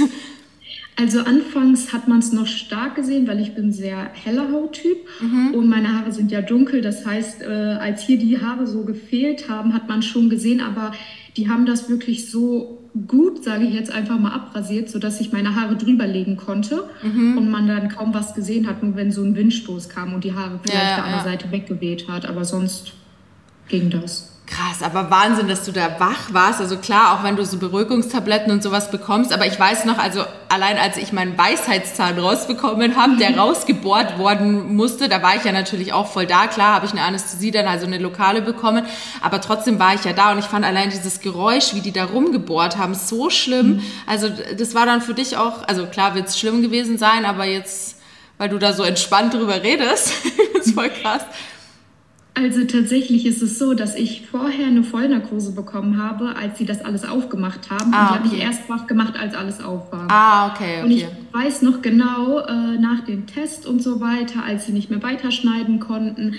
Also 0.98 1.20
anfangs 1.20 1.92
hat 1.92 2.08
man 2.08 2.20
es 2.20 2.32
noch 2.32 2.46
stark 2.46 2.94
gesehen, 2.94 3.28
weil 3.28 3.38
ich 3.40 3.54
bin 3.54 3.70
sehr 3.70 4.10
heller 4.14 4.50
Hauttyp 4.50 4.96
mhm. 5.20 5.54
und 5.54 5.68
meine 5.68 5.92
Haare 5.92 6.10
sind 6.10 6.32
ja 6.32 6.40
dunkel. 6.40 6.80
Das 6.80 7.04
heißt, 7.04 7.42
äh, 7.42 7.44
als 7.44 8.02
hier 8.02 8.18
die 8.18 8.40
Haare 8.40 8.66
so 8.66 8.84
gefehlt 8.84 9.50
haben, 9.50 9.74
hat 9.74 9.88
man 9.88 10.00
schon 10.00 10.30
gesehen, 10.30 10.62
aber 10.62 10.92
die 11.36 11.50
haben 11.50 11.66
das 11.66 11.90
wirklich 11.90 12.30
so 12.30 12.82
gut, 13.06 13.44
sage 13.44 13.66
ich 13.66 13.74
jetzt 13.74 13.92
einfach 13.92 14.18
mal, 14.18 14.32
abrasiert, 14.32 14.88
sodass 14.88 15.20
ich 15.20 15.32
meine 15.32 15.54
Haare 15.54 15.76
drüber 15.76 16.06
legen 16.06 16.38
konnte 16.38 16.88
mhm. 17.02 17.36
und 17.36 17.50
man 17.50 17.68
dann 17.68 17.90
kaum 17.90 18.14
was 18.14 18.34
gesehen 18.34 18.66
hat, 18.66 18.82
nur 18.82 18.96
wenn 18.96 19.12
so 19.12 19.22
ein 19.22 19.36
Windstoß 19.36 19.90
kam 19.90 20.14
und 20.14 20.24
die 20.24 20.32
Haare 20.32 20.60
vielleicht 20.62 20.82
ja, 20.82 20.96
ja, 20.96 21.04
an 21.04 21.12
der 21.12 21.24
Seite 21.24 21.52
weggeweht 21.52 22.08
hat. 22.08 22.24
Aber 22.24 22.46
sonst 22.46 22.94
ging 23.68 23.90
das. 23.90 24.35
Krass, 24.46 24.80
aber 24.80 25.10
Wahnsinn, 25.10 25.48
dass 25.48 25.64
du 25.64 25.72
da 25.72 25.98
wach 25.98 26.32
warst. 26.32 26.60
Also 26.60 26.76
klar, 26.76 27.14
auch 27.14 27.24
wenn 27.24 27.34
du 27.34 27.44
so 27.44 27.58
Beruhigungstabletten 27.58 28.52
und 28.52 28.62
sowas 28.62 28.92
bekommst, 28.92 29.32
aber 29.32 29.44
ich 29.44 29.58
weiß 29.58 29.86
noch, 29.86 29.98
also 29.98 30.24
allein 30.48 30.78
als 30.78 30.96
ich 30.98 31.12
meinen 31.12 31.36
Weisheitszahn 31.36 32.16
rausbekommen 32.16 32.96
habe, 32.96 33.16
der 33.16 33.36
rausgebohrt 33.36 34.18
worden 34.18 34.76
musste, 34.76 35.08
da 35.08 35.20
war 35.20 35.34
ich 35.34 35.42
ja 35.42 35.50
natürlich 35.50 35.92
auch 35.92 36.06
voll 36.06 36.26
da. 36.26 36.46
Klar, 36.46 36.74
habe 36.74 36.86
ich 36.86 36.92
eine 36.92 37.02
Anästhesie 37.02 37.50
dann, 37.50 37.66
also 37.66 37.86
eine 37.86 37.98
lokale 37.98 38.40
bekommen, 38.40 38.86
aber 39.20 39.40
trotzdem 39.40 39.80
war 39.80 39.94
ich 39.94 40.04
ja 40.04 40.12
da 40.12 40.30
und 40.30 40.38
ich 40.38 40.44
fand 40.44 40.64
allein 40.64 40.90
dieses 40.90 41.20
Geräusch, 41.20 41.74
wie 41.74 41.80
die 41.80 41.92
da 41.92 42.04
rumgebohrt 42.04 42.78
haben, 42.78 42.94
so 42.94 43.30
schlimm. 43.30 43.66
Mhm. 43.66 43.82
Also 44.06 44.28
das 44.28 44.76
war 44.76 44.86
dann 44.86 45.02
für 45.02 45.14
dich 45.14 45.36
auch, 45.36 45.66
also 45.66 45.86
klar 45.86 46.14
wird 46.14 46.28
es 46.28 46.38
schlimm 46.38 46.62
gewesen 46.62 46.98
sein, 46.98 47.24
aber 47.24 47.46
jetzt, 47.46 47.96
weil 48.38 48.48
du 48.48 48.58
da 48.58 48.72
so 48.72 48.84
entspannt 48.84 49.34
drüber 49.34 49.64
redest, 49.64 50.12
ist 50.60 50.72
voll 50.72 50.90
krass. 50.90 51.22
Also 52.38 52.64
tatsächlich 52.64 53.24
ist 53.24 53.40
es 53.40 53.58
so, 53.58 53.72
dass 53.72 53.94
ich 53.94 54.26
vorher 54.30 54.66
eine 54.66 54.84
Vollnarkose 54.84 55.52
bekommen 55.52 55.96
habe, 55.96 56.36
als 56.36 56.58
sie 56.58 56.66
das 56.66 56.84
alles 56.84 57.06
aufgemacht 57.06 57.70
haben. 57.70 57.94
Ah, 57.94 58.08
und 58.08 58.24
die 58.24 58.28
habe 58.28 58.36
ich 58.36 58.42
erst 58.42 58.68
wach 58.68 58.86
gemacht, 58.86 59.14
als 59.18 59.34
alles 59.34 59.64
auf 59.64 59.90
war. 59.90 60.06
Ah, 60.10 60.52
okay, 60.52 60.82
okay. 60.82 60.84
Und 60.84 60.90
ich 60.90 61.06
weiß 61.32 61.62
noch 61.62 61.80
genau, 61.80 62.40
äh, 62.40 62.78
nach 62.78 63.00
dem 63.06 63.26
Test 63.26 63.64
und 63.64 63.82
so 63.82 64.02
weiter, 64.02 64.44
als 64.44 64.66
sie 64.66 64.72
nicht 64.72 64.90
mehr 64.90 65.02
weiterschneiden 65.02 65.80
konnten, 65.80 66.34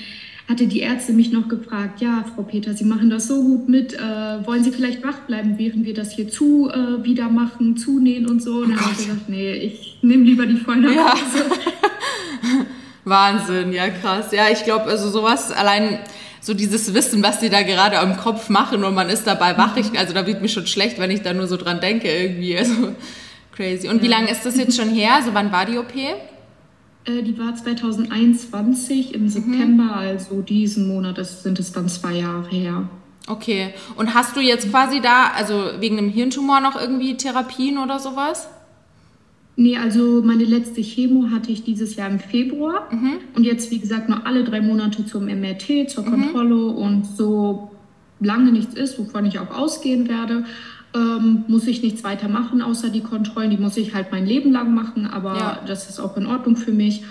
hatte 0.48 0.68
die 0.68 0.82
Ärzte 0.82 1.14
mich 1.14 1.32
noch 1.32 1.48
gefragt, 1.48 2.00
ja, 2.00 2.24
Frau 2.36 2.44
Peter, 2.44 2.76
Sie 2.76 2.86
machen 2.86 3.10
das 3.10 3.28
so 3.28 3.42
gut 3.42 3.68
mit, 3.68 3.96
äh, 3.96 4.46
wollen 4.46 4.64
Sie 4.64 4.72
vielleicht 4.72 5.04
wach 5.04 5.22
bleiben, 5.22 5.56
während 5.58 5.84
wir 5.84 5.96
das 5.96 6.12
hier 6.12 6.30
zu 6.30 6.70
äh, 6.70 7.04
wieder 7.04 7.30
machen, 7.30 7.76
zunähen 7.76 8.30
und 8.30 8.44
so? 8.44 8.58
Und 8.58 8.66
oh 8.66 8.70
dann 8.70 8.80
habe 8.82 8.92
ich 8.92 8.98
gesagt, 8.98 9.30
nee, 9.30 9.52
ich 9.54 9.98
nehme 10.04 10.24
lieber 10.24 10.46
die 10.46 10.58
Vollnarkose. 10.58 11.40
Ja. 11.40 12.66
Wahnsinn, 13.08 13.74
ja 13.74 13.90
krass. 13.90 14.32
Ja, 14.32 14.50
ich 14.52 14.64
glaube, 14.64 14.86
also 14.86 15.10
sowas 15.10 15.52
allein 15.52 16.00
so 16.42 16.54
dieses 16.54 16.94
Wissen, 16.94 17.24
was 17.24 17.40
die 17.40 17.50
da 17.50 17.62
gerade 17.62 18.00
am 18.00 18.18
Kopf 18.18 18.50
machen 18.50 18.84
und 18.84 18.94
man 18.94 19.10
ist 19.10 19.28
dabei 19.28 19.58
wach. 19.58 19.76
Ich, 19.76 19.98
also 19.98 20.14
da 20.14 20.26
wird 20.26 20.42
mir 20.42 20.50
schon 20.50 20.68
schlecht, 20.68 21.00
wenn 21.00 21.12
ich 21.12 21.22
da 21.22 21.34
nur 21.34 21.48
so 21.48 21.58
dran 21.58 21.80
denke 21.80 22.10
irgendwie. 22.10 22.58
Also 22.58 22.74
crazy. 23.56 23.90
Und 23.90 24.02
wie 24.02 24.08
lange 24.08 24.30
ist 24.30 24.46
das 24.46 24.58
jetzt 24.58 24.78
schon 24.78 24.90
her? 24.90 25.16
Also 25.16 25.34
wann 25.34 25.52
war 25.52 25.66
die 25.66 25.78
OP? 25.78 25.96
Äh, 25.96 27.24
die 27.24 27.38
war 27.38 27.56
2021 27.56 29.14
im 29.14 29.30
September, 29.30 29.84
mhm. 29.84 29.92
also 29.92 30.42
diesen 30.42 30.88
Monat 30.88 31.18
ist, 31.18 31.44
sind 31.44 31.60
es 31.60 31.72
dann 31.72 31.90
zwei 31.90 32.14
Jahre 32.14 32.50
her. 32.50 32.90
Okay. 33.28 33.74
Und 33.96 34.14
hast 34.14 34.36
du 34.36 34.40
jetzt 34.40 34.70
quasi 34.70 35.02
da, 35.02 35.32
also 35.36 35.72
wegen 35.80 35.98
einem 35.98 36.10
Hirntumor 36.10 36.62
noch 36.62 36.80
irgendwie 36.80 37.18
Therapien 37.18 37.78
oder 37.78 38.00
sowas? 38.00 38.48
Nee, 39.60 39.76
also 39.76 40.22
meine 40.24 40.44
letzte 40.44 40.82
Chemo 40.82 41.32
hatte 41.32 41.52
ich 41.52 41.64
dieses 41.64 41.96
Jahr 41.96 42.12
im 42.12 42.20
Februar 42.20 42.88
mhm. 42.92 43.14
und 43.36 43.44
jetzt, 43.44 43.72
wie 43.72 43.80
gesagt, 43.80 44.08
noch 44.08 44.24
alle 44.24 44.44
drei 44.44 44.62
Monate 44.62 45.04
zum 45.04 45.26
MRT, 45.26 45.90
zur 45.90 46.06
mhm. 46.06 46.12
Kontrolle 46.12 46.68
und 46.68 47.08
so 47.08 47.72
lange 48.20 48.52
nichts 48.52 48.76
ist, 48.76 49.00
wovon 49.00 49.26
ich 49.26 49.40
auch 49.40 49.50
ausgehen 49.50 50.08
werde, 50.08 50.46
ähm, 50.94 51.44
muss 51.48 51.66
ich 51.66 51.82
nichts 51.82 52.04
weiter 52.04 52.28
machen, 52.28 52.62
außer 52.62 52.90
die 52.90 53.02
Kontrollen. 53.02 53.50
Die 53.50 53.58
muss 53.58 53.78
ich 53.78 53.96
halt 53.96 54.12
mein 54.12 54.28
Leben 54.28 54.52
lang 54.52 54.76
machen, 54.76 55.08
aber 55.08 55.36
ja. 55.36 55.60
das 55.66 55.90
ist 55.90 56.00
auch 56.00 56.16
in 56.18 56.28
Ordnung 56.28 56.56
für 56.56 56.72
mich, 56.72 57.04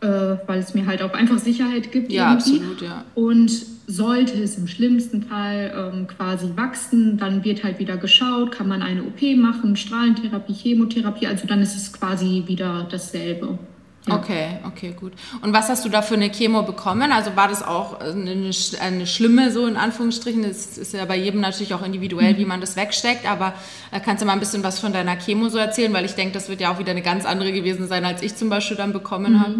äh, 0.00 0.36
weil 0.46 0.60
es 0.60 0.74
mir 0.74 0.86
halt 0.86 1.02
auch 1.02 1.12
einfach 1.12 1.38
Sicherheit 1.38 1.92
gibt. 1.92 2.10
Ja, 2.10 2.32
irgendwie. 2.32 2.56
absolut, 2.56 2.82
ja. 2.82 3.04
Und 3.14 3.50
sollte 3.86 4.40
es 4.40 4.56
im 4.56 4.68
schlimmsten 4.68 5.22
Fall 5.24 5.72
ähm, 5.76 6.06
quasi 6.06 6.52
wachsen, 6.54 7.18
dann 7.18 7.44
wird 7.44 7.64
halt 7.64 7.78
wieder 7.78 7.96
geschaut, 7.96 8.52
kann 8.52 8.68
man 8.68 8.82
eine 8.82 9.02
OP 9.02 9.20
machen, 9.36 9.76
Strahlentherapie, 9.76 10.54
Chemotherapie, 10.54 11.26
also 11.26 11.46
dann 11.46 11.60
ist 11.60 11.76
es 11.76 11.92
quasi 11.92 12.44
wieder 12.46 12.86
dasselbe. 12.90 13.58
Ja. 14.06 14.14
Okay, 14.14 14.58
okay, 14.64 14.94
gut. 14.98 15.12
Und 15.42 15.52
was 15.52 15.68
hast 15.68 15.84
du 15.84 15.90
da 15.90 16.00
für 16.00 16.14
eine 16.14 16.30
Chemo 16.30 16.62
bekommen? 16.62 17.12
Also 17.12 17.36
war 17.36 17.48
das 17.48 17.62
auch 17.62 18.00
eine, 18.00 18.50
eine 18.80 19.06
schlimme, 19.06 19.52
so 19.52 19.66
in 19.66 19.76
Anführungsstrichen? 19.76 20.42
Das 20.42 20.78
ist 20.78 20.94
ja 20.94 21.04
bei 21.04 21.18
jedem 21.18 21.40
natürlich 21.40 21.74
auch 21.74 21.84
individuell, 21.84 22.32
mhm. 22.32 22.38
wie 22.38 22.44
man 22.46 22.62
das 22.62 22.76
wegsteckt, 22.76 23.30
aber 23.30 23.52
äh, 23.90 24.00
kannst 24.00 24.22
du 24.22 24.26
mal 24.26 24.32
ein 24.32 24.40
bisschen 24.40 24.62
was 24.62 24.78
von 24.78 24.94
deiner 24.94 25.16
Chemo 25.16 25.50
so 25.50 25.58
erzählen? 25.58 25.92
Weil 25.92 26.06
ich 26.06 26.14
denke, 26.14 26.32
das 26.32 26.48
wird 26.48 26.62
ja 26.62 26.72
auch 26.72 26.78
wieder 26.78 26.92
eine 26.92 27.02
ganz 27.02 27.26
andere 27.26 27.52
gewesen 27.52 27.88
sein, 27.88 28.06
als 28.06 28.22
ich 28.22 28.36
zum 28.36 28.48
Beispiel 28.48 28.78
dann 28.78 28.94
bekommen 28.94 29.34
mhm. 29.34 29.40
habe. 29.40 29.54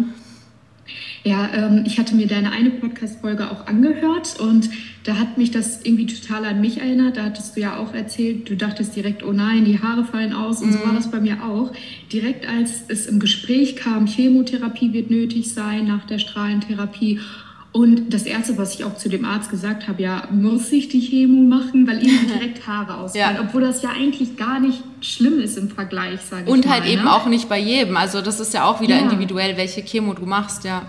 Ja, 1.23 1.49
ähm, 1.53 1.83
ich 1.85 1.99
hatte 1.99 2.15
mir 2.15 2.27
deine 2.27 2.51
eine 2.51 2.71
Podcast-Folge 2.71 3.51
auch 3.51 3.67
angehört 3.67 4.39
und 4.39 4.69
da 5.03 5.17
hat 5.17 5.37
mich 5.37 5.51
das 5.51 5.81
irgendwie 5.83 6.07
total 6.07 6.45
an 6.45 6.61
mich 6.61 6.79
erinnert. 6.79 7.17
Da 7.17 7.25
hattest 7.25 7.55
du 7.55 7.61
ja 7.61 7.77
auch 7.77 7.93
erzählt, 7.93 8.49
du 8.49 8.55
dachtest 8.55 8.95
direkt, 8.95 9.23
oh 9.23 9.31
nein, 9.31 9.65
die 9.65 9.79
Haare 9.79 10.03
fallen 10.03 10.33
aus. 10.33 10.61
Und 10.61 10.69
mhm. 10.69 10.73
so 10.73 10.85
war 10.85 10.93
das 10.93 11.11
bei 11.11 11.19
mir 11.19 11.43
auch. 11.43 11.71
Direkt 12.11 12.47
als 12.47 12.83
es 12.87 13.05
im 13.05 13.19
Gespräch 13.19 13.75
kam, 13.75 14.07
Chemotherapie 14.07 14.93
wird 14.93 15.11
nötig 15.11 15.53
sein 15.53 15.87
nach 15.87 16.05
der 16.05 16.17
Strahlentherapie. 16.17 17.19
Und 17.71 18.13
das 18.13 18.23
Erste, 18.23 18.57
was 18.57 18.73
ich 18.73 18.83
auch 18.83 18.97
zu 18.97 19.07
dem 19.07 19.23
Arzt 19.23 19.49
gesagt 19.49 19.87
habe, 19.87 20.01
ja, 20.01 20.27
muss 20.31 20.71
ich 20.71 20.89
die 20.89 20.99
Chemo 20.99 21.41
machen, 21.43 21.87
weil 21.87 22.05
ihm 22.05 22.27
direkt 22.33 22.67
Haare 22.67 22.97
ausfallen. 22.97 23.37
Ja. 23.37 23.41
Obwohl 23.41 23.61
das 23.61 23.83
ja 23.83 23.91
eigentlich 23.91 24.37
gar 24.37 24.59
nicht 24.59 24.83
schlimm 25.01 25.39
ist 25.39 25.57
im 25.57 25.69
Vergleich, 25.69 26.19
sage 26.21 26.43
ich 26.45 26.49
Und 26.49 26.67
halt 26.67 26.83
mal, 26.83 26.91
eben 26.91 27.03
ne? 27.03 27.13
auch 27.13 27.27
nicht 27.27 27.47
bei 27.47 27.59
jedem. 27.59 27.95
Also 27.95 28.21
das 28.21 28.39
ist 28.39 28.53
ja 28.55 28.65
auch 28.65 28.81
wieder 28.81 28.97
ja. 28.97 29.03
individuell, 29.03 29.55
welche 29.55 29.83
Chemo 29.83 30.13
du 30.13 30.25
machst, 30.25 30.65
ja. 30.65 30.81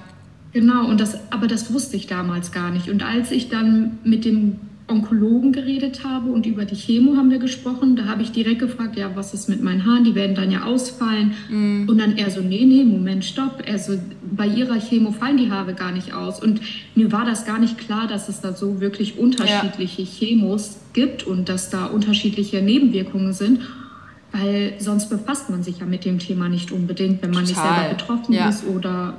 Genau, 0.53 0.87
und 0.87 1.01
das, 1.01 1.19
aber 1.31 1.47
das 1.47 1.73
wusste 1.73 1.97
ich 1.97 2.07
damals 2.07 2.53
gar 2.53 2.71
nicht. 2.71 2.91
Und 2.91 3.03
als 3.03 3.31
ich 3.31 3.49
dann 3.49 3.99
mit 4.05 4.25
dem 4.25 4.57
Onkologen 4.88 5.53
geredet 5.53 6.05
habe 6.05 6.31
und 6.31 6.45
über 6.45 6.65
die 6.65 6.75
Chemo 6.75 7.17
haben 7.17 7.31
wir 7.31 7.38
gesprochen, 7.38 7.97
da 7.97 8.05
habe 8.05 8.23
ich 8.23 8.33
direkt 8.33 8.59
gefragt, 8.59 8.99
ja, 8.99 9.11
was 9.15 9.33
ist 9.33 9.49
mit 9.49 9.62
meinen 9.62 9.87
Haaren? 9.87 10.05
Die 10.05 10.15
werden 10.15 10.35
dann 10.35 10.51
ja 10.51 10.65
ausfallen. 10.65 11.33
Mm. 11.49 11.88
Und 11.88 11.99
dann 11.99 12.17
er 12.19 12.31
so, 12.31 12.41
nee, 12.41 12.65
nee, 12.65 12.85
Moment, 12.85 13.25
stopp. 13.25 13.62
Er 13.65 13.79
so, 13.79 13.99
bei 14.31 14.47
ihrer 14.47 14.79
Chemo 14.79 15.12
fallen 15.12 15.38
die 15.38 15.51
Haare 15.51 15.75
gar 15.75 15.93
nicht 15.93 16.12
aus. 16.12 16.43
Und 16.43 16.61
mir 16.95 17.11
war 17.12 17.25
das 17.25 17.47
gar 17.47 17.59
nicht 17.59 17.79
klar, 17.79 18.07
dass 18.07 18.29
es 18.29 18.41
da 18.41 18.53
so 18.53 18.81
wirklich 18.81 19.19
unterschiedliche 19.19 20.03
ja. 20.03 20.09
Chemos 20.09 20.79
gibt 20.93 21.27
und 21.27 21.49
dass 21.49 21.71
da 21.71 21.87
unterschiedliche 21.87 22.61
Nebenwirkungen 22.61 23.33
sind. 23.33 23.61
Weil 24.33 24.75
sonst 24.79 25.09
befasst 25.09 25.49
man 25.51 25.62
sich 25.62 25.79
ja 25.79 25.87
mit 25.87 26.05
dem 26.05 26.19
Thema 26.19 26.49
nicht 26.49 26.73
unbedingt, 26.73 27.23
wenn 27.23 27.31
man 27.31 27.45
Total. 27.45 27.62
nicht 27.65 27.81
selber 27.81 27.95
betroffen 27.95 28.35
ja. 28.35 28.49
ist 28.49 28.67
oder 28.67 29.15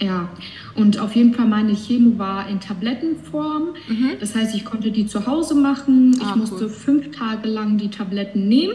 ja, 0.00 0.30
und 0.74 0.98
auf 0.98 1.14
jeden 1.14 1.34
Fall 1.34 1.46
meine 1.46 1.74
Chemo 1.74 2.18
war 2.18 2.48
in 2.48 2.58
Tablettenform. 2.58 3.74
Mhm. 3.88 4.12
Das 4.18 4.34
heißt, 4.34 4.54
ich 4.54 4.64
konnte 4.64 4.90
die 4.90 5.06
zu 5.06 5.26
Hause 5.26 5.54
machen. 5.54 6.18
Ah, 6.20 6.30
ich 6.30 6.36
musste 6.36 6.64
cool. 6.64 6.70
fünf 6.70 7.16
Tage 7.16 7.48
lang 7.48 7.76
die 7.76 7.90
Tabletten 7.90 8.48
nehmen. 8.48 8.74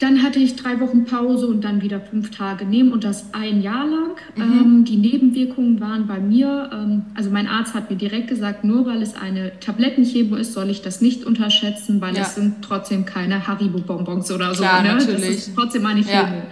Dann 0.00 0.22
hatte 0.24 0.40
ich 0.40 0.56
drei 0.56 0.80
Wochen 0.80 1.04
Pause 1.04 1.46
und 1.46 1.62
dann 1.62 1.80
wieder 1.80 2.00
fünf 2.00 2.32
Tage 2.32 2.66
nehmen 2.66 2.92
und 2.92 3.04
das 3.04 3.32
ein 3.34 3.62
Jahr 3.62 3.86
lang. 3.86 4.16
Mhm. 4.34 4.42
Ähm, 4.42 4.84
die 4.84 4.96
Nebenwirkungen 4.96 5.80
waren 5.80 6.08
bei 6.08 6.18
mir, 6.18 6.70
ähm, 6.72 7.02
also 7.14 7.30
mein 7.30 7.46
Arzt 7.46 7.72
hat 7.72 7.88
mir 7.88 7.96
direkt 7.96 8.26
gesagt, 8.26 8.64
nur 8.64 8.84
weil 8.84 9.00
es 9.00 9.14
eine 9.14 9.52
Tablettenchemo 9.60 10.34
ist, 10.34 10.54
soll 10.54 10.70
ich 10.70 10.82
das 10.82 11.00
nicht 11.00 11.24
unterschätzen, 11.24 12.00
weil 12.00 12.16
ja. 12.16 12.22
es 12.22 12.34
sind 12.34 12.62
trotzdem 12.62 13.06
keine 13.06 13.46
Haribo-Bonbons 13.46 14.32
oder 14.32 14.52
Klar, 14.52 14.78
so. 14.78 14.82
Ne? 14.82 14.94
Natürlich. 14.94 15.20
Das 15.20 15.46
ist 15.46 15.54
trotzdem 15.54 15.86
eine 15.86 16.02
Chemo. 16.02 16.34
Ja. 16.34 16.42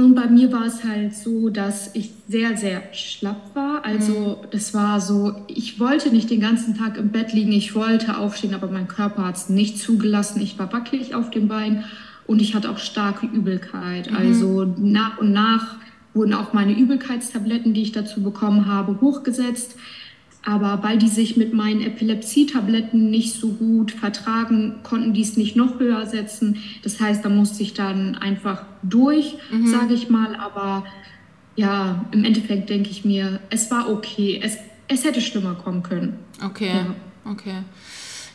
Und 0.00 0.14
bei 0.14 0.28
mir 0.28 0.50
war 0.50 0.66
es 0.66 0.82
halt 0.82 1.14
so, 1.14 1.50
dass 1.50 1.94
ich 1.94 2.10
sehr, 2.28 2.56
sehr 2.56 2.82
schlapp 2.92 3.54
war. 3.54 3.84
Also 3.84 4.12
mhm. 4.42 4.46
das 4.50 4.72
war 4.72 5.00
so, 5.00 5.34
ich 5.46 5.78
wollte 5.78 6.10
nicht 6.10 6.30
den 6.30 6.40
ganzen 6.40 6.76
Tag 6.76 6.96
im 6.96 7.10
Bett 7.10 7.32
liegen, 7.32 7.52
ich 7.52 7.74
wollte 7.74 8.16
aufstehen, 8.16 8.54
aber 8.54 8.68
mein 8.68 8.88
Körper 8.88 9.26
hat 9.26 9.36
es 9.36 9.48
nicht 9.48 9.78
zugelassen. 9.78 10.40
Ich 10.40 10.58
war 10.58 10.72
wackelig 10.72 11.14
auf 11.14 11.30
dem 11.30 11.48
Bein 11.48 11.84
und 12.26 12.40
ich 12.40 12.54
hatte 12.54 12.70
auch 12.70 12.78
starke 12.78 13.26
Übelkeit. 13.26 14.10
Mhm. 14.10 14.16
Also 14.16 14.64
nach 14.78 15.18
und 15.18 15.32
nach 15.32 15.76
wurden 16.14 16.34
auch 16.34 16.52
meine 16.52 16.76
Übelkeitstabletten, 16.76 17.74
die 17.74 17.82
ich 17.82 17.92
dazu 17.92 18.22
bekommen 18.22 18.66
habe, 18.66 19.00
hochgesetzt. 19.00 19.76
Aber 20.44 20.82
weil 20.82 20.96
die 20.96 21.08
sich 21.08 21.36
mit 21.36 21.52
meinen 21.52 21.82
Epilepsietabletten 21.82 23.10
nicht 23.10 23.34
so 23.34 23.48
gut 23.48 23.92
vertragen, 23.92 24.76
konnten 24.82 25.12
die 25.12 25.20
es 25.20 25.36
nicht 25.36 25.54
noch 25.54 25.78
höher 25.78 26.06
setzen. 26.06 26.56
Das 26.82 26.98
heißt, 26.98 27.24
da 27.24 27.28
musste 27.28 27.62
ich 27.62 27.74
dann 27.74 28.16
einfach 28.16 28.64
durch, 28.82 29.36
mhm. 29.50 29.66
sage 29.66 29.94
ich 29.94 30.08
mal. 30.08 30.34
Aber 30.36 30.84
ja, 31.56 32.06
im 32.10 32.24
Endeffekt 32.24 32.70
denke 32.70 32.90
ich 32.90 33.04
mir, 33.04 33.40
es 33.50 33.70
war 33.70 33.90
okay. 33.90 34.40
Es, 34.42 34.56
es 34.88 35.04
hätte 35.04 35.20
schlimmer 35.20 35.54
kommen 35.54 35.82
können. 35.82 36.18
Okay, 36.42 36.68
ja. 36.68 36.94
okay. 37.30 37.56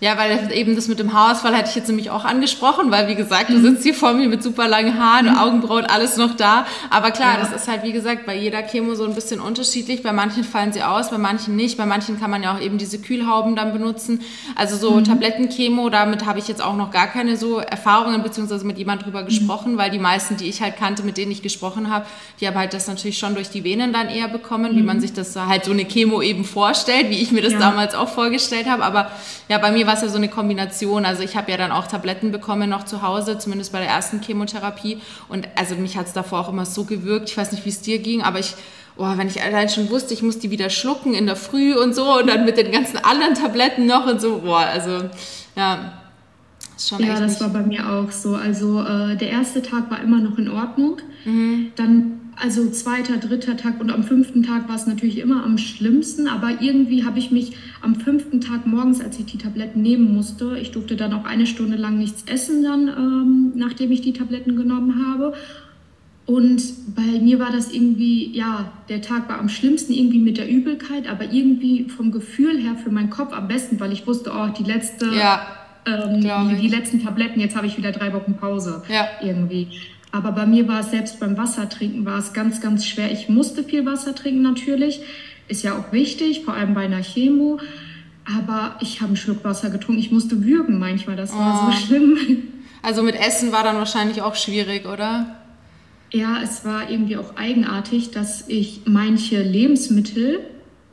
Ja, 0.01 0.17
weil 0.17 0.51
eben 0.51 0.75
das 0.75 0.87
mit 0.87 0.99
dem 0.99 1.13
Haarausfall 1.13 1.55
hatte 1.55 1.69
ich 1.69 1.75
jetzt 1.75 1.87
nämlich 1.87 2.09
auch 2.09 2.25
angesprochen, 2.25 2.91
weil 2.91 3.07
wie 3.07 3.15
gesagt, 3.15 3.49
du 3.49 3.61
sitzt 3.61 3.83
hier 3.83 3.93
vor 3.93 4.13
mir 4.13 4.27
mit 4.27 4.43
super 4.43 4.67
langen 4.67 4.99
Haaren, 4.99 5.27
mhm. 5.27 5.37
Augenbrauen, 5.37 5.85
alles 5.85 6.17
noch 6.17 6.35
da. 6.35 6.65
Aber 6.89 7.11
klar, 7.11 7.35
ja. 7.35 7.39
das 7.39 7.53
ist 7.53 7.67
halt 7.69 7.83
wie 7.83 7.93
gesagt 7.93 8.25
bei 8.25 8.35
jeder 8.35 8.61
Chemo 8.61 8.95
so 8.95 9.05
ein 9.05 9.15
bisschen 9.15 9.39
unterschiedlich. 9.39 10.03
Bei 10.03 10.11
manchen 10.11 10.43
fallen 10.43 10.73
sie 10.73 10.83
aus, 10.83 11.09
bei 11.11 11.17
manchen 11.17 11.55
nicht. 11.55 11.77
Bei 11.77 11.85
manchen 11.85 12.19
kann 12.19 12.29
man 12.29 12.43
ja 12.43 12.55
auch 12.55 12.59
eben 12.59 12.77
diese 12.77 12.99
Kühlhauben 12.99 13.55
dann 13.55 13.71
benutzen. 13.71 14.21
Also 14.55 14.75
so 14.75 14.91
mhm. 14.91 15.05
Tablettenchemo, 15.05 15.89
damit 15.89 16.25
habe 16.25 16.39
ich 16.39 16.47
jetzt 16.49 16.61
auch 16.61 16.75
noch 16.75 16.91
gar 16.91 17.07
keine 17.07 17.37
so 17.37 17.59
Erfahrungen 17.59 18.21
beziehungsweise 18.21 18.65
mit 18.65 18.77
jemand 18.77 19.05
drüber 19.05 19.21
mhm. 19.21 19.27
gesprochen, 19.27 19.77
weil 19.77 19.91
die 19.91 19.99
meisten, 19.99 20.35
die 20.35 20.49
ich 20.49 20.61
halt 20.61 20.75
kannte, 20.75 21.03
mit 21.03 21.17
denen 21.17 21.31
ich 21.31 21.41
gesprochen 21.41 21.89
habe, 21.89 22.05
die 22.41 22.47
haben 22.47 22.57
halt 22.57 22.73
das 22.73 22.87
natürlich 22.87 23.17
schon 23.17 23.33
durch 23.33 23.49
die 23.49 23.63
Venen 23.63 23.93
dann 23.93 24.09
eher 24.09 24.27
bekommen, 24.27 24.73
mhm. 24.73 24.77
wie 24.77 24.83
man 24.83 24.99
sich 24.99 25.13
das 25.13 25.35
halt 25.37 25.63
so 25.63 25.71
eine 25.71 25.85
Chemo 25.85 26.21
eben 26.21 26.43
vorstellt, 26.43 27.09
wie 27.09 27.21
ich 27.21 27.31
mir 27.31 27.41
das 27.41 27.53
ja. 27.53 27.59
damals 27.59 27.95
auch 27.95 28.09
vorgestellt 28.09 28.67
habe. 28.67 28.83
Aber 28.83 29.09
ja, 29.47 29.57
bei 29.57 29.71
mir 29.71 29.84
war 29.85 29.93
es 29.95 30.01
ja 30.01 30.09
so 30.09 30.17
eine 30.17 30.29
Kombination. 30.29 31.05
Also 31.05 31.23
ich 31.23 31.35
habe 31.35 31.51
ja 31.51 31.57
dann 31.57 31.71
auch 31.71 31.87
Tabletten 31.87 32.31
bekommen 32.31 32.69
noch 32.69 32.83
zu 32.83 33.01
Hause, 33.01 33.37
zumindest 33.37 33.71
bei 33.71 33.79
der 33.79 33.89
ersten 33.89 34.21
Chemotherapie. 34.21 34.99
Und 35.29 35.47
also 35.55 35.75
mich 35.75 35.97
hat 35.97 36.07
es 36.07 36.13
davor 36.13 36.39
auch 36.39 36.49
immer 36.49 36.65
so 36.65 36.83
gewirkt. 36.83 37.29
Ich 37.29 37.37
weiß 37.37 37.51
nicht, 37.51 37.65
wie 37.65 37.69
es 37.69 37.81
dir 37.81 37.99
ging, 37.99 38.21
aber 38.21 38.39
ich, 38.39 38.55
oh, 38.97 39.11
wenn 39.15 39.27
ich 39.27 39.41
allein 39.41 39.69
schon 39.69 39.89
wusste, 39.89 40.13
ich 40.13 40.21
muss 40.21 40.39
die 40.39 40.51
wieder 40.51 40.69
schlucken 40.69 41.13
in 41.13 41.25
der 41.25 41.35
Früh 41.35 41.75
und 41.75 41.95
so 41.95 42.17
und 42.19 42.27
dann 42.27 42.45
mit 42.45 42.57
den 42.57 42.71
ganzen 42.71 42.97
anderen 42.97 43.35
Tabletten 43.35 43.85
noch 43.85 44.05
und 44.05 44.21
so, 44.21 44.39
boah, 44.39 44.59
also 44.59 45.09
ja. 45.55 45.93
ja, 46.97 47.19
das 47.19 47.39
war 47.41 47.49
bei 47.49 47.61
mir 47.61 47.89
auch 47.89 48.11
so. 48.11 48.35
Also 48.35 48.81
äh, 48.81 49.15
der 49.15 49.29
erste 49.29 49.61
Tag 49.61 49.89
war 49.89 50.01
immer 50.01 50.19
noch 50.19 50.37
in 50.37 50.49
Ordnung. 50.49 50.97
Mhm. 51.23 51.71
Dann 51.75 52.24
also 52.37 52.69
zweiter, 52.69 53.17
dritter 53.17 53.55
Tag 53.55 53.79
und 53.79 53.89
am 53.91 54.03
fünften 54.03 54.43
Tag 54.43 54.67
war 54.67 54.75
es 54.75 54.87
natürlich 54.87 55.19
immer 55.19 55.43
am 55.43 55.57
schlimmsten, 55.57 56.27
aber 56.27 56.61
irgendwie 56.61 57.05
habe 57.05 57.19
ich 57.19 57.31
mich 57.31 57.53
am 57.81 57.95
fünften 57.95 58.41
Tag 58.41 58.65
morgens, 58.65 59.01
als 59.01 59.17
ich 59.19 59.25
die 59.25 59.37
Tabletten 59.37 59.81
nehmen 59.81 60.13
musste, 60.13 60.57
ich 60.59 60.71
durfte 60.71 60.95
dann 60.95 61.13
auch 61.13 61.25
eine 61.25 61.45
Stunde 61.45 61.77
lang 61.77 61.97
nichts 61.97 62.23
essen 62.27 62.63
dann, 62.63 62.87
ähm, 62.87 63.51
nachdem 63.55 63.91
ich 63.91 64.01
die 64.01 64.13
Tabletten 64.13 64.55
genommen 64.55 65.05
habe. 65.07 65.33
Und 66.25 66.95
bei 66.95 67.19
mir 67.21 67.37
war 67.39 67.51
das 67.51 67.71
irgendwie, 67.71 68.35
ja, 68.35 68.71
der 68.89 69.01
Tag 69.01 69.29
war 69.29 69.39
am 69.39 69.47
schlimmsten 69.47 69.93
irgendwie 69.93 70.19
mit 70.19 70.37
der 70.37 70.49
Übelkeit, 70.49 71.07
aber 71.07 71.31
irgendwie 71.31 71.87
vom 71.87 72.11
Gefühl 72.11 72.57
her 72.57 72.75
für 72.75 72.89
meinen 72.89 73.11
Kopf 73.11 73.31
am 73.31 73.47
besten, 73.47 73.79
weil 73.79 73.91
ich 73.91 74.07
wusste, 74.07 74.31
oh, 74.35 74.47
die 74.47 74.63
letzte, 74.63 75.05
ja, 75.13 75.45
ähm, 75.85 76.21
die, 76.49 76.55
die, 76.61 76.67
letzten 76.67 77.03
Tabletten, 77.03 77.39
jetzt 77.39 77.55
habe 77.55 77.67
ich 77.67 77.77
wieder 77.77 77.91
drei 77.91 78.11
Wochen 78.11 78.33
Pause 78.33 78.81
ja. 78.89 79.07
irgendwie. 79.21 79.67
Aber 80.15 80.31
bei 80.31 80.45
mir 80.45 80.65
war 80.69 80.79
es 80.79 80.91
selbst 80.91 81.19
beim 81.19 81.35
Wassertrinken 81.35 82.05
war 82.05 82.17
es 82.19 82.31
ganz, 82.31 82.61
ganz 82.61 82.85
schwer. 82.85 83.11
Ich 83.11 83.27
musste 83.27 83.65
viel 83.65 83.85
Wasser 83.85 84.15
trinken 84.15 84.43
natürlich. 84.43 85.01
Ist 85.49 85.61
ja 85.61 85.77
auch 85.77 85.91
wichtig, 85.91 86.45
vor 86.45 86.53
allem 86.53 86.73
bei 86.73 86.85
einer 86.85 87.01
Chemo. 87.01 87.59
Aber 88.25 88.77
ich 88.79 89.01
habe 89.01 89.09
einen 89.09 89.17
Schluck 89.17 89.43
Wasser 89.43 89.69
getrunken. 89.69 89.99
Ich 89.99 90.11
musste 90.11 90.45
würgen 90.45 90.79
manchmal. 90.79 91.17
Das 91.17 91.33
war 91.33 91.67
oh. 91.67 91.71
so 91.71 91.77
schlimm. 91.77 92.17
Also 92.81 93.03
mit 93.03 93.15
Essen 93.15 93.51
war 93.51 93.63
dann 93.63 93.75
wahrscheinlich 93.75 94.21
auch 94.21 94.35
schwierig, 94.35 94.85
oder? 94.85 95.35
Ja, 96.13 96.39
es 96.41 96.63
war 96.63 96.89
irgendwie 96.89 97.17
auch 97.17 97.35
eigenartig, 97.35 98.11
dass 98.11 98.47
ich 98.47 98.83
manche 98.85 99.41
Lebensmittel 99.41 100.39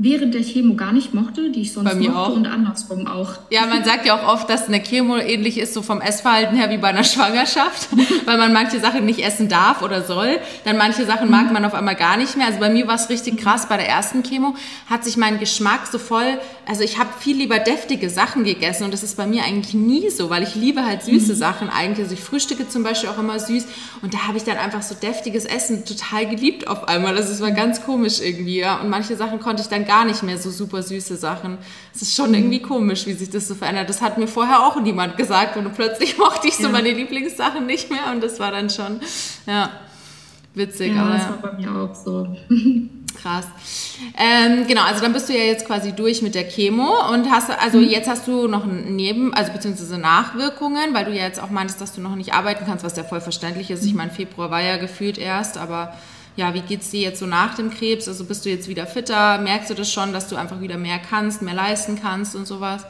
während 0.03 0.35
der 0.35 0.43
Chemo 0.43 0.75
gar 0.75 0.93
nicht 0.93 1.15
mochte, 1.15 1.51
die 1.51 1.63
ich 1.63 1.73
sonst 1.73 1.89
bei 1.89 1.95
mir 1.95 2.11
mochte 2.11 2.33
auch. 2.33 2.37
und 2.37 2.47
andersrum 2.47 3.07
auch. 3.07 3.35
Ja, 3.51 3.67
man 3.67 3.85
sagt 3.85 4.05
ja 4.05 4.17
auch 4.17 4.27
oft, 4.27 4.51
dass 4.51 4.67
eine 4.67 4.83
Chemo 4.83 5.17
ähnlich 5.17 5.59
ist 5.59 5.75
so 5.75 5.83
vom 5.83 6.01
Essverhalten 6.01 6.57
her 6.57 6.71
wie 6.71 6.79
bei 6.79 6.89
einer 6.89 7.05
Schwangerschaft, 7.13 7.89
weil 8.25 8.37
man 8.37 8.53
manche 8.53 8.81
Sachen 8.81 9.07
nicht 9.07 9.21
essen 9.21 9.49
darf 9.49 9.81
oder 9.81 10.03
soll. 10.03 10.39
Dann 10.65 10.77
manche 10.77 11.07
Sachen 11.07 11.31
mag 11.31 11.47
mhm. 11.47 11.53
man 11.53 11.65
auf 11.65 11.75
einmal 11.75 11.95
gar 11.95 12.17
nicht 12.17 12.37
mehr. 12.37 12.49
Also 12.49 12.59
bei 12.59 12.69
mir 12.69 12.89
war 12.89 12.97
es 12.97 13.09
richtig 13.11 13.39
krass. 13.39 13.69
Bei 13.69 13.77
der 13.77 13.89
ersten 13.89 14.25
Chemo 14.25 14.57
hat 14.91 15.05
sich 15.05 15.17
mein 15.17 15.39
Geschmack 15.39 15.87
so 15.91 15.99
voll, 15.99 16.39
also 16.67 16.83
ich 16.83 16.99
habe 16.99 17.11
viel 17.21 17.37
lieber 17.37 17.61
deftige 17.61 18.11
Sachen 18.11 18.45
gegessen 18.45 18.85
und 18.85 18.93
das 18.93 19.05
ist 19.05 19.17
bei 19.17 19.27
mir 19.27 19.45
eigentlich 19.45 19.75
nie 19.75 20.11
so, 20.11 20.31
weil 20.31 20.43
ich 20.43 20.57
liebe 20.57 20.85
halt 20.85 21.03
süße 21.03 21.35
mhm. 21.35 21.37
Sachen 21.37 21.71
eigentlich. 21.71 22.05
Also 22.05 22.15
ich 22.15 22.21
frühstücke 22.21 22.69
zum 22.69 22.83
Beispiel 22.83 23.09
auch 23.09 23.19
immer 23.19 23.39
süß 23.39 23.67
und 24.03 24.15
da 24.15 24.27
habe 24.27 24.37
ich 24.37 24.45
dann 24.45 24.57
einfach 24.57 24.83
so 24.83 24.97
deftiges 24.97 25.45
Essen 25.45 25.85
total 25.85 26.27
geliebt 26.27 26.67
auf 26.67 26.89
einmal. 26.89 27.15
Das 27.15 27.41
war 27.41 27.53
ganz 27.53 27.85
komisch 27.85 28.21
irgendwie. 28.21 28.59
Ja. 28.59 28.81
Und 28.81 28.89
manche 28.89 29.17
Sachen 29.17 29.39
konnte 29.39 29.63
ich 29.63 29.69
dann 29.69 29.85
gar 29.85 29.92
gar 29.93 30.05
nicht 30.07 30.23
mehr 30.23 30.39
so 30.39 30.51
super 30.51 30.83
süße 30.83 31.17
Sachen. 31.17 31.59
Es 31.95 32.01
ist 32.01 32.17
schon 32.17 32.33
irgendwie 32.33 32.63
komisch, 32.63 33.07
wie 33.07 33.13
sich 33.13 33.29
das 33.29 33.47
so 33.47 33.55
verändert. 33.55 33.91
Das 33.91 34.01
hat 34.01 34.17
mir 34.17 34.27
vorher 34.27 34.61
auch 34.67 34.81
niemand 34.81 35.19
gesagt 35.19 35.57
und 35.59 35.75
plötzlich 35.75 36.17
mochte 36.25 36.49
ich 36.49 36.57
so 36.57 36.65
ja. 36.65 36.69
meine 36.71 36.93
Lieblingssachen 36.93 37.67
nicht 37.67 37.91
mehr 37.91 38.11
und 38.11 38.23
das 38.23 38.41
war 38.41 38.51
dann 38.51 38.71
schon, 38.71 39.01
ja, 39.47 39.69
witzig. 40.55 40.95
Ja, 40.95 41.03
aber, 41.03 41.13
das 41.13 41.29
war 41.29 41.37
bei 41.43 41.53
mir 41.53 41.71
auch 41.75 41.95
so. 41.95 42.27
Krass. 43.23 43.47
Ähm, 44.19 44.67
genau, 44.67 44.83
also 44.85 45.03
dann 45.03 45.13
bist 45.13 45.29
du 45.29 45.35
ja 45.35 45.45
jetzt 45.45 45.67
quasi 45.67 45.93
durch 45.93 46.23
mit 46.23 46.35
der 46.35 46.49
Chemo 46.49 46.91
und 47.13 47.31
hast, 47.31 47.51
also 47.51 47.77
mhm. 47.77 47.85
jetzt 47.85 48.09
hast 48.09 48.27
du 48.27 48.49
noch 48.49 48.65
Neben-, 48.65 49.35
also 49.35 49.53
beziehungsweise 49.53 49.99
Nachwirkungen, 49.99 50.95
weil 50.95 51.05
du 51.05 51.13
ja 51.13 51.25
jetzt 51.25 51.41
auch 51.41 51.51
meintest, 51.51 51.83
dass 51.83 51.93
du 51.93 52.01
noch 52.01 52.17
nicht 52.17 52.33
arbeiten 52.33 52.65
kannst, 52.67 52.83
was 52.83 52.97
ja 52.97 53.05
voll 53.05 53.21
verständlich 53.21 53.71
ist. 53.71 53.85
Ich 53.85 53.93
mhm. 53.93 53.99
meine, 53.99 54.11
Februar 54.11 54.51
war 54.51 54.63
ja 54.63 54.79
gefühlt 54.79 55.19
erst, 55.19 55.59
aber 55.59 55.93
ja, 56.37 56.55
wie 56.55 56.61
geht's 56.61 56.91
dir 56.91 57.01
jetzt 57.01 57.21
so 57.21 57.27
nach 57.27 57.55
dem 57.55 57.71
Krebs? 57.71 58.09
Also 58.09 58.25
bist 58.25 58.45
du 58.45 58.51
jetzt 58.51 58.69
wieder 58.69 58.87
fitter? 58.87 59.39
Merkst 59.39 59.71
du 59.71 59.75
das 59.75 59.93
schon, 59.93 60.13
dass 60.13 60.29
du 60.29 60.37
einfach 60.37 60.61
wieder 60.61 60.79
mehr 60.79 60.99
kannst, 60.99 61.43
mehr 61.43 61.55
leisten 61.55 61.99
kannst 62.01 62.35
und 62.35 62.47
sowas? 62.47 62.85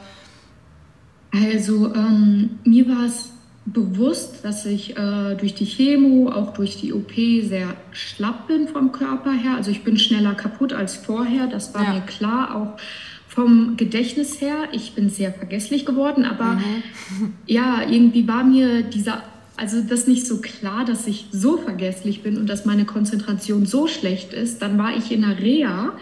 Also 1.31 1.93
ähm, 1.93 2.59
mir 2.63 2.87
war 2.87 3.05
es 3.05 3.31
bewusst, 3.65 4.43
dass 4.43 4.65
ich 4.65 4.97
äh, 4.97 5.35
durch 5.35 5.55
die 5.55 5.65
Chemo, 5.65 6.29
auch 6.29 6.53
durch 6.53 6.77
die 6.77 6.93
OP 6.93 7.13
sehr 7.15 7.75
schlapp 7.91 8.47
bin 8.47 8.67
vom 8.67 8.91
Körper 8.91 9.31
her. 9.31 9.55
Also 9.55 9.71
ich 9.71 9.83
bin 9.83 9.97
schneller 9.97 10.35
kaputt 10.35 10.73
als 10.73 10.95
vorher, 10.95 11.47
das 11.47 11.73
war 11.73 11.83
ja. 11.83 11.93
mir 11.93 12.01
klar, 12.01 12.55
auch 12.55 12.79
vom 13.27 13.77
Gedächtnis 13.77 14.41
her. 14.41 14.67
Ich 14.73 14.93
bin 14.93 15.09
sehr 15.09 15.33
vergesslich 15.33 15.85
geworden, 15.85 16.23
aber 16.25 16.53
mhm. 16.53 17.33
ja, 17.47 17.81
irgendwie 17.89 18.27
war 18.27 18.43
mir 18.43 18.83
dieser 18.83 19.23
also 19.63 19.81
das 19.81 20.07
nicht 20.07 20.27
so 20.27 20.41
klar, 20.41 20.83
dass 20.83 21.07
ich 21.07 21.27
so 21.31 21.55
vergesslich 21.55 22.21
bin 22.21 22.35
und 22.35 22.49
dass 22.49 22.65
meine 22.65 22.83
Konzentration 22.83 23.65
so 23.65 23.87
schlecht 23.87 24.33
ist. 24.33 24.61
Dann 24.61 24.77
war 24.77 24.93
ich 24.93 25.09
in 25.09 25.21
der 25.21 25.39
Reha 25.39 25.93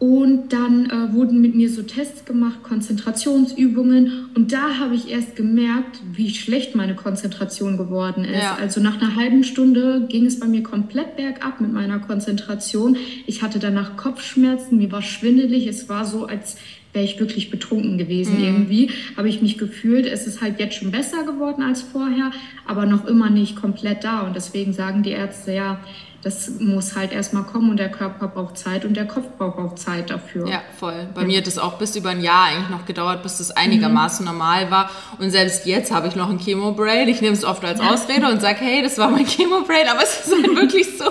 und 0.00 0.52
dann 0.52 0.90
äh, 0.90 1.12
wurden 1.12 1.40
mit 1.40 1.54
mir 1.54 1.70
so 1.70 1.82
Tests 1.82 2.24
gemacht, 2.24 2.64
Konzentrationsübungen. 2.64 4.30
Und 4.34 4.52
da 4.52 4.80
habe 4.80 4.96
ich 4.96 5.08
erst 5.08 5.36
gemerkt, 5.36 6.00
wie 6.14 6.30
schlecht 6.30 6.74
meine 6.74 6.96
Konzentration 6.96 7.76
geworden 7.76 8.24
ist. 8.24 8.42
Ja. 8.42 8.56
Also 8.56 8.80
nach 8.80 9.00
einer 9.00 9.14
halben 9.14 9.44
Stunde 9.44 10.08
ging 10.08 10.26
es 10.26 10.40
bei 10.40 10.48
mir 10.48 10.64
komplett 10.64 11.14
bergab 11.14 11.60
mit 11.60 11.72
meiner 11.72 12.00
Konzentration. 12.00 12.96
Ich 13.28 13.42
hatte 13.44 13.60
danach 13.60 13.96
Kopfschmerzen, 13.96 14.78
mir 14.78 14.90
war 14.90 15.02
schwindelig. 15.02 15.68
Es 15.68 15.88
war 15.88 16.04
so, 16.04 16.26
als 16.26 16.56
wäre 16.94 17.04
ich 17.04 17.18
wirklich 17.20 17.50
betrunken 17.50 17.98
gewesen 17.98 18.38
mhm. 18.38 18.44
irgendwie. 18.44 18.90
Habe 19.16 19.28
ich 19.28 19.42
mich 19.42 19.58
gefühlt. 19.58 20.06
Es 20.06 20.26
ist 20.26 20.40
halt 20.40 20.58
jetzt 20.60 20.76
schon 20.76 20.90
besser 20.90 21.24
geworden 21.24 21.62
als 21.62 21.82
vorher, 21.82 22.30
aber 22.66 22.86
noch 22.86 23.04
immer 23.04 23.28
nicht 23.28 23.56
komplett 23.56 24.04
da. 24.04 24.20
Und 24.20 24.34
deswegen 24.36 24.72
sagen 24.72 25.02
die 25.02 25.10
Ärzte, 25.10 25.52
ja, 25.52 25.80
das 26.24 26.52
muss 26.58 26.96
halt 26.96 27.12
erstmal 27.12 27.42
kommen 27.42 27.68
und 27.68 27.76
der 27.76 27.90
Körper 27.90 28.28
braucht 28.28 28.56
Zeit 28.56 28.86
und 28.86 28.94
der 28.94 29.06
Kopf 29.06 29.26
braucht 29.36 29.58
auch 29.58 29.74
Zeit 29.74 30.08
dafür. 30.08 30.48
Ja, 30.48 30.62
voll. 30.78 31.06
Bei 31.14 31.20
ja. 31.20 31.26
mir 31.26 31.38
hat 31.38 31.46
es 31.46 31.58
auch 31.58 31.74
bis 31.76 31.94
über 31.96 32.10
ein 32.10 32.22
Jahr 32.22 32.46
eigentlich 32.46 32.70
noch 32.70 32.86
gedauert, 32.86 33.22
bis 33.22 33.38
das 33.38 33.50
einigermaßen 33.50 34.24
mhm. 34.24 34.32
normal 34.32 34.70
war. 34.70 34.90
Und 35.18 35.30
selbst 35.30 35.66
jetzt 35.66 35.92
habe 35.92 36.08
ich 36.08 36.16
noch 36.16 36.30
ein 36.30 36.38
Chemo-Brain. 36.38 37.08
Ich 37.08 37.20
nehme 37.20 37.34
es 37.34 37.44
oft 37.44 37.62
als 37.62 37.78
Ausrede 37.80 38.26
und 38.28 38.40
sage, 38.40 38.60
hey, 38.60 38.82
das 38.82 38.96
war 38.96 39.10
mein 39.10 39.26
Chemo-Brain, 39.26 39.86
aber 39.90 40.02
es 40.02 40.26
ist 40.26 40.32
halt 40.32 40.56
wirklich 40.56 40.96
so. 40.96 41.04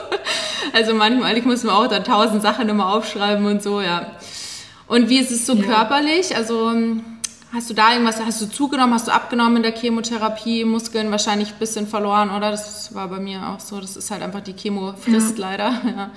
Also 0.74 0.96
manchmal, 0.96 1.38
ich 1.38 1.46
muss 1.46 1.64
mir 1.64 1.74
auch 1.74 1.88
da 1.88 2.00
tausend 2.00 2.42
Sachen 2.42 2.68
immer 2.68 2.92
aufschreiben 2.92 3.46
und 3.46 3.62
so, 3.62 3.82
ja. 3.82 4.14
Und 4.94 5.10
wie 5.10 5.18
ist 5.18 5.32
es 5.32 5.48
so 5.48 5.56
ja. 5.56 5.64
körperlich? 5.64 6.36
Also 6.36 6.72
hast 7.52 7.68
du 7.68 7.74
da 7.74 7.94
irgendwas, 7.94 8.24
hast 8.24 8.44
du 8.44 8.46
zugenommen, 8.46 8.94
hast 8.94 9.08
du 9.08 9.12
abgenommen 9.12 9.58
in 9.58 9.64
der 9.64 9.72
Chemotherapie, 9.72 10.66
Muskeln 10.66 11.10
wahrscheinlich 11.10 11.50
ein 11.50 11.58
bisschen 11.60 11.88
verloren, 11.88 12.30
oder? 12.30 12.52
Das 12.52 12.94
war 12.94 13.08
bei 13.08 13.20
mir 13.20 13.50
auch 13.50 13.60
so. 13.60 13.82
Das 13.82 13.98
ist 13.98 14.12
halt 14.12 14.22
einfach 14.22 14.42
die 14.42 14.54
Chemo 14.54 14.94
frisst 14.94 15.40
ja. 15.40 15.50
leider. 15.50 15.74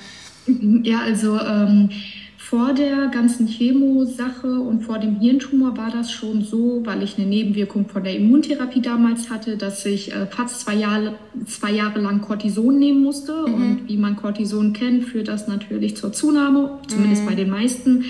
Ja, 0.47 0.71
ja 0.83 1.01
also 1.01 1.41
ähm, 1.41 1.89
vor 2.37 2.75
der 2.75 3.09
ganzen 3.09 3.49
Chemo-Sache 3.49 4.61
und 4.61 4.83
vor 4.83 4.99
dem 4.99 5.21
Hirntumor 5.21 5.75
war 5.79 5.91
das 5.91 6.13
schon 6.13 6.45
so, 6.45 6.83
weil 6.85 7.03
ich 7.03 7.17
eine 7.17 7.27
Nebenwirkung 7.27 7.89
von 7.89 8.05
der 8.05 8.15
Immuntherapie 8.15 8.83
damals 8.83 9.31
hatte, 9.31 9.57
dass 9.57 9.87
ich 9.87 10.13
äh, 10.13 10.27
fast 10.27 10.61
zwei 10.61 10.75
Jahre, 10.75 11.15
zwei 11.47 11.73
Jahre 11.73 11.99
lang 11.99 12.21
Cortison 12.21 12.79
nehmen 12.79 13.03
musste. 13.03 13.33
Mhm. 13.33 13.55
Und 13.55 13.89
wie 13.89 13.97
man 13.97 14.17
Cortison 14.17 14.75
kennt, 14.75 15.05
führt 15.07 15.29
das 15.29 15.49
natürlich 15.49 15.97
zur 15.97 16.13
Zunahme, 16.13 16.79
zumindest 16.89 17.23
mhm. 17.23 17.27
bei 17.27 17.35
den 17.35 17.49
meisten. 17.49 18.05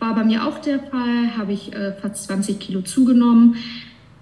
War 0.00 0.14
bei 0.14 0.24
mir 0.24 0.46
auch 0.46 0.58
der 0.58 0.80
Fall, 0.80 1.36
habe 1.36 1.52
ich 1.52 1.72
äh, 1.74 1.92
fast 1.92 2.24
20 2.24 2.58
Kilo 2.58 2.80
zugenommen. 2.80 3.56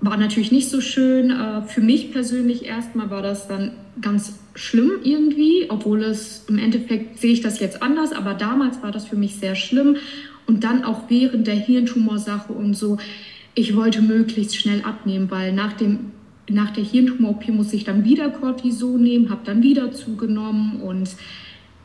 war 0.01 0.17
natürlich 0.17 0.53
nicht 0.53 0.69
so 0.69 0.81
schön. 0.81 1.31
Äh, 1.31 1.62
für 1.62 1.81
mich 1.81 2.12
persönlich 2.12 2.67
erstmal 2.67 3.11
war 3.11 3.23
das 3.23 3.47
dann 3.47 3.73
ganz 4.01 4.38
schlimm 4.55 4.91
irgendwie, 5.05 5.67
obwohl 5.69 6.03
es 6.03 6.45
im 6.49 6.59
Endeffekt 6.59 7.21
sehe 7.21 7.33
ich 7.33 7.41
das 7.41 7.61
jetzt 7.61 7.81
anders, 7.81 8.12
aber 8.12 8.35
damals 8.35 8.83
war 8.83 8.91
das 8.91 9.07
für 9.07 9.17
mich 9.17 9.37
sehr 9.37 9.55
schlimm. 9.55 9.97
Und 10.47 10.64
dann 10.64 10.83
auch 10.83 11.03
während 11.09 11.47
der 11.47 11.55
Hirntumorsache 11.55 12.53
und 12.53 12.75
so, 12.75 12.99
ich 13.55 13.77
wollte 13.77 14.03
möglichst 14.03 14.57
schnell 14.57 14.83
abnehmen, 14.83 15.31
weil 15.31 15.53
nach, 15.53 15.75
dem, 15.75 16.12
nach 16.49 16.71
der 16.71 16.85
Hirntumor-OP 16.85 17.49
musste 17.49 17.77
ich 17.77 17.85
dann 17.85 18.05
wieder 18.05 18.31
Cortison 18.31 19.01
nehmen, 19.01 19.31
habe 19.31 19.43
dann 19.45 19.62
wieder 19.62 19.93
zugenommen 19.93 20.81
und 20.81 21.11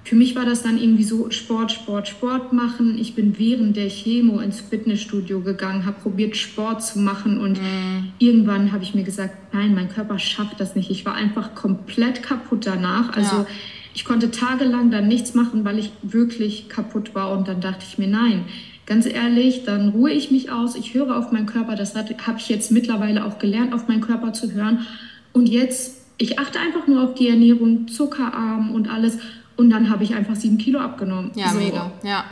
für 0.04 0.16
mich 0.16 0.36
war 0.36 0.46
das 0.46 0.64
dann 0.64 0.78
irgendwie 0.78 1.04
so 1.04 1.32
Sport, 1.32 1.72
Sport, 1.72 2.10
Sport 2.10 2.52
machen. 2.52 2.98
Ich 3.00 3.16
bin 3.16 3.40
während 3.40 3.78
der 3.78 3.88
Chemo 3.88 4.40
ins 4.40 4.60
Fitnessstudio 4.60 5.40
gegangen, 5.40 5.86
habe 5.86 6.02
probiert 6.02 6.36
Sport 6.36 6.84
zu 6.84 7.00
machen 7.00 7.40
und 7.40 7.54
mm. 7.54 8.12
irgendwann 8.20 8.74
habe 8.74 8.84
ich 8.84 8.94
mir 8.94 9.04
gesagt, 9.04 9.54
nein, 9.54 9.74
mein 9.74 9.88
Körper 9.88 10.20
schafft 10.20 10.60
das 10.60 10.76
nicht. 10.76 10.92
Ich 10.92 11.06
war 11.06 11.16
einfach 11.16 11.56
komplett 11.56 12.22
kaputt 12.22 12.66
danach. 12.66 13.16
Also 13.16 13.38
ja. 13.38 13.46
ich 13.94 14.04
konnte 14.04 14.30
tagelang 14.30 14.92
dann 14.92 15.08
nichts 15.08 15.36
machen, 15.36 15.64
weil 15.64 15.80
ich 15.80 15.92
wirklich 16.02 16.68
kaputt 16.68 17.16
war 17.16 17.32
und 17.32 17.48
dann 17.48 17.62
dachte 17.62 17.86
ich 17.88 17.98
mir, 17.98 18.08
nein, 18.08 18.44
ganz 18.86 19.06
ehrlich, 19.06 19.64
dann 19.64 19.90
ruhe 19.90 20.12
ich 20.12 20.32
mich 20.32 20.52
aus, 20.52 20.76
ich 20.76 20.94
höre 20.94 21.18
auf 21.18 21.32
meinen 21.32 21.46
Körper. 21.46 21.76
Das 21.76 21.96
habe 21.96 22.38
ich 22.38 22.50
jetzt 22.50 22.72
mittlerweile 22.72 23.24
auch 23.24 23.40
gelernt, 23.40 23.74
auf 23.74 23.88
meinen 23.88 24.02
Körper 24.02 24.34
zu 24.34 24.52
hören. 24.52 24.86
Und 25.32 25.48
jetzt, 25.48 26.02
ich 26.18 26.40
achte 26.40 26.60
einfach 26.60 26.88
nur 26.88 27.04
auf 27.04 27.14
die 27.14 27.30
Ernährung, 27.30 27.88
zuckerarm 27.88 28.72
und 28.72 28.90
alles. 28.90 29.18
Und 29.56 29.70
dann 29.70 29.90
habe 29.90 30.04
ich 30.04 30.16
einfach 30.16 30.36
sieben 30.36 30.58
Kilo 30.58 30.80
abgenommen. 30.80 31.32
Ja, 31.36 31.50
so. 31.50 31.60
mega. 31.60 31.92
Ja. 32.04 32.26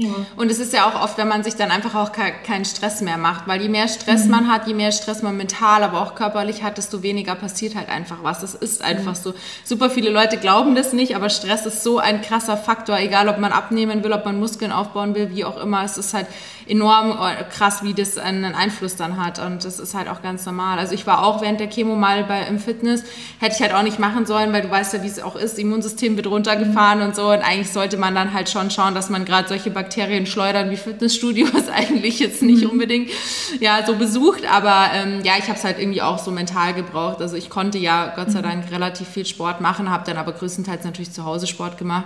Ja. 0.00 0.08
Und 0.36 0.50
es 0.50 0.58
ist 0.58 0.72
ja 0.72 0.88
auch 0.88 1.02
oft, 1.02 1.18
wenn 1.18 1.28
man 1.28 1.44
sich 1.44 1.56
dann 1.56 1.70
einfach 1.70 1.94
auch 1.94 2.12
keinen 2.12 2.64
Stress 2.64 3.02
mehr 3.02 3.18
macht, 3.18 3.46
weil 3.46 3.60
je 3.60 3.68
mehr 3.68 3.86
Stress 3.86 4.24
mhm. 4.24 4.30
man 4.30 4.48
hat, 4.48 4.66
je 4.66 4.72
mehr 4.72 4.92
Stress 4.92 5.22
man 5.22 5.36
mental, 5.36 5.82
aber 5.82 6.00
auch 6.00 6.14
körperlich 6.14 6.62
hat, 6.62 6.78
desto 6.78 7.02
weniger 7.02 7.34
passiert 7.34 7.74
halt 7.74 7.90
einfach 7.90 8.18
was. 8.22 8.40
Das 8.40 8.54
ist 8.54 8.82
einfach 8.82 9.12
mhm. 9.12 9.22
so. 9.22 9.34
Super 9.64 9.90
viele 9.90 10.10
Leute 10.10 10.38
glauben 10.38 10.74
das 10.74 10.92
nicht, 10.94 11.16
aber 11.16 11.28
Stress 11.28 11.66
ist 11.66 11.82
so 11.82 11.98
ein 11.98 12.22
krasser 12.22 12.56
Faktor, 12.56 12.98
egal 12.98 13.28
ob 13.28 13.38
man 13.38 13.52
abnehmen 13.52 14.02
will, 14.02 14.12
ob 14.12 14.24
man 14.24 14.38
Muskeln 14.38 14.72
aufbauen 14.72 15.14
will, 15.14 15.30
wie 15.34 15.44
auch 15.44 15.60
immer. 15.62 15.84
Es 15.84 15.98
ist 15.98 16.14
halt 16.14 16.26
enorm 16.70 17.10
äh, 17.10 17.44
krass, 17.44 17.82
wie 17.82 17.94
das 17.94 18.16
einen 18.16 18.54
Einfluss 18.54 18.96
dann 18.96 19.22
hat 19.22 19.38
und 19.38 19.64
das 19.64 19.78
ist 19.78 19.94
halt 19.94 20.08
auch 20.08 20.22
ganz 20.22 20.46
normal. 20.46 20.78
Also 20.78 20.94
ich 20.94 21.06
war 21.06 21.24
auch 21.24 21.42
während 21.42 21.60
der 21.60 21.68
Chemo 21.68 21.96
mal 21.96 22.24
bei, 22.24 22.42
im 22.42 22.58
Fitness, 22.58 23.02
hätte 23.40 23.56
ich 23.56 23.62
halt 23.62 23.74
auch 23.74 23.82
nicht 23.82 23.98
machen 23.98 24.24
sollen, 24.26 24.52
weil 24.52 24.62
du 24.62 24.70
weißt 24.70 24.94
ja, 24.94 25.02
wie 25.02 25.08
es 25.08 25.20
auch 25.20 25.36
ist, 25.36 25.58
Immunsystem 25.58 26.16
wird 26.16 26.28
runtergefahren 26.28 27.00
mhm. 27.00 27.06
und 27.06 27.16
so 27.16 27.30
und 27.30 27.40
eigentlich 27.40 27.70
sollte 27.70 27.96
man 27.96 28.14
dann 28.14 28.32
halt 28.32 28.48
schon 28.48 28.70
schauen, 28.70 28.94
dass 28.94 29.10
man 29.10 29.24
gerade 29.24 29.48
solche 29.48 29.70
Bakterien 29.70 30.26
schleudern 30.26 30.70
wie 30.70 30.76
Fitnessstudios 30.76 31.68
eigentlich 31.74 32.20
jetzt 32.20 32.42
nicht 32.42 32.64
mhm. 32.64 32.70
unbedingt 32.70 33.10
ja 33.58 33.84
so 33.84 33.96
besucht, 33.96 34.44
aber 34.50 34.90
ähm, 34.94 35.20
ja, 35.24 35.34
ich 35.38 35.48
habe 35.48 35.58
es 35.58 35.64
halt 35.64 35.78
irgendwie 35.78 36.02
auch 36.02 36.18
so 36.18 36.30
mental 36.30 36.72
gebraucht. 36.74 37.20
Also 37.20 37.36
ich 37.36 37.50
konnte 37.50 37.78
ja 37.78 38.12
Gott 38.14 38.30
sei 38.30 38.38
mhm. 38.40 38.44
Dank 38.44 38.70
relativ 38.70 39.08
viel 39.08 39.26
Sport 39.26 39.60
machen, 39.60 39.90
habe 39.90 40.04
dann 40.06 40.16
aber 40.16 40.32
größtenteils 40.32 40.84
natürlich 40.84 41.12
zu 41.12 41.24
Hause 41.24 41.46
Sport 41.46 41.78
gemacht. 41.78 42.04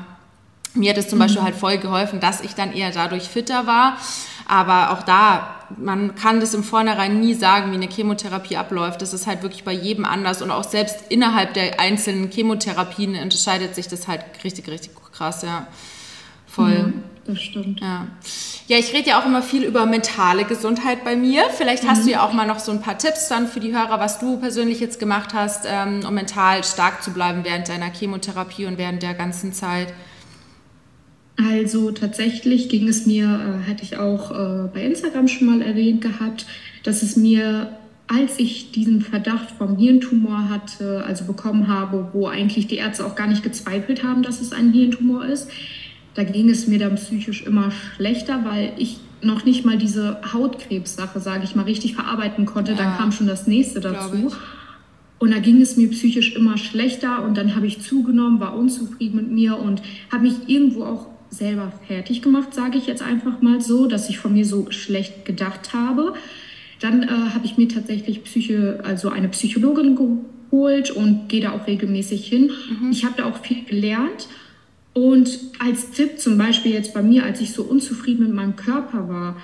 Mir 0.74 0.90
hat 0.90 0.98
es 0.98 1.08
zum 1.08 1.20
Beispiel 1.20 1.40
mhm. 1.40 1.46
halt 1.46 1.54
voll 1.54 1.78
geholfen, 1.78 2.18
dass 2.18 2.40
ich 2.40 2.54
dann 2.54 2.72
eher 2.72 2.90
dadurch 2.90 3.24
fitter 3.24 3.66
war. 3.66 3.96
Aber 4.46 4.90
auch 4.90 5.02
da, 5.02 5.56
man 5.76 6.14
kann 6.14 6.40
das 6.40 6.54
im 6.54 6.62
Vornherein 6.62 7.20
nie 7.20 7.34
sagen, 7.34 7.70
wie 7.70 7.76
eine 7.76 7.88
Chemotherapie 7.88 8.56
abläuft. 8.56 9.02
Das 9.02 9.14
ist 9.14 9.26
halt 9.26 9.42
wirklich 9.42 9.64
bei 9.64 9.72
jedem 9.72 10.04
anders. 10.04 10.42
Und 10.42 10.50
auch 10.50 10.64
selbst 10.64 10.96
innerhalb 11.08 11.54
der 11.54 11.80
einzelnen 11.80 12.30
Chemotherapien 12.30 13.16
unterscheidet 13.16 13.74
sich 13.74 13.88
das 13.88 14.08
halt 14.08 14.24
richtig, 14.44 14.68
richtig 14.68 14.92
krass, 15.12 15.42
ja. 15.42 15.66
Voll. 16.46 16.78
Mhm 16.78 17.14
das 17.26 17.40
stimmt. 17.40 17.80
Ja, 17.80 18.06
ja 18.66 18.78
ich 18.78 18.92
rede 18.92 19.10
ja 19.10 19.20
auch 19.20 19.26
immer 19.26 19.42
viel 19.42 19.64
über 19.64 19.86
mentale 19.86 20.44
Gesundheit 20.44 21.04
bei 21.04 21.16
mir. 21.16 21.44
Vielleicht 21.50 21.86
hast 21.86 22.02
mhm. 22.02 22.04
du 22.04 22.10
ja 22.12 22.26
auch 22.26 22.32
mal 22.32 22.46
noch 22.46 22.58
so 22.58 22.72
ein 22.72 22.80
paar 22.80 22.98
Tipps 22.98 23.28
dann 23.28 23.48
für 23.48 23.60
die 23.60 23.74
Hörer, 23.74 24.00
was 24.00 24.18
du 24.18 24.38
persönlich 24.38 24.80
jetzt 24.80 24.98
gemacht 24.98 25.34
hast, 25.34 25.64
ähm, 25.66 26.04
um 26.06 26.14
mental 26.14 26.64
stark 26.64 27.02
zu 27.02 27.12
bleiben 27.12 27.44
während 27.44 27.68
deiner 27.68 27.90
Chemotherapie 27.90 28.66
und 28.66 28.78
während 28.78 29.02
der 29.02 29.14
ganzen 29.14 29.52
Zeit. 29.52 29.92
Also 31.36 31.90
tatsächlich 31.90 32.68
ging 32.68 32.86
es 32.88 33.06
mir, 33.06 33.24
äh, 33.24 33.70
hatte 33.70 33.82
ich 33.82 33.96
auch 33.96 34.30
äh, 34.30 34.68
bei 34.72 34.84
Instagram 34.84 35.28
schon 35.28 35.46
mal 35.46 35.62
erwähnt 35.62 36.00
gehabt, 36.00 36.46
dass 36.84 37.02
es 37.02 37.16
mir 37.16 37.76
als 38.06 38.38
ich 38.38 38.70
diesen 38.70 39.00
Verdacht 39.00 39.50
vom 39.50 39.78
Hirntumor 39.78 40.50
hatte, 40.50 41.04
also 41.06 41.24
bekommen 41.24 41.68
habe, 41.68 42.10
wo 42.12 42.26
eigentlich 42.26 42.66
die 42.66 42.76
Ärzte 42.76 43.06
auch 43.06 43.14
gar 43.14 43.26
nicht 43.26 43.42
gezweifelt 43.42 44.04
haben, 44.04 44.22
dass 44.22 44.42
es 44.42 44.52
ein 44.52 44.72
Hirntumor 44.72 45.24
ist, 45.24 45.50
da 46.14 46.22
ging 46.22 46.48
es 46.50 46.66
mir 46.66 46.78
dann 46.78 46.94
psychisch 46.96 47.42
immer 47.44 47.70
schlechter, 47.70 48.44
weil 48.44 48.72
ich 48.76 48.98
noch 49.22 49.44
nicht 49.44 49.64
mal 49.64 49.78
diese 49.78 50.20
Hautkrebssache, 50.32 51.18
sage 51.18 51.44
ich 51.44 51.56
mal, 51.56 51.62
richtig 51.62 51.94
verarbeiten 51.94 52.44
konnte. 52.44 52.72
Ja, 52.72 52.78
dann 52.78 52.96
kam 52.96 53.10
schon 53.10 53.26
das 53.26 53.46
nächste 53.46 53.80
dazu. 53.80 54.30
Und 55.18 55.32
da 55.32 55.38
ging 55.38 55.62
es 55.62 55.76
mir 55.76 55.88
psychisch 55.88 56.36
immer 56.36 56.58
schlechter 56.58 57.24
und 57.24 57.38
dann 57.38 57.56
habe 57.56 57.66
ich 57.66 57.80
zugenommen, 57.80 58.40
war 58.40 58.54
unzufrieden 58.54 59.16
mit 59.16 59.30
mir 59.30 59.58
und 59.58 59.80
habe 60.12 60.24
mich 60.24 60.34
irgendwo 60.48 60.84
auch 60.84 61.06
selber 61.36 61.72
fertig 61.86 62.22
gemacht, 62.22 62.54
sage 62.54 62.78
ich 62.78 62.86
jetzt 62.86 63.02
einfach 63.02 63.42
mal 63.42 63.60
so, 63.60 63.86
dass 63.86 64.08
ich 64.08 64.18
von 64.18 64.32
mir 64.32 64.44
so 64.44 64.70
schlecht 64.70 65.24
gedacht 65.24 65.72
habe. 65.72 66.14
Dann 66.80 67.02
äh, 67.02 67.06
habe 67.06 67.44
ich 67.44 67.56
mir 67.56 67.68
tatsächlich 67.68 68.24
Psyche, 68.24 68.80
also 68.84 69.08
eine 69.08 69.28
Psychologin 69.28 69.96
geholt 69.96 70.90
und 70.90 71.28
gehe 71.28 71.40
da 71.40 71.52
auch 71.52 71.66
regelmäßig 71.66 72.26
hin. 72.26 72.50
Mhm. 72.80 72.90
Ich 72.90 73.04
habe 73.04 73.14
da 73.16 73.24
auch 73.24 73.38
viel 73.38 73.64
gelernt 73.64 74.28
und 74.94 75.40
als 75.58 75.90
Tipp 75.90 76.20
zum 76.20 76.38
Beispiel 76.38 76.72
jetzt 76.72 76.94
bei 76.94 77.02
mir, 77.02 77.24
als 77.24 77.40
ich 77.40 77.52
so 77.52 77.64
unzufrieden 77.64 78.26
mit 78.26 78.34
meinem 78.34 78.56
Körper 78.56 79.08
war, 79.08 79.36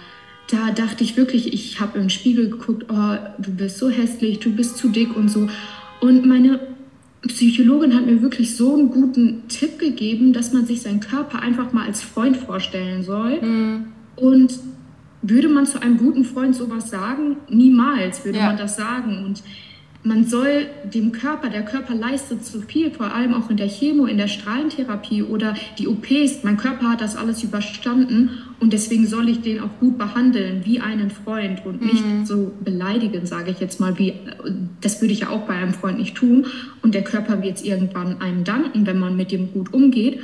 da 0.48 0.70
dachte 0.70 1.04
ich 1.04 1.16
wirklich, 1.16 1.52
ich 1.52 1.80
habe 1.80 1.98
im 1.98 2.08
Spiegel 2.08 2.50
geguckt, 2.50 2.86
oh, 2.88 3.16
du 3.38 3.50
bist 3.50 3.78
so 3.78 3.88
hässlich, 3.88 4.38
du 4.38 4.50
bist 4.50 4.78
zu 4.78 4.88
dick 4.88 5.14
und 5.14 5.28
so. 5.28 5.48
Und 6.00 6.24
meine 6.26 6.60
Psychologin 7.26 7.94
hat 7.94 8.06
mir 8.06 8.22
wirklich 8.22 8.56
so 8.56 8.74
einen 8.74 8.90
guten 8.90 9.46
Tipp 9.48 9.78
gegeben, 9.78 10.32
dass 10.32 10.52
man 10.52 10.66
sich 10.66 10.82
seinen 10.82 11.00
Körper 11.00 11.40
einfach 11.40 11.72
mal 11.72 11.86
als 11.86 12.02
Freund 12.02 12.36
vorstellen 12.36 13.02
soll. 13.02 13.40
Mhm. 13.42 13.84
Und 14.16 14.58
würde 15.22 15.48
man 15.48 15.66
zu 15.66 15.82
einem 15.82 15.98
guten 15.98 16.24
Freund 16.24 16.56
sowas 16.56 16.88
sagen? 16.88 17.36
Niemals 17.48 18.24
würde 18.24 18.38
ja. 18.38 18.46
man 18.46 18.56
das 18.56 18.76
sagen. 18.76 19.24
Und 19.24 19.42
man 20.02 20.24
soll 20.24 20.66
dem 20.84 21.12
Körper, 21.12 21.50
der 21.50 21.62
Körper 21.62 21.94
leistet 21.94 22.44
so 22.44 22.60
viel, 22.60 22.90
vor 22.90 23.12
allem 23.12 23.34
auch 23.34 23.50
in 23.50 23.58
der 23.58 23.68
Chemo, 23.68 24.06
in 24.06 24.16
der 24.16 24.28
Strahlentherapie 24.28 25.22
oder 25.22 25.54
die 25.78 25.88
OPs. 25.88 26.42
Mein 26.42 26.56
Körper 26.56 26.90
hat 26.90 27.02
das 27.02 27.16
alles 27.16 27.42
überstanden 27.42 28.30
und 28.60 28.72
deswegen 28.72 29.06
soll 29.06 29.28
ich 29.28 29.42
den 29.42 29.60
auch 29.60 29.78
gut 29.78 29.98
behandeln, 29.98 30.62
wie 30.64 30.80
einen 30.80 31.10
Freund 31.10 31.66
und 31.66 31.82
nicht 31.82 32.04
mhm. 32.04 32.24
so 32.24 32.52
beleidigen, 32.64 33.26
sage 33.26 33.50
ich 33.50 33.60
jetzt 33.60 33.78
mal, 33.78 33.98
wie 33.98 34.14
das 34.80 35.02
würde 35.02 35.12
ich 35.12 35.20
ja 35.20 35.28
auch 35.28 35.42
bei 35.42 35.54
einem 35.54 35.74
Freund 35.74 35.98
nicht 35.98 36.16
tun. 36.16 36.46
Und 36.82 36.94
der 36.94 37.04
Körper 37.04 37.42
wird 37.42 37.58
es 37.58 37.62
irgendwann 37.62 38.22
einem 38.22 38.44
danken, 38.44 38.86
wenn 38.86 38.98
man 38.98 39.16
mit 39.16 39.32
dem 39.32 39.52
gut 39.52 39.74
umgeht. 39.74 40.20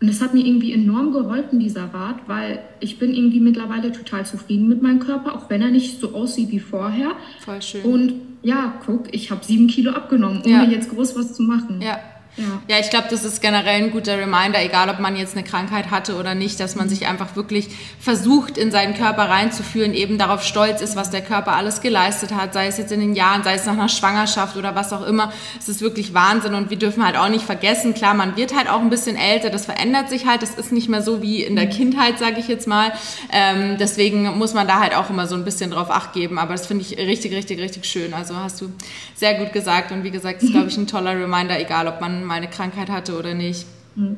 Und 0.00 0.08
das 0.08 0.20
hat 0.20 0.34
mir 0.34 0.44
irgendwie 0.44 0.72
enorm 0.72 1.12
geholfen, 1.12 1.58
dieser 1.58 1.84
Rat, 1.84 2.16
weil 2.26 2.60
ich 2.80 2.98
bin 2.98 3.14
irgendwie 3.14 3.40
mittlerweile 3.40 3.92
total 3.92 4.26
zufrieden 4.26 4.68
mit 4.68 4.82
meinem 4.82 5.00
Körper, 5.00 5.34
auch 5.34 5.48
wenn 5.48 5.62
er 5.62 5.70
nicht 5.70 6.00
so 6.00 6.14
aussieht 6.14 6.50
wie 6.50 6.60
vorher. 6.60 7.12
Voll 7.40 7.62
schön. 7.62 7.82
Und 7.82 8.12
ja, 8.42 8.74
guck, 8.84 9.14
ich 9.14 9.30
habe 9.30 9.44
sieben 9.44 9.68
Kilo 9.68 9.92
abgenommen, 9.92 10.42
ohne 10.44 10.50
ja. 10.50 10.64
jetzt 10.64 10.90
groß 10.90 11.16
was 11.16 11.34
zu 11.34 11.42
machen. 11.42 11.80
Ja. 11.80 11.98
Ja. 12.36 12.44
ja, 12.68 12.78
ich 12.78 12.90
glaube, 12.90 13.06
das 13.10 13.24
ist 13.24 13.40
generell 13.40 13.82
ein 13.82 13.90
guter 13.90 14.18
Reminder, 14.18 14.62
egal 14.62 14.90
ob 14.90 14.98
man 14.98 15.16
jetzt 15.16 15.36
eine 15.36 15.44
Krankheit 15.44 15.90
hatte 15.90 16.16
oder 16.16 16.34
nicht, 16.34 16.60
dass 16.60 16.76
man 16.76 16.88
sich 16.88 17.06
einfach 17.06 17.34
wirklich 17.34 17.68
versucht, 17.98 18.58
in 18.58 18.70
seinen 18.70 18.94
Körper 18.94 19.30
reinzuführen, 19.30 19.94
eben 19.94 20.18
darauf 20.18 20.42
stolz 20.42 20.82
ist, 20.82 20.96
was 20.96 21.10
der 21.10 21.22
Körper 21.22 21.52
alles 21.52 21.80
geleistet 21.80 22.34
hat, 22.34 22.52
sei 22.52 22.66
es 22.66 22.76
jetzt 22.76 22.92
in 22.92 23.00
den 23.00 23.14
Jahren, 23.14 23.42
sei 23.42 23.54
es 23.54 23.64
nach 23.64 23.72
einer 23.72 23.88
Schwangerschaft 23.88 24.56
oder 24.56 24.74
was 24.74 24.92
auch 24.92 25.06
immer. 25.06 25.32
Es 25.58 25.68
ist 25.68 25.80
wirklich 25.80 26.12
Wahnsinn 26.12 26.54
und 26.54 26.68
wir 26.68 26.78
dürfen 26.78 27.04
halt 27.04 27.16
auch 27.16 27.28
nicht 27.28 27.44
vergessen, 27.44 27.94
klar, 27.94 28.12
man 28.12 28.36
wird 28.36 28.54
halt 28.54 28.68
auch 28.68 28.80
ein 28.80 28.90
bisschen 28.90 29.16
älter, 29.16 29.48
das 29.48 29.64
verändert 29.64 30.10
sich 30.10 30.26
halt, 30.26 30.42
das 30.42 30.56
ist 30.56 30.72
nicht 30.72 30.88
mehr 30.88 31.02
so 31.02 31.22
wie 31.22 31.42
in 31.42 31.56
der 31.56 31.68
Kindheit, 31.68 32.18
sage 32.18 32.38
ich 32.38 32.48
jetzt 32.48 32.66
mal. 32.66 32.92
Ähm, 33.32 33.76
deswegen 33.78 34.36
muss 34.36 34.52
man 34.52 34.68
da 34.68 34.80
halt 34.80 34.94
auch 34.94 35.08
immer 35.08 35.26
so 35.26 35.36
ein 35.36 35.44
bisschen 35.44 35.70
drauf 35.70 35.90
acht 35.90 36.12
geben, 36.12 36.38
aber 36.38 36.52
das 36.52 36.66
finde 36.66 36.84
ich 36.84 36.98
richtig, 36.98 37.32
richtig, 37.32 37.60
richtig 37.60 37.86
schön. 37.86 38.12
Also 38.12 38.36
hast 38.36 38.60
du 38.60 38.70
sehr 39.14 39.34
gut 39.34 39.54
gesagt 39.54 39.90
und 39.90 40.04
wie 40.04 40.10
gesagt, 40.10 40.42
ist, 40.42 40.52
glaube 40.52 40.68
ich, 40.68 40.76
ein 40.76 40.86
toller 40.86 41.18
Reminder, 41.18 41.58
egal 41.58 41.88
ob 41.88 42.00
man 42.00 42.25
mal 42.26 42.34
eine 42.34 42.48
Krankheit 42.48 42.90
hatte 42.90 43.18
oder 43.18 43.34
nicht. 43.34 43.66
Hm. 43.94 44.16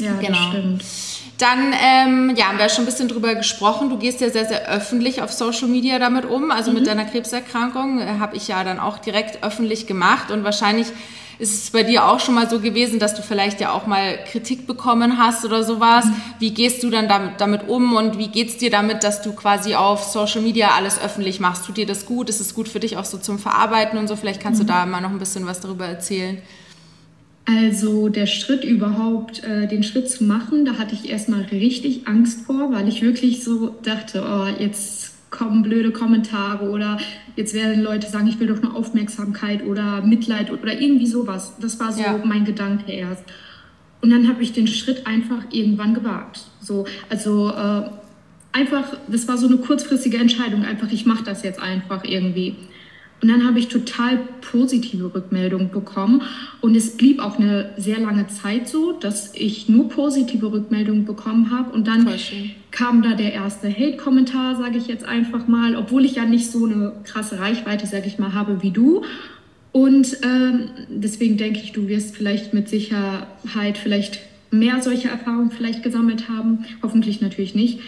Ja, 0.00 0.14
genau. 0.14 0.32
das 0.32 0.48
stimmt. 0.48 0.84
Dann 1.38 1.72
ähm, 1.72 2.34
ja, 2.36 2.46
haben 2.46 2.58
wir 2.58 2.68
schon 2.68 2.84
ein 2.84 2.86
bisschen 2.86 3.08
drüber 3.08 3.34
gesprochen. 3.34 3.90
Du 3.90 3.98
gehst 3.98 4.20
ja 4.20 4.30
sehr, 4.30 4.46
sehr 4.46 4.68
öffentlich 4.68 5.20
auf 5.20 5.32
Social 5.32 5.68
Media 5.68 5.98
damit 5.98 6.24
um. 6.24 6.50
Also 6.50 6.70
mhm. 6.70 6.78
mit 6.78 6.86
deiner 6.86 7.04
Krebserkrankung 7.04 8.00
äh, 8.00 8.18
habe 8.18 8.36
ich 8.36 8.48
ja 8.48 8.62
dann 8.62 8.78
auch 8.78 8.98
direkt 8.98 9.42
öffentlich 9.42 9.86
gemacht. 9.86 10.30
Und 10.30 10.44
wahrscheinlich 10.44 10.88
ist 11.38 11.64
es 11.64 11.70
bei 11.70 11.82
dir 11.82 12.06
auch 12.06 12.20
schon 12.20 12.34
mal 12.34 12.48
so 12.48 12.60
gewesen, 12.60 13.00
dass 13.00 13.14
du 13.14 13.22
vielleicht 13.22 13.60
ja 13.60 13.72
auch 13.72 13.86
mal 13.86 14.18
Kritik 14.30 14.68
bekommen 14.68 15.18
hast 15.18 15.44
oder 15.44 15.64
sowas. 15.64 16.04
Mhm. 16.04 16.14
Wie 16.38 16.54
gehst 16.54 16.82
du 16.84 16.90
dann 16.90 17.08
damit, 17.08 17.40
damit 17.40 17.68
um 17.68 17.94
und 17.94 18.18
wie 18.18 18.28
geht 18.28 18.50
es 18.50 18.56
dir 18.56 18.70
damit, 18.70 19.02
dass 19.02 19.22
du 19.22 19.32
quasi 19.32 19.74
auf 19.74 20.04
Social 20.04 20.42
Media 20.42 20.70
alles 20.76 21.00
öffentlich 21.00 21.40
machst? 21.40 21.66
Tut 21.66 21.76
dir 21.76 21.86
das 21.86 22.06
gut? 22.06 22.28
Ist 22.28 22.40
es 22.40 22.54
gut 22.54 22.68
für 22.68 22.80
dich 22.80 22.96
auch 22.96 23.04
so 23.04 23.18
zum 23.18 23.40
Verarbeiten 23.40 23.98
und 23.98 24.06
so? 24.06 24.14
Vielleicht 24.14 24.40
kannst 24.40 24.62
mhm. 24.62 24.66
du 24.66 24.72
da 24.72 24.86
mal 24.86 25.00
noch 25.00 25.10
ein 25.10 25.18
bisschen 25.18 25.46
was 25.46 25.60
darüber 25.60 25.86
erzählen. 25.86 26.40
Also 27.46 28.08
der 28.08 28.26
Schritt 28.26 28.64
überhaupt, 28.64 29.44
äh, 29.44 29.66
den 29.68 29.82
Schritt 29.82 30.08
zu 30.08 30.24
machen, 30.24 30.64
da 30.64 30.78
hatte 30.78 30.94
ich 30.94 31.10
erstmal 31.10 31.42
richtig 31.42 32.08
Angst 32.08 32.46
vor, 32.46 32.72
weil 32.72 32.88
ich 32.88 33.02
wirklich 33.02 33.44
so 33.44 33.74
dachte, 33.82 34.24
oh, 34.26 34.62
jetzt 34.62 35.14
kommen 35.30 35.62
blöde 35.62 35.90
Kommentare 35.90 36.70
oder 36.70 36.98
jetzt 37.36 37.52
werden 37.54 37.82
Leute 37.82 38.08
sagen, 38.08 38.28
ich 38.28 38.38
will 38.38 38.46
doch 38.46 38.62
nur 38.62 38.74
Aufmerksamkeit 38.74 39.66
oder 39.66 40.00
Mitleid 40.02 40.50
oder 40.52 40.80
irgendwie 40.80 41.06
sowas. 41.06 41.54
Das 41.60 41.78
war 41.80 41.92
so 41.92 42.02
ja. 42.02 42.20
mein 42.24 42.44
Gedanke 42.44 42.92
erst. 42.92 43.24
Und 44.00 44.10
dann 44.10 44.28
habe 44.28 44.42
ich 44.42 44.52
den 44.52 44.66
Schritt 44.66 45.06
einfach 45.06 45.44
irgendwann 45.50 45.94
gewagt. 45.94 46.40
So, 46.60 46.86
also 47.08 47.50
äh, 47.50 47.90
einfach, 48.52 48.96
das 49.08 49.26
war 49.28 49.36
so 49.36 49.48
eine 49.48 49.56
kurzfristige 49.56 50.18
Entscheidung, 50.18 50.64
einfach, 50.64 50.90
ich 50.92 51.04
mache 51.04 51.24
das 51.24 51.42
jetzt 51.42 51.60
einfach 51.60 52.04
irgendwie. 52.04 52.56
Und 53.20 53.28
dann 53.28 53.46
habe 53.46 53.58
ich 53.58 53.68
total 53.68 54.18
positive 54.42 55.14
Rückmeldungen 55.14 55.70
bekommen. 55.70 56.22
Und 56.60 56.76
es 56.76 56.96
blieb 56.96 57.20
auch 57.20 57.38
eine 57.38 57.70
sehr 57.78 57.98
lange 57.98 58.26
Zeit 58.26 58.68
so, 58.68 58.92
dass 58.92 59.34
ich 59.34 59.68
nur 59.68 59.88
positive 59.88 60.52
Rückmeldungen 60.52 61.06
bekommen 61.06 61.50
habe. 61.50 61.72
Und 61.72 61.86
dann 61.86 62.06
kam 62.70 63.02
da 63.02 63.14
der 63.14 63.32
erste 63.32 63.70
Hate-Kommentar, 63.70 64.56
sage 64.56 64.76
ich 64.76 64.88
jetzt 64.88 65.04
einfach 65.04 65.48
mal, 65.48 65.74
obwohl 65.76 66.04
ich 66.04 66.16
ja 66.16 66.26
nicht 66.26 66.50
so 66.50 66.66
eine 66.66 66.92
krasse 67.04 67.38
Reichweite, 67.38 67.86
sage 67.86 68.06
ich 68.06 68.18
mal, 68.18 68.34
habe 68.34 68.62
wie 68.62 68.72
du. 68.72 69.04
Und 69.72 70.18
ähm, 70.22 70.68
deswegen 70.88 71.36
denke 71.36 71.60
ich, 71.60 71.72
du 71.72 71.88
wirst 71.88 72.14
vielleicht 72.14 72.52
mit 72.52 72.68
Sicherheit 72.68 73.78
vielleicht 73.82 74.20
mehr 74.50 74.80
solche 74.82 75.08
Erfahrungen 75.08 75.50
vielleicht 75.50 75.82
gesammelt 75.82 76.28
haben. 76.28 76.64
Hoffentlich 76.82 77.20
natürlich 77.20 77.54
nicht. 77.54 77.80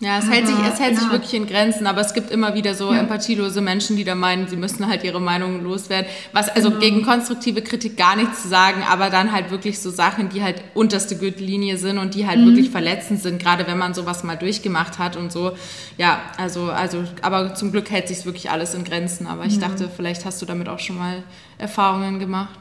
Ja, 0.00 0.18
es 0.18 0.26
aber, 0.26 0.34
hält, 0.34 0.46
sich, 0.46 0.56
es 0.58 0.78
hält 0.78 0.94
ja. 0.94 1.00
sich 1.00 1.10
wirklich 1.10 1.34
in 1.34 1.46
Grenzen, 1.48 1.86
aber 1.88 2.00
es 2.00 2.14
gibt 2.14 2.30
immer 2.30 2.54
wieder 2.54 2.74
so 2.74 2.92
ja. 2.92 3.00
empathielose 3.00 3.60
Menschen, 3.60 3.96
die 3.96 4.04
da 4.04 4.14
meinen, 4.14 4.46
sie 4.46 4.56
müssen 4.56 4.86
halt 4.86 5.02
ihre 5.02 5.20
Meinung 5.20 5.64
loswerden. 5.64 6.08
Was 6.32 6.48
also 6.48 6.68
genau. 6.68 6.80
gegen 6.80 7.02
konstruktive 7.02 7.62
Kritik 7.62 7.96
gar 7.96 8.14
nichts 8.14 8.42
zu 8.42 8.48
sagen, 8.48 8.84
aber 8.88 9.10
dann 9.10 9.32
halt 9.32 9.50
wirklich 9.50 9.80
so 9.80 9.90
Sachen, 9.90 10.28
die 10.28 10.42
halt 10.44 10.62
unterste 10.74 11.16
Gürtellinie 11.16 11.78
sind 11.78 11.98
und 11.98 12.14
die 12.14 12.28
halt 12.28 12.38
mhm. 12.38 12.46
wirklich 12.46 12.70
verletzend 12.70 13.20
sind, 13.20 13.42
gerade 13.42 13.66
wenn 13.66 13.78
man 13.78 13.92
sowas 13.92 14.22
mal 14.22 14.36
durchgemacht 14.36 15.00
hat 15.00 15.16
und 15.16 15.32
so. 15.32 15.56
Ja, 15.96 16.20
also, 16.36 16.70
also, 16.70 17.02
aber 17.22 17.54
zum 17.56 17.72
Glück 17.72 17.90
hält 17.90 18.06
sich 18.06 18.24
wirklich 18.24 18.52
alles 18.52 18.74
in 18.74 18.84
Grenzen. 18.84 19.26
Aber 19.26 19.46
ich 19.46 19.54
ja. 19.54 19.66
dachte, 19.66 19.90
vielleicht 19.94 20.24
hast 20.24 20.40
du 20.40 20.46
damit 20.46 20.68
auch 20.68 20.78
schon 20.78 20.96
mal 20.96 21.24
Erfahrungen 21.58 22.20
gemacht. 22.20 22.56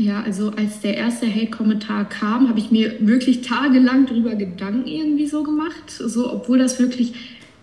Ja, 0.00 0.22
also 0.22 0.50
als 0.56 0.80
der 0.80 0.96
erste 0.96 1.26
Hate-Kommentar 1.26 2.08
kam, 2.08 2.48
habe 2.48 2.58
ich 2.58 2.70
mir 2.70 3.06
wirklich 3.06 3.42
tagelang 3.42 4.06
darüber 4.06 4.34
Gedanken 4.34 4.86
irgendwie 4.86 5.26
so 5.26 5.42
gemacht. 5.42 5.90
So, 5.90 6.32
obwohl 6.32 6.58
das 6.58 6.78
wirklich 6.78 7.12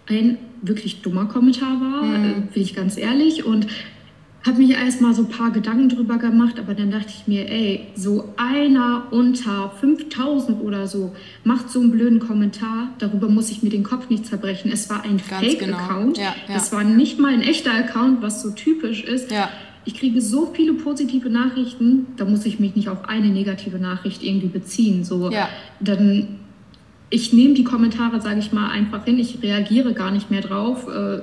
ein 0.07 0.37
wirklich 0.61 1.01
dummer 1.01 1.25
Kommentar 1.25 1.81
war, 1.81 2.03
mhm. 2.03 2.47
bin 2.53 2.61
ich 2.61 2.75
ganz 2.75 2.95
ehrlich. 2.95 3.43
Und 3.43 3.65
habe 4.45 4.59
mich 4.59 4.69
erstmal 4.69 5.15
so 5.15 5.23
ein 5.23 5.29
paar 5.29 5.49
Gedanken 5.49 5.89
drüber 5.89 6.19
gemacht, 6.19 6.59
aber 6.59 6.75
dann 6.75 6.91
dachte 6.91 7.09
ich 7.09 7.27
mir, 7.27 7.49
ey, 7.49 7.87
so 7.95 8.31
einer 8.37 9.07
unter 9.09 9.71
5000 9.81 10.61
oder 10.61 10.87
so 10.87 11.15
macht 11.43 11.71
so 11.71 11.79
einen 11.79 11.89
blöden 11.89 12.19
Kommentar, 12.19 12.89
darüber 12.99 13.29
muss 13.29 13.49
ich 13.49 13.63
mir 13.63 13.71
den 13.71 13.83
Kopf 13.83 14.11
nicht 14.11 14.27
zerbrechen. 14.27 14.71
Es 14.71 14.91
war 14.91 15.03
ein 15.03 15.17
Fake-Account. 15.17 16.17
Genau. 16.17 16.27
Ja, 16.27 16.35
ja. 16.47 16.55
Es 16.55 16.71
war 16.71 16.83
nicht 16.83 17.19
mal 17.19 17.33
ein 17.33 17.41
echter 17.41 17.73
Account, 17.73 18.21
was 18.21 18.43
so 18.43 18.51
typisch 18.51 19.03
ist. 19.03 19.31
Ja 19.31 19.49
ich 19.87 19.95
kriege 19.95 20.21
so 20.21 20.47
viele 20.53 20.73
positive 20.73 21.29
Nachrichten, 21.29 22.07
da 22.17 22.25
muss 22.25 22.45
ich 22.45 22.59
mich 22.59 22.75
nicht 22.75 22.89
auf 22.89 23.07
eine 23.07 23.29
negative 23.29 23.79
Nachricht 23.79 24.21
irgendwie 24.21 24.47
beziehen. 24.47 25.05
So, 25.05 25.31
ja. 25.31 25.47
dann 25.79 26.39
ich 27.09 27.31
nehme 27.31 27.53
die 27.53 27.63
Kommentare, 27.63 28.19
sage 28.21 28.39
ich 28.39 28.51
mal, 28.51 28.69
einfach 28.69 29.05
hin. 29.05 29.17
Ich 29.17 29.41
reagiere 29.41 29.93
gar 29.93 30.11
nicht 30.11 30.29
mehr 30.29 30.41
drauf. 30.41 30.87
Äh, 30.89 31.21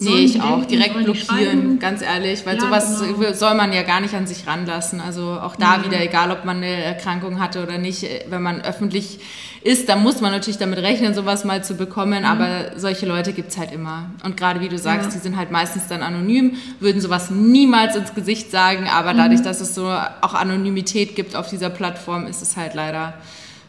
Nee, 0.00 0.24
ich 0.24 0.40
auch. 0.42 0.64
Direkt 0.64 0.96
blockieren, 0.96 1.78
ganz 1.78 2.02
ehrlich, 2.02 2.44
weil 2.44 2.56
ja, 2.56 2.62
sowas 2.62 3.00
genau. 3.00 3.32
soll 3.32 3.54
man 3.54 3.72
ja 3.72 3.82
gar 3.82 4.00
nicht 4.00 4.14
an 4.14 4.26
sich 4.26 4.46
ranlassen. 4.46 5.00
Also 5.00 5.38
auch 5.40 5.56
da 5.56 5.76
ja. 5.76 5.84
wieder, 5.84 6.00
egal 6.00 6.30
ob 6.32 6.44
man 6.44 6.58
eine 6.58 6.66
Erkrankung 6.66 7.40
hatte 7.40 7.62
oder 7.62 7.78
nicht, 7.78 8.06
wenn 8.28 8.42
man 8.42 8.60
öffentlich 8.62 9.20
ist, 9.62 9.88
dann 9.88 10.02
muss 10.02 10.20
man 10.20 10.32
natürlich 10.32 10.58
damit 10.58 10.78
rechnen, 10.80 11.14
sowas 11.14 11.44
mal 11.44 11.64
zu 11.64 11.74
bekommen, 11.74 12.20
mhm. 12.20 12.24
aber 12.26 12.72
solche 12.76 13.06
Leute 13.06 13.32
gibt 13.32 13.50
es 13.50 13.58
halt 13.58 13.72
immer. 13.72 14.10
Und 14.22 14.36
gerade 14.36 14.60
wie 14.60 14.68
du 14.68 14.78
sagst, 14.78 15.06
ja. 15.06 15.12
die 15.14 15.18
sind 15.18 15.36
halt 15.36 15.50
meistens 15.50 15.86
dann 15.86 16.02
anonym, 16.02 16.56
würden 16.80 17.00
sowas 17.00 17.30
niemals 17.30 17.96
ins 17.96 18.14
Gesicht 18.14 18.50
sagen, 18.50 18.88
aber 18.92 19.14
mhm. 19.14 19.18
dadurch, 19.18 19.42
dass 19.42 19.60
es 19.60 19.74
so 19.74 19.86
auch 19.86 20.34
Anonymität 20.34 21.16
gibt 21.16 21.34
auf 21.34 21.48
dieser 21.48 21.70
Plattform, 21.70 22.26
ist 22.26 22.42
es 22.42 22.56
halt 22.56 22.74
leider 22.74 23.14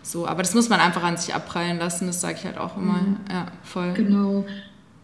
so. 0.03 0.27
Aber 0.27 0.41
das 0.41 0.53
muss 0.53 0.69
man 0.69 0.79
einfach 0.79 1.03
an 1.03 1.17
sich 1.17 1.33
abprallen 1.33 1.79
lassen, 1.79 2.07
das 2.07 2.19
sage 2.19 2.35
ich 2.39 2.45
halt 2.45 2.57
auch 2.57 2.75
immer. 2.75 2.93
Mhm. 2.93 3.17
Ja, 3.31 3.45
voll. 3.63 3.93
Genau. 3.93 4.43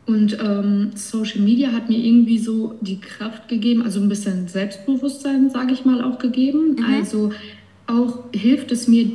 Und 0.06 0.38
ähm, 0.42 0.92
Social 0.96 1.42
Media 1.42 1.72
hat 1.72 1.90
mir 1.90 1.98
irgendwie 1.98 2.40
so 2.40 2.76
die 2.82 3.00
Kraft 3.00 3.48
gegeben, 3.48 3.84
also 3.84 4.02
ein 4.02 4.10
bisschen 4.10 4.48
Selbstbewusstsein, 4.48 5.50
sage 5.50 5.74
ich 5.74 5.86
mal, 5.86 6.04
auch 6.04 6.18
gegeben. 6.18 6.76
Mhm. 6.78 6.86
Also 6.86 7.32
auch 7.88 8.20
hilft 8.34 8.72
es 8.72 8.88
mir, 8.88 9.12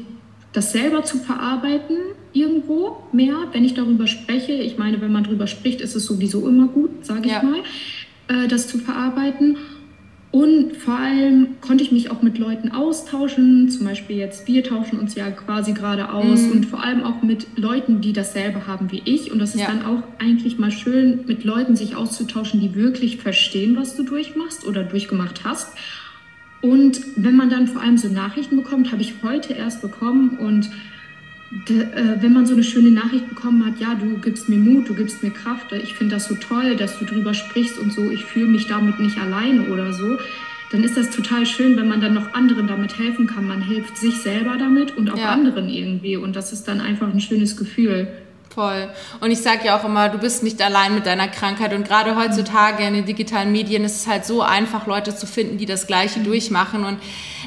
das 0.53 0.72
selber 0.72 1.05
zu 1.05 1.18
verarbeiten 1.18 1.96
irgendwo 2.33 2.96
mehr, 3.12 3.37
wenn 3.53 3.64
ich 3.64 3.75
darüber 3.75 4.07
spreche. 4.07 4.53
Ich 4.53 4.79
meine, 4.79 5.01
wenn 5.01 5.12
man 5.12 5.25
darüber 5.25 5.46
spricht, 5.46 5.81
ist 5.81 5.94
es 5.94 6.07
sowieso 6.07 6.49
immer 6.49 6.68
gut, 6.68 7.05
sage 7.05 7.27
ich 7.27 7.33
ja. 7.33 7.42
mal, 7.42 7.61
äh, 8.29 8.49
das 8.49 8.68
zu 8.68 8.79
verarbeiten. 8.79 9.57
Und 10.37 10.77
vor 10.77 10.99
allem 10.99 11.57
konnte 11.62 11.83
ich 11.83 11.92
mich 11.92 12.11
auch 12.11 12.20
mit 12.20 12.37
Leuten 12.37 12.70
austauschen. 12.70 13.70
Zum 13.70 13.87
Beispiel 13.87 14.18
jetzt, 14.18 14.46
wir 14.46 14.62
tauschen 14.62 14.99
uns 14.99 15.14
ja 15.14 15.31
quasi 15.31 15.72
gerade 15.72 16.12
aus. 16.12 16.42
Mhm. 16.42 16.53
Und 16.53 16.66
vor 16.66 16.85
allem 16.85 17.05
auch 17.05 17.22
mit 17.22 17.46
Leuten, 17.57 18.03
die 18.03 18.12
dasselbe 18.12 18.66
haben 18.66 18.92
wie 18.92 19.01
ich. 19.07 19.33
Und 19.33 19.38
das 19.38 19.55
ist 19.55 19.62
ja. 19.62 19.68
dann 19.68 19.87
auch 19.87 20.03
eigentlich 20.18 20.59
mal 20.59 20.70
schön, 20.70 21.25
mit 21.27 21.44
Leuten 21.44 21.75
sich 21.75 21.96
auszutauschen, 21.96 22.61
die 22.61 22.75
wirklich 22.75 23.16
verstehen, 23.16 23.79
was 23.79 23.96
du 23.96 24.03
durchmachst 24.03 24.66
oder 24.66 24.85
durchgemacht 24.85 25.42
hast. 25.44 25.72
Und 26.61 27.01
wenn 27.16 27.35
man 27.35 27.49
dann 27.49 27.66
vor 27.66 27.81
allem 27.81 27.96
so 27.96 28.09
Nachrichten 28.09 28.57
bekommt, 28.57 28.92
habe 28.92 29.01
ich 29.01 29.14
heute 29.22 29.55
erst 29.55 29.81
bekommen 29.81 30.37
und 30.38 30.68
wenn 31.50 32.32
man 32.32 32.44
so 32.44 32.54
eine 32.54 32.64
schöne 32.64 32.90
Nachricht 32.90 33.28
bekommen 33.28 33.64
hat, 33.64 33.78
ja, 33.78 33.94
du 33.94 34.18
gibst 34.18 34.48
mir 34.48 34.59
Mut, 34.59 34.88
du 34.88 34.94
gibst 34.94 35.22
mir 35.22 35.30
Kraft, 35.30 35.72
ich 35.72 35.94
finde 35.94 36.16
das 36.16 36.26
so 36.26 36.35
toll, 36.35 36.76
dass 36.76 36.98
du 36.98 37.04
drüber 37.04 37.35
sprichst 37.35 37.78
und 37.78 37.92
so, 37.92 38.11
ich 38.11 38.24
fühle 38.24 38.46
mich 38.46 38.66
damit 38.66 38.98
nicht 38.98 39.18
alleine 39.18 39.62
oder 39.68 39.92
so, 39.92 40.18
dann 40.72 40.82
ist 40.82 40.96
das 40.96 41.11
total 41.11 41.46
schön, 41.46 41.76
wenn 41.76 41.88
man 41.88 42.00
dann 42.00 42.14
noch 42.14 42.35
anderen 42.35 42.66
damit 42.66 42.98
helfen 42.98 43.28
kann. 43.28 43.46
Man 43.46 43.62
hilft 43.62 43.96
sich 43.96 44.16
selber 44.16 44.56
damit 44.59 44.96
und 44.96 45.11
auch 45.12 45.18
ja. 45.18 45.30
anderen 45.30 45.68
irgendwie 45.68 46.16
und 46.16 46.35
das 46.35 46.52
ist 46.52 46.66
dann 46.66 46.80
einfach 46.80 47.12
ein 47.12 47.20
schönes 47.20 47.56
Gefühl. 47.56 48.09
Voll. 48.57 48.88
Und 49.21 49.31
ich 49.31 49.42
sage 49.42 49.66
ja 49.66 49.79
auch 49.79 49.85
immer, 49.85 50.09
du 50.09 50.16
bist 50.16 50.42
nicht 50.42 50.62
allein 50.62 50.95
mit 50.95 51.05
deiner 51.05 51.29
Krankheit. 51.29 51.75
Und 51.75 51.87
gerade 51.87 52.16
heutzutage 52.16 52.85
in 52.85 52.95
den 52.95 53.05
digitalen 53.05 53.53
Medien 53.53 53.85
ist 53.85 53.97
es 53.97 54.07
halt 54.07 54.25
so 54.25 54.40
einfach, 54.40 54.87
Leute 54.87 55.14
zu 55.14 55.27
finden, 55.27 55.59
die 55.59 55.66
das 55.66 55.87
Gleiche 55.87 56.21
mhm. 56.21 56.25
durchmachen. 56.25 56.87
Und 56.87 56.99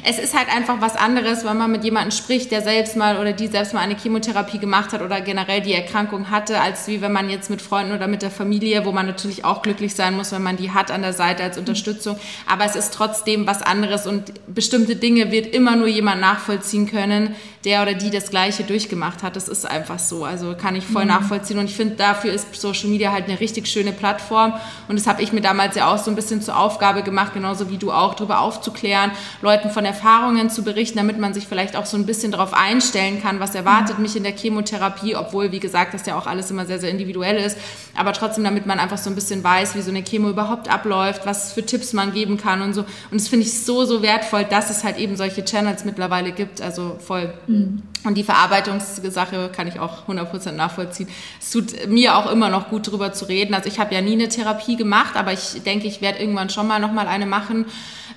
es 0.04 0.20
ist 0.20 0.38
halt 0.38 0.46
einfach 0.54 0.80
was 0.80 0.94
anderes, 0.94 1.44
wenn 1.44 1.56
man 1.56 1.72
mit 1.72 1.82
jemandem 1.82 2.12
spricht, 2.12 2.52
der 2.52 2.62
selbst 2.62 2.96
mal 2.96 3.18
oder 3.18 3.32
die 3.32 3.48
selbst 3.48 3.74
mal 3.74 3.80
eine 3.80 3.96
Chemotherapie 3.96 4.58
gemacht 4.58 4.92
hat 4.92 5.02
oder 5.02 5.20
generell 5.20 5.60
die 5.60 5.74
Erkrankung 5.74 6.30
hatte, 6.30 6.60
als 6.60 6.86
wie 6.86 7.00
wenn 7.00 7.12
man 7.12 7.28
jetzt 7.28 7.50
mit 7.50 7.60
Freunden 7.60 7.92
oder 7.92 8.06
mit 8.06 8.22
der 8.22 8.30
Familie, 8.30 8.84
wo 8.84 8.92
man 8.92 9.06
natürlich 9.06 9.44
auch 9.44 9.62
glücklich 9.62 9.96
sein 9.96 10.14
muss, 10.16 10.30
wenn 10.30 10.44
man 10.44 10.58
die 10.58 10.70
hat 10.70 10.92
an 10.92 11.02
der 11.02 11.12
Seite 11.12 11.42
als 11.42 11.58
Unterstützung. 11.58 12.20
Aber 12.46 12.64
es 12.66 12.76
ist 12.76 12.94
trotzdem 12.94 13.48
was 13.48 13.62
anderes 13.62 14.06
und 14.06 14.32
bestimmte 14.46 14.94
Dinge 14.94 15.32
wird 15.32 15.52
immer 15.52 15.74
nur 15.74 15.88
jemand 15.88 16.20
nachvollziehen 16.20 16.88
können, 16.88 17.34
der 17.64 17.82
oder 17.82 17.94
die 17.94 18.10
das 18.10 18.30
Gleiche 18.30 18.62
durchgemacht 18.62 19.24
hat. 19.24 19.34
Das 19.34 19.48
ist 19.48 19.66
einfach 19.66 19.98
so. 19.98 20.24
Also 20.24 20.54
kann 20.54 20.76
ich 20.76 20.84
voll 20.84 20.99
mhm. 21.04 21.10
nachvollziehen. 21.10 21.58
Und 21.58 21.66
ich 21.66 21.76
finde, 21.76 21.96
dafür 21.96 22.32
ist 22.32 22.54
Social 22.54 22.88
Media 22.88 23.12
halt 23.12 23.28
eine 23.28 23.40
richtig 23.40 23.66
schöne 23.68 23.92
Plattform. 23.92 24.54
Und 24.88 24.98
das 24.98 25.06
habe 25.06 25.22
ich 25.22 25.32
mir 25.32 25.40
damals 25.40 25.76
ja 25.76 25.92
auch 25.92 25.98
so 25.98 26.10
ein 26.10 26.14
bisschen 26.14 26.42
zur 26.42 26.58
Aufgabe 26.58 27.02
gemacht, 27.02 27.34
genauso 27.34 27.70
wie 27.70 27.76
du 27.76 27.92
auch, 27.92 28.14
darüber 28.14 28.40
aufzuklären, 28.40 29.12
Leuten 29.42 29.70
von 29.70 29.84
Erfahrungen 29.84 30.50
zu 30.50 30.62
berichten, 30.62 30.98
damit 30.98 31.18
man 31.18 31.34
sich 31.34 31.46
vielleicht 31.46 31.76
auch 31.76 31.86
so 31.86 31.96
ein 31.96 32.06
bisschen 32.06 32.32
darauf 32.32 32.54
einstellen 32.54 33.22
kann, 33.22 33.40
was 33.40 33.54
erwartet 33.54 33.96
mhm. 33.96 34.02
mich 34.02 34.16
in 34.16 34.22
der 34.22 34.36
Chemotherapie, 34.36 35.16
obwohl, 35.16 35.52
wie 35.52 35.60
gesagt, 35.60 35.94
das 35.94 36.06
ja 36.06 36.16
auch 36.16 36.26
alles 36.26 36.50
immer 36.50 36.66
sehr, 36.66 36.78
sehr 36.78 36.90
individuell 36.90 37.36
ist. 37.36 37.56
Aber 37.96 38.12
trotzdem, 38.12 38.44
damit 38.44 38.66
man 38.66 38.78
einfach 38.78 38.98
so 38.98 39.10
ein 39.10 39.14
bisschen 39.14 39.42
weiß, 39.42 39.74
wie 39.74 39.82
so 39.82 39.90
eine 39.90 40.02
Chemo 40.02 40.30
überhaupt 40.30 40.68
abläuft, 40.68 41.26
was 41.26 41.52
für 41.52 41.64
Tipps 41.64 41.92
man 41.92 42.12
geben 42.12 42.36
kann 42.36 42.62
und 42.62 42.74
so. 42.74 42.82
Und 42.82 43.20
das 43.20 43.28
finde 43.28 43.46
ich 43.46 43.64
so, 43.64 43.84
so 43.84 44.02
wertvoll, 44.02 44.44
dass 44.44 44.70
es 44.70 44.84
halt 44.84 44.98
eben 44.98 45.16
solche 45.16 45.44
Channels 45.44 45.84
mittlerweile 45.84 46.32
gibt. 46.32 46.60
Also 46.60 46.96
voll. 47.00 47.32
Mhm. 47.46 47.82
Und 48.02 48.14
die 48.14 48.24
Verarbeitungssache 48.24 49.50
kann 49.54 49.68
ich 49.68 49.78
auch 49.78 50.08
100% 50.08 50.52
nachvollziehen. 50.52 51.08
Es 51.38 51.50
tut 51.50 51.88
mir 51.88 52.16
auch 52.16 52.30
immer 52.30 52.48
noch 52.48 52.70
gut, 52.70 52.86
darüber 52.86 53.12
zu 53.12 53.26
reden. 53.26 53.52
Also 53.52 53.68
ich 53.68 53.78
habe 53.78 53.94
ja 53.94 54.00
nie 54.00 54.14
eine 54.14 54.28
Therapie 54.28 54.76
gemacht, 54.76 55.16
aber 55.16 55.32
ich 55.32 55.62
denke, 55.64 55.86
ich 55.86 56.00
werde 56.00 56.18
irgendwann 56.18 56.48
schon 56.48 56.66
mal 56.66 56.78
nochmal 56.78 57.08
eine 57.08 57.26
machen, 57.26 57.66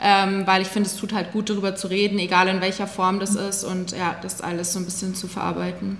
ähm, 0.01 0.47
weil 0.47 0.61
ich 0.61 0.69
finde, 0.69 0.89
es 0.89 0.95
tut 0.95 1.11
halt 1.13 1.33
gut, 1.33 1.49
darüber 1.49 1.75
zu 1.75 1.87
reden, 1.87 2.17
egal 2.19 2.47
in 2.47 2.61
welcher 2.61 2.87
Form 2.87 3.19
das 3.19 3.35
ist 3.35 3.65
und 3.65 3.91
ja, 3.91 4.15
das 4.21 4.41
alles 4.41 4.71
so 4.71 4.79
ein 4.79 4.85
bisschen 4.85 5.15
zu 5.15 5.27
verarbeiten. 5.27 5.97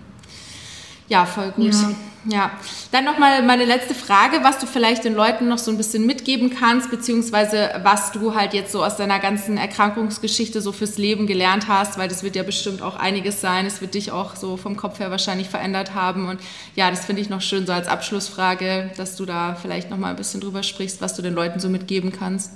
Ja, 1.10 1.26
voll 1.26 1.52
gut. 1.52 1.74
Ja. 1.74 1.92
Ja. 2.26 2.52
Dann 2.92 3.04
nochmal 3.04 3.44
meine 3.44 3.66
letzte 3.66 3.94
Frage, 3.94 4.44
was 4.44 4.60
du 4.60 4.66
vielleicht 4.66 5.04
den 5.04 5.14
Leuten 5.14 5.48
noch 5.50 5.58
so 5.58 5.72
ein 5.72 5.78
bisschen 5.78 6.06
mitgeben 6.06 6.50
kannst, 6.50 6.90
beziehungsweise 6.90 7.70
was 7.84 8.12
du 8.12 8.34
halt 8.34 8.54
jetzt 8.54 8.72
so 8.72 8.84
aus 8.84 8.96
deiner 8.96 9.20
ganzen 9.20 9.58
Erkrankungsgeschichte 9.58 10.62
so 10.62 10.72
fürs 10.72 10.98
Leben 10.98 11.28
gelernt 11.28 11.68
hast, 11.68 11.98
weil 11.98 12.08
das 12.08 12.24
wird 12.24 12.36
ja 12.36 12.44
bestimmt 12.44 12.82
auch 12.82 12.96
einiges 12.96 13.42
sein. 13.42 13.66
Es 13.66 13.82
wird 13.82 13.94
dich 13.94 14.12
auch 14.12 14.36
so 14.36 14.56
vom 14.56 14.78
Kopf 14.78 15.00
her 15.00 15.12
wahrscheinlich 15.12 15.50
verändert 15.50 15.96
haben. 15.96 16.30
Und 16.30 16.40
ja, 16.76 16.90
das 16.90 17.06
finde 17.06 17.22
ich 17.22 17.30
noch 17.30 17.42
schön 17.42 17.66
so 17.66 17.74
als 17.74 17.88
Abschlussfrage, 17.88 18.92
dass 18.96 19.18
du 19.18 19.26
da 19.26 19.56
vielleicht 19.56 19.90
nochmal 19.90 20.12
ein 20.12 20.18
bisschen 20.18 20.40
drüber 20.40 20.64
sprichst, 20.64 21.02
was 21.02 21.16
du 21.16 21.22
den 21.22 21.34
Leuten 21.34 21.60
so 21.60 21.68
mitgeben 21.68 22.12
kannst. 22.12 22.54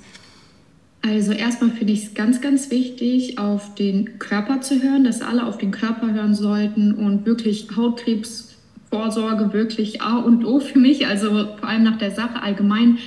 Also 1.04 1.32
erstmal 1.32 1.72
finde 1.72 1.94
ich 1.94 2.06
es 2.06 2.14
ganz, 2.14 2.42
ganz 2.42 2.72
wichtig, 2.72 3.38
auf 3.38 3.76
den 3.76 4.18
Körper 4.20 4.62
zu 4.62 4.82
hören, 4.82 5.04
dass 5.04 5.22
alle 5.22 5.46
auf 5.46 5.58
den 5.58 5.72
Körper 5.72 6.12
hören 6.12 6.34
sollten 6.34 6.94
und 6.94 7.26
wirklich 7.26 7.68
Hautkrebs 7.76 8.47
Vorsorge 8.90 9.54
wirklich 9.54 10.02
A 10.02 10.18
und 10.18 10.46
O 10.46 10.60
für 10.60 10.80
mich. 10.80 11.08
Also 11.08 11.30
vor 11.30 11.68
allem 11.68 11.84
nach 11.84 11.98
der 11.98 12.12
Sache 12.12 12.42
allgemein 12.42 12.98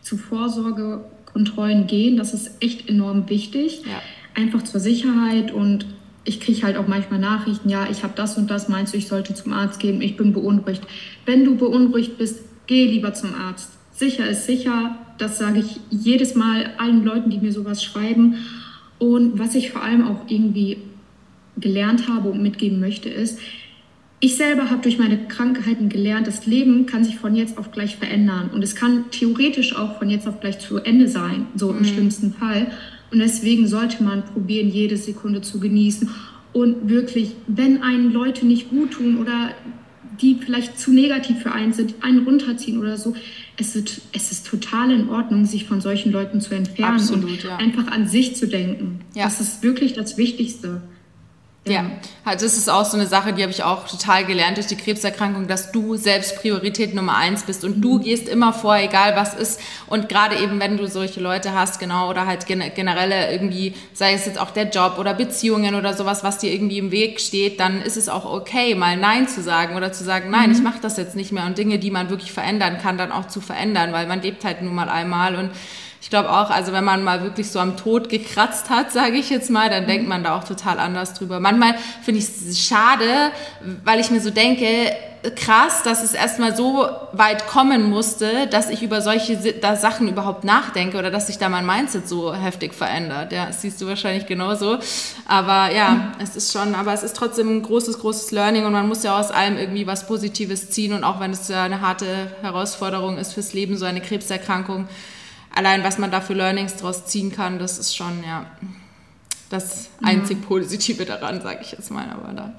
zu 0.00 0.16
Vorsorgekontrollen 0.16 1.86
gehen. 1.86 2.16
Das 2.16 2.34
ist 2.34 2.62
echt 2.62 2.88
enorm 2.88 3.28
wichtig. 3.28 3.82
Ja. 3.86 4.02
Einfach 4.34 4.62
zur 4.62 4.80
Sicherheit 4.80 5.52
und 5.52 5.86
ich 6.24 6.40
kriege 6.40 6.62
halt 6.62 6.76
auch 6.76 6.86
manchmal 6.86 7.18
Nachrichten, 7.18 7.68
ja, 7.68 7.88
ich 7.90 8.02
habe 8.02 8.12
das 8.14 8.36
und 8.36 8.50
das, 8.50 8.68
meinst 8.68 8.92
du, 8.92 8.98
ich 8.98 9.08
sollte 9.08 9.34
zum 9.34 9.52
Arzt 9.52 9.80
gehen, 9.80 10.02
ich 10.02 10.16
bin 10.16 10.32
beunruhigt. 10.32 10.82
Wenn 11.24 11.44
du 11.44 11.56
beunruhigt 11.56 12.18
bist, 12.18 12.44
geh 12.66 12.86
lieber 12.86 13.14
zum 13.14 13.34
Arzt. 13.34 13.72
Sicher 13.92 14.28
ist 14.28 14.46
sicher, 14.46 14.96
das 15.18 15.38
sage 15.38 15.60
ich 15.60 15.80
jedes 15.90 16.34
Mal 16.34 16.70
allen 16.78 17.04
Leuten, 17.04 17.30
die 17.30 17.38
mir 17.38 17.52
sowas 17.52 17.82
schreiben. 17.82 18.36
Und 18.98 19.38
was 19.38 19.54
ich 19.54 19.70
vor 19.70 19.82
allem 19.82 20.06
auch 20.06 20.28
irgendwie 20.28 20.78
gelernt 21.56 22.08
habe 22.08 22.30
und 22.30 22.42
mitgeben 22.42 22.80
möchte, 22.80 23.08
ist, 23.08 23.38
ich 24.20 24.36
selber 24.36 24.70
habe 24.70 24.82
durch 24.82 24.98
meine 24.98 25.26
Krankheiten 25.26 25.88
gelernt, 25.88 26.26
das 26.26 26.44
Leben 26.44 26.84
kann 26.84 27.04
sich 27.04 27.16
von 27.16 27.34
jetzt 27.34 27.56
auf 27.56 27.72
gleich 27.72 27.96
verändern 27.96 28.50
und 28.54 28.62
es 28.62 28.74
kann 28.74 29.10
theoretisch 29.10 29.74
auch 29.74 29.98
von 29.98 30.10
jetzt 30.10 30.28
auf 30.28 30.40
gleich 30.40 30.58
zu 30.58 30.78
Ende 30.78 31.08
sein, 31.08 31.46
so 31.54 31.70
im 31.70 31.78
mhm. 31.78 31.84
schlimmsten 31.86 32.34
Fall. 32.34 32.70
Und 33.10 33.18
deswegen 33.18 33.66
sollte 33.66 34.04
man 34.04 34.24
probieren, 34.24 34.68
jede 34.68 34.96
Sekunde 34.96 35.40
zu 35.40 35.58
genießen. 35.58 36.10
Und 36.52 36.88
wirklich, 36.88 37.32
wenn 37.46 37.82
einen 37.82 38.12
Leute 38.12 38.46
nicht 38.46 38.70
gut 38.70 38.92
tun 38.92 39.18
oder 39.18 39.50
die 40.20 40.34
vielleicht 40.34 40.78
zu 40.78 40.92
negativ 40.92 41.38
für 41.38 41.52
einen 41.52 41.72
sind, 41.72 41.94
einen 42.02 42.24
runterziehen 42.24 42.78
oder 42.78 42.98
so, 42.98 43.14
es 43.56 43.74
ist, 43.74 44.02
es 44.12 44.32
ist 44.32 44.46
total 44.46 44.90
in 44.90 45.08
Ordnung, 45.08 45.46
sich 45.46 45.64
von 45.64 45.80
solchen 45.80 46.12
Leuten 46.12 46.40
zu 46.40 46.54
entfernen 46.54 46.96
Absolut, 46.96 47.30
und 47.30 47.42
ja. 47.42 47.56
einfach 47.56 47.88
an 47.88 48.06
sich 48.06 48.36
zu 48.36 48.46
denken. 48.46 49.00
Ja. 49.14 49.24
Das 49.24 49.40
ist 49.40 49.62
wirklich 49.62 49.94
das 49.94 50.18
Wichtigste. 50.18 50.82
Ja, 51.66 51.84
halt, 52.24 52.40
das 52.40 52.56
ist 52.56 52.70
auch 52.70 52.86
so 52.86 52.96
eine 52.96 53.06
Sache, 53.06 53.34
die 53.34 53.42
habe 53.42 53.52
ich 53.52 53.62
auch 53.62 53.86
total 53.86 54.24
gelernt 54.24 54.56
durch 54.56 54.66
die 54.66 54.76
Krebserkrankung, 54.76 55.46
dass 55.46 55.70
du 55.72 55.94
selbst 55.96 56.36
Priorität 56.36 56.94
Nummer 56.94 57.16
eins 57.16 57.42
bist 57.42 57.64
und 57.64 57.82
du 57.82 57.98
mhm. 57.98 58.02
gehst 58.02 58.30
immer 58.30 58.54
vor, 58.54 58.76
egal 58.76 59.14
was 59.14 59.34
ist. 59.34 59.60
Und 59.86 60.08
gerade 60.08 60.36
eben, 60.42 60.58
wenn 60.58 60.78
du 60.78 60.88
solche 60.88 61.20
Leute 61.20 61.52
hast, 61.52 61.78
genau, 61.78 62.08
oder 62.08 62.26
halt 62.26 62.46
generelle 62.46 63.30
irgendwie, 63.30 63.74
sei 63.92 64.14
es 64.14 64.24
jetzt 64.24 64.40
auch 64.40 64.52
der 64.52 64.70
Job 64.70 64.96
oder 64.98 65.12
Beziehungen 65.12 65.74
oder 65.74 65.92
sowas, 65.92 66.24
was 66.24 66.38
dir 66.38 66.50
irgendwie 66.50 66.78
im 66.78 66.92
Weg 66.92 67.20
steht, 67.20 67.60
dann 67.60 67.82
ist 67.82 67.98
es 67.98 68.08
auch 68.08 68.24
okay, 68.24 68.74
mal 68.74 68.96
Nein 68.96 69.28
zu 69.28 69.42
sagen 69.42 69.76
oder 69.76 69.92
zu 69.92 70.02
sagen, 70.02 70.30
nein, 70.30 70.48
mhm. 70.48 70.56
ich 70.56 70.62
mache 70.62 70.80
das 70.80 70.96
jetzt 70.96 71.14
nicht 71.14 71.30
mehr 71.30 71.44
und 71.44 71.58
Dinge, 71.58 71.78
die 71.78 71.90
man 71.90 72.08
wirklich 72.08 72.32
verändern 72.32 72.78
kann, 72.78 72.96
dann 72.96 73.12
auch 73.12 73.28
zu 73.28 73.42
verändern, 73.42 73.92
weil 73.92 74.06
man 74.06 74.22
lebt 74.22 74.46
halt 74.46 74.62
nun 74.62 74.74
mal 74.74 74.88
einmal 74.88 75.36
und 75.36 75.50
ich 76.00 76.08
glaube 76.08 76.30
auch, 76.30 76.50
also 76.50 76.72
wenn 76.72 76.84
man 76.84 77.04
mal 77.04 77.22
wirklich 77.22 77.50
so 77.50 77.58
am 77.58 77.76
Tod 77.76 78.08
gekratzt 78.08 78.70
hat, 78.70 78.90
sage 78.90 79.16
ich 79.16 79.28
jetzt 79.28 79.50
mal, 79.50 79.68
dann 79.68 79.86
denkt 79.86 80.08
man 80.08 80.24
da 80.24 80.36
auch 80.36 80.44
total 80.44 80.78
anders 80.78 81.14
drüber. 81.14 81.40
Manchmal 81.40 81.74
finde 82.02 82.20
ich 82.20 82.26
es 82.26 82.58
schade, 82.58 83.32
weil 83.84 84.00
ich 84.00 84.10
mir 84.10 84.20
so 84.20 84.30
denke, 84.30 84.66
krass, 85.36 85.82
dass 85.82 86.02
es 86.02 86.14
erstmal 86.14 86.56
so 86.56 86.88
weit 87.12 87.46
kommen 87.46 87.90
musste, 87.90 88.46
dass 88.46 88.70
ich 88.70 88.82
über 88.82 89.02
solche 89.02 89.38
Sachen 89.76 90.08
überhaupt 90.08 90.44
nachdenke 90.44 90.98
oder 90.98 91.10
dass 91.10 91.26
sich 91.26 91.36
da 91.36 91.50
mein 91.50 91.66
Mindset 91.66 92.08
so 92.08 92.34
heftig 92.34 92.72
verändert. 92.72 93.32
Ja, 93.32 93.46
das 93.46 93.60
siehst 93.60 93.80
du 93.82 93.86
wahrscheinlich 93.86 94.26
genauso. 94.26 94.78
Aber 95.26 95.70
ja, 95.74 95.90
mhm. 95.90 96.12
es 96.22 96.36
ist 96.36 96.52
schon, 96.52 96.74
aber 96.74 96.94
es 96.94 97.02
ist 97.02 97.14
trotzdem 97.16 97.58
ein 97.58 97.62
großes, 97.62 97.98
großes 97.98 98.30
Learning 98.30 98.64
und 98.64 98.72
man 98.72 98.88
muss 98.88 99.02
ja 99.02 99.18
aus 99.18 99.30
allem 99.30 99.58
irgendwie 99.58 99.86
was 99.86 100.06
Positives 100.06 100.70
ziehen 100.70 100.94
und 100.94 101.04
auch 101.04 101.20
wenn 101.20 101.32
es 101.32 101.48
ja 101.48 101.64
eine 101.64 101.82
harte 101.82 102.06
Herausforderung 102.40 103.18
ist 103.18 103.34
fürs 103.34 103.52
Leben, 103.52 103.76
so 103.76 103.84
eine 103.84 104.00
Krebserkrankung, 104.00 104.88
allein 105.60 105.84
was 105.84 105.98
man 105.98 106.10
da 106.10 106.22
für 106.22 106.32
Learnings 106.32 106.76
draus 106.76 107.06
ziehen 107.06 107.30
kann, 107.32 107.58
das 107.58 107.78
ist 107.78 107.94
schon, 107.94 108.24
ja, 108.26 108.46
das 109.50 109.90
einzig 110.00 110.40
Positive 110.42 111.04
daran, 111.04 111.42
sage 111.42 111.58
ich 111.62 111.72
jetzt 111.72 111.90
mal. 111.90 112.08
Aber 112.08 112.32
da, 112.32 112.54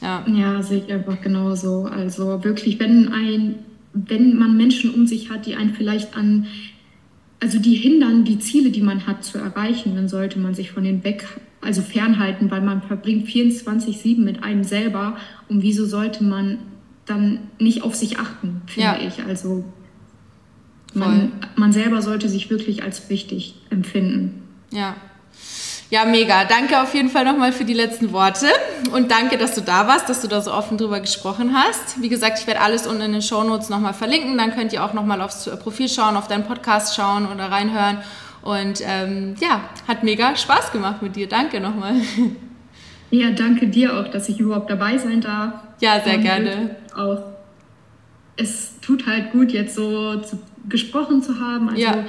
ja. 0.00 0.24
ja, 0.26 0.62
sehe 0.62 0.84
ich 0.84 0.92
einfach 0.92 1.20
genauso. 1.20 1.84
Also 1.84 2.42
wirklich, 2.42 2.78
wenn 2.80 3.12
ein, 3.12 3.56
wenn 3.92 4.38
man 4.38 4.56
Menschen 4.56 4.94
um 4.94 5.06
sich 5.06 5.28
hat, 5.28 5.44
die 5.44 5.56
einen 5.56 5.74
vielleicht 5.74 6.16
an, 6.16 6.46
also 7.40 7.58
die 7.58 7.74
hindern, 7.74 8.24
die 8.24 8.38
Ziele, 8.38 8.70
die 8.70 8.80
man 8.80 9.06
hat, 9.06 9.24
zu 9.24 9.38
erreichen, 9.38 9.94
dann 9.96 10.08
sollte 10.08 10.38
man 10.38 10.54
sich 10.54 10.70
von 10.70 10.84
denen 10.84 11.04
weg, 11.04 11.26
also 11.60 11.82
fernhalten, 11.82 12.50
weil 12.50 12.62
man 12.62 12.80
verbringt 12.82 13.26
24-7 13.26 14.20
mit 14.20 14.42
einem 14.42 14.64
selber. 14.64 15.16
Und 15.48 15.62
wieso 15.62 15.84
sollte 15.84 16.24
man 16.24 16.58
dann 17.06 17.40
nicht 17.58 17.82
auf 17.82 17.94
sich 17.94 18.18
achten, 18.18 18.62
finde 18.66 18.82
ja. 18.82 18.98
ich. 19.06 19.24
Also 19.24 19.64
man, 20.94 21.32
man 21.56 21.72
selber 21.72 22.02
sollte 22.02 22.28
sich 22.28 22.50
wirklich 22.50 22.82
als 22.82 23.08
wichtig 23.10 23.54
empfinden. 23.70 24.42
Ja. 24.70 24.96
Ja, 25.90 26.04
mega. 26.04 26.44
Danke 26.44 26.80
auf 26.80 26.94
jeden 26.94 27.08
Fall 27.08 27.24
nochmal 27.24 27.52
für 27.52 27.64
die 27.64 27.74
letzten 27.74 28.12
Worte 28.12 28.46
und 28.92 29.10
danke, 29.10 29.36
dass 29.38 29.56
du 29.56 29.60
da 29.60 29.88
warst, 29.88 30.08
dass 30.08 30.22
du 30.22 30.28
da 30.28 30.40
so 30.40 30.52
offen 30.52 30.78
drüber 30.78 31.00
gesprochen 31.00 31.52
hast. 31.52 32.00
Wie 32.00 32.08
gesagt, 32.08 32.38
ich 32.38 32.46
werde 32.46 32.60
alles 32.60 32.86
unten 32.86 33.02
in 33.02 33.12
den 33.12 33.22
Show 33.22 33.42
Notes 33.42 33.70
nochmal 33.70 33.92
verlinken. 33.92 34.38
Dann 34.38 34.54
könnt 34.54 34.72
ihr 34.72 34.84
auch 34.84 34.92
nochmal 34.92 35.20
aufs 35.20 35.50
Profil 35.60 35.88
schauen, 35.88 36.16
auf 36.16 36.28
deinen 36.28 36.44
Podcast 36.44 36.94
schauen 36.94 37.26
oder 37.26 37.50
reinhören. 37.50 37.98
Und 38.42 38.80
ähm, 38.84 39.34
ja, 39.40 39.62
hat 39.88 40.04
mega 40.04 40.36
Spaß 40.36 40.70
gemacht 40.70 41.02
mit 41.02 41.16
dir. 41.16 41.28
Danke 41.28 41.60
nochmal. 41.60 41.94
Ja, 43.12 43.32
danke 43.32 43.66
dir 43.66 43.98
auch, 43.98 44.06
dass 44.06 44.28
ich 44.28 44.38
überhaupt 44.38 44.70
dabei 44.70 44.96
sein 44.96 45.20
darf. 45.20 45.54
Ja, 45.80 46.00
sehr 46.00 46.14
und 46.14 46.22
gerne. 46.22 46.76
Auch 46.94 47.18
es 48.36 48.78
tut 48.80 49.06
halt 49.06 49.32
gut, 49.32 49.50
jetzt 49.50 49.74
so 49.74 50.20
zu 50.20 50.38
gesprochen 50.68 51.22
zu 51.22 51.40
haben. 51.40 51.68
Also 51.68 51.80
ja. 51.80 52.04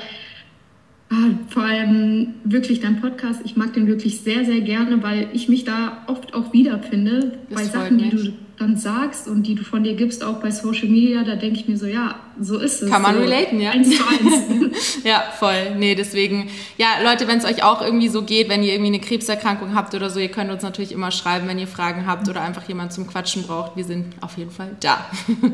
Ah, 1.13 1.31
vor 1.49 1.63
allem 1.63 2.35
wirklich 2.45 2.79
dein 2.79 3.01
Podcast, 3.01 3.41
ich 3.43 3.57
mag 3.57 3.73
den 3.73 3.85
wirklich 3.85 4.21
sehr, 4.21 4.45
sehr 4.45 4.61
gerne, 4.61 5.03
weil 5.03 5.27
ich 5.33 5.49
mich 5.49 5.65
da 5.65 6.05
oft 6.07 6.33
auch 6.33 6.53
wiederfinde 6.53 7.37
das 7.49 7.59
bei 7.59 7.65
Sachen, 7.65 7.97
die 7.97 8.09
du 8.09 8.33
dann 8.57 8.77
sagst 8.77 9.27
und 9.27 9.43
die 9.43 9.55
du 9.55 9.63
von 9.63 9.83
dir 9.83 9.95
gibst, 9.95 10.23
auch 10.23 10.39
bei 10.39 10.51
Social 10.51 10.87
Media, 10.87 11.23
da 11.23 11.35
denke 11.35 11.59
ich 11.59 11.67
mir 11.67 11.75
so, 11.75 11.85
ja, 11.85 12.15
so 12.39 12.59
ist 12.59 12.81
es. 12.81 12.89
Kann 12.89 13.01
man 13.01 13.15
so 13.15 13.21
relaten, 13.21 13.59
ja. 13.59 13.71
Eins 13.71 13.89
zu 13.89 14.03
eins. 14.07 15.03
ja, 15.03 15.21
voll. 15.37 15.75
Nee, 15.77 15.95
deswegen, 15.95 16.49
ja, 16.77 16.87
Leute, 17.03 17.27
wenn 17.27 17.39
es 17.39 17.45
euch 17.45 17.61
auch 17.61 17.81
irgendwie 17.81 18.07
so 18.07 18.21
geht, 18.21 18.47
wenn 18.47 18.63
ihr 18.63 18.71
irgendwie 18.71 18.93
eine 18.93 19.01
Krebserkrankung 19.01 19.75
habt 19.75 19.93
oder 19.93 20.09
so, 20.09 20.19
ihr 20.19 20.29
könnt 20.29 20.49
uns 20.49 20.63
natürlich 20.63 20.93
immer 20.93 21.11
schreiben, 21.11 21.45
wenn 21.47 21.59
ihr 21.59 21.67
Fragen 21.67 22.05
habt 22.05 22.29
oder 22.29 22.41
einfach 22.41 22.65
jemand 22.69 22.93
zum 22.93 23.07
Quatschen 23.07 23.43
braucht. 23.43 23.75
Wir 23.75 23.83
sind 23.83 24.05
auf 24.21 24.37
jeden 24.37 24.51
Fall 24.51 24.77
da. 24.79 25.09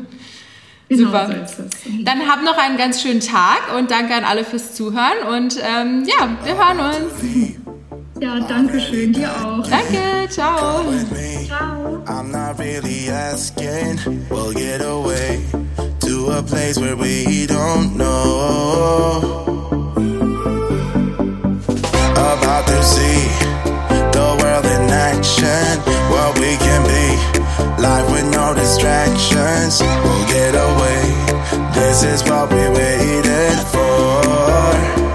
Genau 0.88 1.10
Super. 1.10 1.46
So 1.46 1.64
Dann 2.04 2.26
habt 2.28 2.44
noch 2.44 2.56
einen 2.56 2.78
ganz 2.78 3.02
schönen 3.02 3.20
Tag 3.20 3.74
und 3.76 3.90
danke 3.90 4.14
an 4.14 4.24
alle 4.24 4.44
fürs 4.44 4.74
Zuhören 4.74 5.22
und 5.28 5.58
ähm, 5.62 6.04
ja, 6.06 6.28
wir 6.44 6.56
hören 6.56 6.80
uns. 6.80 7.58
Ja, 8.20 8.40
danke 8.40 8.80
schön, 8.80 9.12
dir 9.12 9.30
auch. 9.30 9.64
Danke, 9.68 10.28
ciao. 10.28 10.82
Ciao. 11.46 12.02
I'm 12.06 12.32
not 12.32 12.58
really 12.58 13.08
asking, 13.10 13.98
we'll 14.28 14.52
get 14.52 14.80
away 14.80 15.40
to 16.00 16.30
a 16.30 16.42
place 16.42 16.80
where 16.80 16.96
we 16.96 17.46
don't 17.46 17.96
know. 17.96 19.22
About 22.16 22.66
to 22.66 22.82
see 22.82 23.28
the 24.10 24.36
world 24.42 24.64
in 24.64 24.90
action, 24.90 25.78
what 26.10 26.36
we 26.40 26.56
can 26.56 26.82
be. 26.88 27.37
Life 27.78 28.10
with 28.10 28.30
no 28.32 28.54
distractions, 28.54 29.80
we'll 29.80 30.26
get 30.26 30.54
away. 30.54 31.02
This 31.74 32.02
is 32.02 32.22
what 32.28 32.52
we 32.52 32.68
waited 32.68 33.58
for. 33.72 35.07